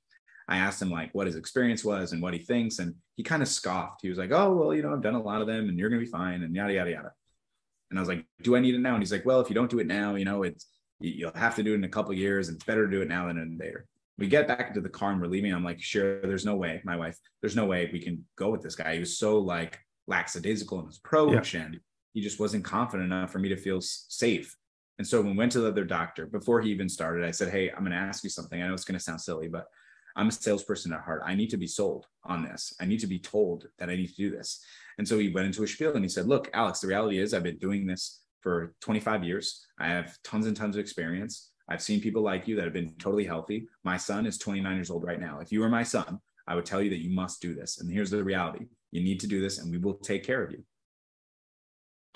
I 0.47 0.57
asked 0.57 0.81
him 0.81 0.91
like 0.91 1.13
what 1.13 1.27
his 1.27 1.35
experience 1.35 1.83
was 1.83 2.11
and 2.11 2.21
what 2.21 2.33
he 2.33 2.39
thinks. 2.39 2.79
And 2.79 2.95
he 3.15 3.23
kind 3.23 3.41
of 3.41 3.47
scoffed. 3.47 4.01
He 4.01 4.09
was 4.09 4.17
like, 4.17 4.31
Oh, 4.31 4.53
well, 4.53 4.73
you 4.73 4.83
know, 4.83 4.93
I've 4.93 5.01
done 5.01 5.15
a 5.15 5.21
lot 5.21 5.41
of 5.41 5.47
them 5.47 5.69
and 5.69 5.77
you're 5.77 5.89
going 5.89 5.99
to 5.99 6.05
be 6.05 6.11
fine 6.11 6.43
and 6.43 6.55
yada, 6.55 6.73
yada, 6.73 6.91
yada. 6.91 7.11
And 7.89 7.99
I 7.99 8.01
was 8.01 8.09
like, 8.09 8.25
do 8.41 8.55
I 8.55 8.59
need 8.59 8.75
it 8.75 8.79
now? 8.79 8.93
And 8.93 9.01
he's 9.01 9.11
like, 9.11 9.25
well, 9.25 9.39
if 9.39 9.49
you 9.49 9.55
don't 9.55 9.69
do 9.69 9.79
it 9.79 9.87
now, 9.87 10.15
you 10.15 10.25
know, 10.25 10.43
it's 10.43 10.67
you'll 10.99 11.31
have 11.35 11.55
to 11.55 11.63
do 11.63 11.73
it 11.73 11.75
in 11.75 11.83
a 11.83 11.89
couple 11.89 12.13
years 12.13 12.47
and 12.47 12.55
it's 12.55 12.65
better 12.65 12.85
to 12.85 12.91
do 12.91 13.01
it 13.01 13.07
now 13.07 13.27
than 13.27 13.57
later. 13.59 13.85
We 14.17 14.27
get 14.27 14.47
back 14.47 14.69
into 14.69 14.81
the 14.81 14.89
car 14.89 15.11
and 15.11 15.21
we're 15.21 15.27
leaving. 15.27 15.53
I'm 15.53 15.63
like, 15.63 15.81
sure, 15.81 16.21
there's 16.21 16.45
no 16.45 16.55
way, 16.55 16.81
my 16.83 16.95
wife, 16.95 17.17
there's 17.41 17.55
no 17.55 17.65
way 17.65 17.89
we 17.91 17.99
can 17.99 18.25
go 18.37 18.49
with 18.49 18.61
this 18.61 18.75
guy. 18.75 18.93
He 18.93 18.99
was 18.99 19.17
so 19.17 19.37
like 19.39 19.79
lackadaisical 20.07 20.79
in 20.79 20.85
his 20.87 20.97
approach 20.97 21.53
yeah. 21.53 21.61
and 21.61 21.79
he 22.13 22.21
just 22.21 22.39
wasn't 22.39 22.63
confident 22.63 23.11
enough 23.11 23.31
for 23.31 23.39
me 23.39 23.49
to 23.49 23.57
feel 23.57 23.81
safe. 23.81 24.55
And 24.97 25.05
so 25.05 25.21
when 25.21 25.31
we 25.31 25.37
went 25.37 25.51
to 25.51 25.59
the 25.59 25.67
other 25.67 25.83
doctor, 25.83 26.25
before 26.25 26.61
he 26.61 26.71
even 26.71 26.87
started, 26.87 27.25
I 27.25 27.31
said, 27.31 27.51
Hey, 27.51 27.69
I'm 27.69 27.79
going 27.79 27.91
to 27.91 27.97
ask 27.97 28.23
you 28.23 28.29
something. 28.29 28.61
I 28.61 28.67
know 28.67 28.73
it's 28.73 28.85
going 28.85 28.97
to 28.97 29.03
sound 29.03 29.19
silly, 29.19 29.49
but 29.49 29.65
I'm 30.15 30.29
a 30.29 30.31
salesperson 30.31 30.93
at 30.93 31.01
heart. 31.01 31.21
I 31.25 31.35
need 31.35 31.49
to 31.49 31.57
be 31.57 31.67
sold 31.67 32.05
on 32.23 32.43
this. 32.43 32.73
I 32.79 32.85
need 32.85 32.99
to 33.01 33.07
be 33.07 33.19
told 33.19 33.67
that 33.79 33.89
I 33.89 33.95
need 33.95 34.07
to 34.07 34.15
do 34.15 34.31
this. 34.31 34.63
And 34.97 35.07
so 35.07 35.17
he 35.17 35.29
went 35.29 35.47
into 35.47 35.63
a 35.63 35.67
spiel 35.67 35.93
and 35.93 36.05
he 36.05 36.09
said, 36.09 36.27
Look, 36.27 36.49
Alex, 36.53 36.79
the 36.79 36.87
reality 36.87 37.19
is 37.19 37.33
I've 37.33 37.43
been 37.43 37.57
doing 37.57 37.85
this 37.85 38.21
for 38.41 38.73
25 38.81 39.23
years. 39.23 39.65
I 39.79 39.87
have 39.87 40.17
tons 40.23 40.45
and 40.45 40.55
tons 40.55 40.75
of 40.75 40.79
experience. 40.79 41.51
I've 41.67 41.81
seen 41.81 41.99
people 41.99 42.21
like 42.21 42.47
you 42.47 42.55
that 42.55 42.63
have 42.63 42.73
been 42.73 42.93
totally 42.99 43.25
healthy. 43.25 43.67
My 43.83 43.97
son 43.97 44.25
is 44.25 44.37
29 44.37 44.75
years 44.75 44.91
old 44.91 45.03
right 45.03 45.19
now. 45.19 45.39
If 45.39 45.51
you 45.51 45.61
were 45.61 45.69
my 45.69 45.83
son, 45.83 46.19
I 46.47 46.55
would 46.55 46.65
tell 46.65 46.81
you 46.81 46.91
that 46.91 47.03
you 47.03 47.09
must 47.09 47.41
do 47.41 47.55
this. 47.55 47.79
And 47.79 47.91
here's 47.91 48.11
the 48.11 48.23
reality 48.23 48.67
you 48.91 49.03
need 49.03 49.19
to 49.21 49.27
do 49.27 49.41
this, 49.41 49.59
and 49.59 49.71
we 49.71 49.77
will 49.77 49.95
take 49.95 50.23
care 50.23 50.43
of 50.43 50.51
you. 50.51 50.63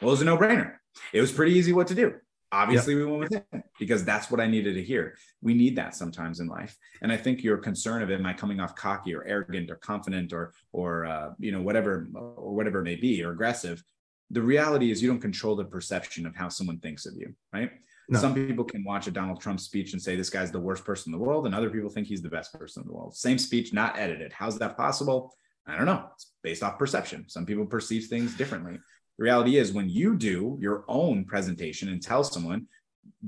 Well, 0.02 0.10
it 0.10 0.12
was 0.12 0.22
a 0.22 0.26
no 0.26 0.38
brainer. 0.38 0.76
It 1.12 1.20
was 1.20 1.32
pretty 1.32 1.54
easy 1.54 1.74
what 1.74 1.88
to 1.88 1.96
do. 1.96 2.14
Obviously, 2.52 2.94
yep. 2.96 3.06
we 3.06 3.12
went 3.12 3.20
with 3.20 3.34
him 3.52 3.64
because 3.80 4.04
that's 4.04 4.32
what 4.32 4.42
I 4.42 4.48
needed 4.48 4.74
to 4.74 4.84
hear. 4.84 5.16
We 5.42 5.54
need 5.54 5.76
that 5.76 5.96
sometimes 5.96 6.40
in 6.40 6.48
life, 6.48 6.76
and 7.02 7.12
I 7.12 7.18
think 7.18 7.44
your 7.44 7.58
concern 7.58 8.02
of 8.02 8.10
am 8.10 8.26
I 8.26 8.34
coming 8.34 8.60
off 8.60 8.76
cocky 8.76 9.14
or 9.14 9.24
arrogant 9.26 9.70
or 9.70 9.76
confident 9.76 10.34
or 10.34 10.54
or 10.72 11.06
uh, 11.06 11.30
you 11.38 11.52
know 11.52 11.62
whatever 11.62 12.08
or 12.16 12.54
whatever 12.56 12.80
it 12.80 12.86
may 12.86 12.96
be 12.96 13.24
or 13.24 13.32
aggressive. 13.32 13.84
The 14.32 14.42
reality 14.42 14.92
is 14.92 15.02
you 15.02 15.10
don't 15.10 15.20
control 15.20 15.56
the 15.56 15.66
perception 15.66 16.26
of 16.26 16.36
how 16.36 16.50
someone 16.50 16.80
thinks 16.80 17.06
of 17.06 17.16
you, 17.16 17.34
right? 17.52 17.72
No. 18.10 18.20
Some 18.20 18.34
people 18.34 18.64
can 18.64 18.84
watch 18.84 19.06
a 19.08 19.12
Donald 19.12 19.40
Trump 19.40 19.60
speech 19.60 19.94
and 19.94 20.02
say 20.02 20.16
this 20.16 20.32
guy's 20.32 20.52
the 20.52 20.60
worst 20.60 20.84
person 20.84 21.14
in 21.14 21.20
the 21.20 21.24
world, 21.24 21.46
and 21.46 21.54
other 21.54 21.70
people 21.70 21.90
think 21.90 22.08
he's 22.08 22.24
the 22.24 22.30
best 22.30 22.52
person 22.54 22.82
in 22.82 22.88
the 22.88 22.94
world. 22.94 23.16
Same 23.16 23.38
speech, 23.38 23.74
not 23.74 24.00
edited. 24.00 24.34
How's 24.34 24.58
that 24.58 24.76
possible? 24.76 25.32
I 25.68 25.78
don't 25.78 25.86
know. 25.86 26.06
It's 26.16 26.32
based 26.42 26.64
off 26.64 26.80
perception. 26.80 27.30
Some 27.30 27.46
people 27.46 27.66
perceive 27.68 28.08
things 28.08 28.36
differently. 28.36 28.80
The 29.20 29.26
reality 29.26 29.58
is, 29.58 29.74
when 29.74 29.90
you 29.90 30.16
do 30.16 30.58
your 30.62 30.86
own 30.88 31.26
presentation 31.26 31.90
and 31.90 32.02
tell 32.02 32.24
someone, 32.24 32.68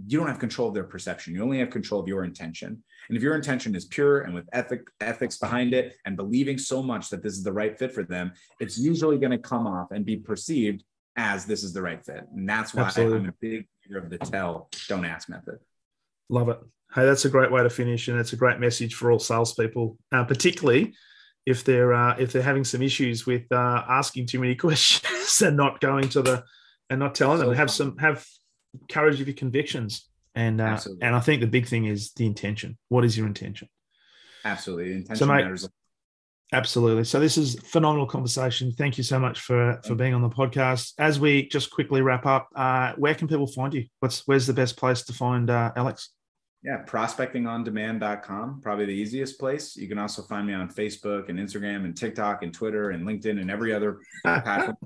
you 0.07 0.17
don't 0.17 0.29
have 0.29 0.39
control 0.39 0.69
of 0.69 0.73
their 0.73 0.85
perception. 0.85 1.35
You 1.35 1.43
only 1.43 1.59
have 1.59 1.69
control 1.69 1.99
of 1.99 2.07
your 2.07 2.23
intention. 2.23 2.81
And 3.09 3.17
if 3.17 3.21
your 3.21 3.35
intention 3.35 3.75
is 3.75 3.83
pure 3.83 4.21
and 4.21 4.33
with 4.33 4.47
ethic, 4.53 4.87
ethics 5.01 5.37
behind 5.37 5.73
it 5.73 5.97
and 6.05 6.15
believing 6.15 6.57
so 6.57 6.81
much 6.81 7.09
that 7.09 7.21
this 7.21 7.33
is 7.33 7.43
the 7.43 7.51
right 7.51 7.77
fit 7.77 7.91
for 7.91 8.03
them, 8.03 8.31
it's 8.61 8.77
usually 8.79 9.17
going 9.17 9.33
to 9.33 9.37
come 9.37 9.67
off 9.67 9.91
and 9.91 10.05
be 10.05 10.15
perceived 10.15 10.81
as 11.17 11.45
this 11.45 11.61
is 11.61 11.73
the 11.73 11.81
right 11.81 12.05
fit. 12.05 12.23
And 12.33 12.47
that's 12.47 12.73
why 12.73 12.83
Absolutely. 12.83 13.17
I'm 13.19 13.25
a 13.27 13.33
big 13.41 13.67
of 13.93 14.09
the 14.09 14.17
tell, 14.17 14.69
don't 14.87 15.03
ask 15.03 15.27
method. 15.27 15.59
Love 16.29 16.47
it. 16.47 16.59
Hey, 16.95 17.03
that's 17.03 17.25
a 17.25 17.29
great 17.29 17.51
way 17.51 17.63
to 17.63 17.69
finish. 17.69 18.07
And 18.07 18.17
it's 18.17 18.31
a 18.31 18.37
great 18.37 18.61
message 18.61 18.95
for 18.95 19.11
all 19.11 19.19
salespeople, 19.19 19.97
uh, 20.13 20.23
particularly 20.23 20.93
if 21.45 21.63
they're 21.63 21.93
uh, 21.93 22.15
if 22.17 22.31
they're 22.31 22.41
having 22.41 22.63
some 22.63 22.81
issues 22.81 23.25
with 23.25 23.51
uh, 23.51 23.83
asking 23.87 24.27
too 24.27 24.39
many 24.39 24.55
questions 24.67 25.41
and 25.41 25.57
not 25.57 25.79
going 25.79 26.09
to 26.09 26.21
the 26.21 26.43
and 26.89 26.99
not 26.99 27.15
telling 27.15 27.39
them 27.39 27.53
have 27.53 27.71
some 27.71 27.97
have 27.97 28.25
courage 28.89 29.19
of 29.21 29.27
your 29.27 29.35
convictions 29.35 30.09
and 30.35 30.61
uh, 30.61 30.79
and 31.01 31.15
I 31.15 31.19
think 31.19 31.41
the 31.41 31.47
big 31.47 31.67
thing 31.67 31.85
is 31.85 32.11
the 32.13 32.25
intention. 32.25 32.77
What 32.89 33.03
is 33.03 33.17
your 33.17 33.27
intention? 33.27 33.67
Absolutely, 34.45 34.93
intention 34.93 35.15
so, 35.15 35.25
mate, 35.25 35.43
matters. 35.43 35.67
Absolutely. 36.53 37.05
So 37.05 37.19
this 37.19 37.37
is 37.37 37.55
phenomenal 37.59 38.05
conversation. 38.05 38.73
Thank 38.73 38.97
you 38.97 39.03
so 39.03 39.19
much 39.19 39.41
for 39.41 39.79
for 39.85 39.95
being 39.95 40.13
on 40.13 40.21
the 40.21 40.29
podcast. 40.29 40.93
As 40.99 41.19
we 41.19 41.47
just 41.49 41.71
quickly 41.71 42.01
wrap 42.01 42.25
up, 42.25 42.49
uh, 42.55 42.93
where 42.97 43.15
can 43.15 43.27
people 43.27 43.47
find 43.47 43.73
you? 43.73 43.85
What's 43.99 44.25
where's 44.27 44.47
the 44.47 44.53
best 44.53 44.77
place 44.77 45.03
to 45.03 45.13
find 45.13 45.49
uh, 45.49 45.71
Alex? 45.75 46.11
Yeah, 46.64 46.84
prospectingondemand.com, 46.86 48.62
probably 48.62 48.86
the 48.86 48.93
easiest 48.93 49.39
place. 49.39 49.76
You 49.76 49.88
can 49.88 49.97
also 49.97 50.22
find 50.22 50.45
me 50.45 50.53
on 50.53 50.70
Facebook 50.70 51.30
and 51.30 51.39
Instagram 51.39 51.86
and 51.86 51.97
TikTok 51.97 52.43
and 52.43 52.53
Twitter 52.53 52.91
and 52.91 53.05
LinkedIn 53.05 53.41
and 53.41 53.49
every 53.49 53.74
other 53.74 53.99
platform. 54.24 54.78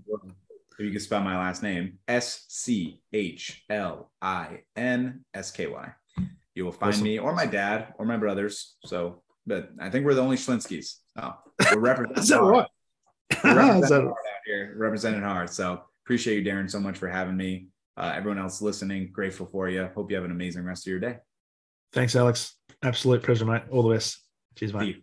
if 0.72 0.80
you 0.80 0.92
can 0.92 1.00
spell 1.02 1.22
my 1.22 1.38
last 1.38 1.64
name, 1.64 2.00
S 2.08 2.46
C 2.48 3.02
H 3.12 3.66
L 3.70 4.10
I 4.22 4.62
N 4.78 5.26
S 5.34 5.52
K 5.52 5.68
Y. 5.68 5.92
You 6.54 6.64
will 6.64 6.72
find 6.72 6.94
awesome. 6.94 7.04
me 7.04 7.20
or 7.20 7.34
my 7.34 7.46
dad 7.46 7.94
or 7.98 8.06
my 8.06 8.16
brothers. 8.16 8.78
So, 8.86 9.22
but 9.46 9.70
I 9.78 9.90
think 9.90 10.06
we're 10.06 10.14
the 10.14 10.22
only 10.22 10.38
Schlinskys. 10.38 11.00
Oh, 11.18 11.34
we're 11.74 11.80
representing. 11.80 12.66
Right? 13.44 13.54
We're 13.56 13.56
representing 13.56 14.08
hard 14.08 14.08
out 14.08 14.42
here, 14.46 14.74
representing 14.78 15.22
hard. 15.24 15.50
So 15.50 15.82
appreciate 16.06 16.46
you, 16.46 16.52
Darren, 16.52 16.70
so 16.70 16.80
much 16.80 16.98
for 16.98 17.10
having 17.10 17.36
me. 17.36 17.68
Uh, 17.98 18.14
everyone 18.16 18.38
else 18.38 18.62
listening, 18.62 19.10
grateful 19.12 19.48
for 19.48 19.68
you. 19.68 19.90
Hope 19.96 20.12
you 20.12 20.16
have 20.16 20.26
an 20.26 20.32
amazing 20.32 20.64
rest 20.64 20.86
of 20.86 20.92
your 20.92 21.00
day. 21.00 21.18
Thanks, 21.96 22.14
Alex. 22.14 22.54
Absolute 22.84 23.24
pleasure, 23.24 23.46
mate. 23.46 23.64
All 23.72 23.82
the 23.82 23.96
best. 23.96 24.20
Cheers, 24.56 24.74
mate. 24.74 25.02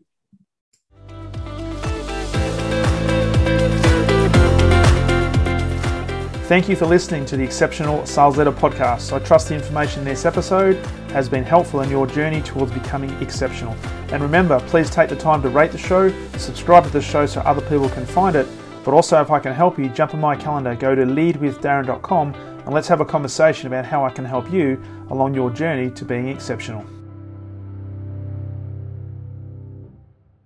Thank 6.45 6.69
you 6.69 6.77
for 6.77 6.85
listening 6.85 7.25
to 7.25 7.39
the 7.39 7.43
Exceptional 7.43 8.05
Sales 8.05 8.37
Leader 8.37 8.53
podcast. 8.53 9.11
I 9.11 9.21
trust 9.21 9.49
the 9.49 9.55
information 9.55 10.01
in 10.01 10.05
this 10.05 10.27
episode 10.27 10.77
has 11.13 11.27
been 11.27 11.45
helpful 11.45 11.81
in 11.81 11.89
your 11.89 12.07
journey 12.07 12.43
towards 12.43 12.73
becoming 12.73 13.11
exceptional. 13.23 13.75
And 14.13 14.23
remember, 14.23 14.61
please 14.61 14.91
take 14.91 15.09
the 15.09 15.17
time 15.17 15.41
to 15.43 15.49
rate 15.49 15.73
the 15.73 15.79
show, 15.79 16.11
subscribe 16.37 16.85
to 16.85 16.91
the 16.91 17.01
show 17.01 17.25
so 17.25 17.41
other 17.41 17.63
people 17.63 17.89
can 17.89 18.05
find 18.05 18.37
it. 18.37 18.47
But 18.85 18.93
also, 18.93 19.19
if 19.23 19.31
I 19.31 19.39
can 19.39 19.55
help 19.55 19.79
you, 19.79 19.89
jump 19.89 20.13
on 20.13 20.21
my 20.21 20.37
calendar, 20.37 20.75
go 20.75 20.95
to 20.95 21.07
leadwithdarren.com, 21.07 22.52
and 22.65 22.75
let's 22.75 22.89
have 22.89 23.01
a 23.01 23.05
conversation 23.05 23.67
about 23.67 23.85
how 23.85 24.05
I 24.05 24.11
can 24.11 24.25
help 24.25 24.51
you 24.53 24.83
along 25.11 25.35
your 25.35 25.51
journey 25.51 25.91
to 25.91 26.05
being 26.05 26.29
exceptional. 26.29 26.85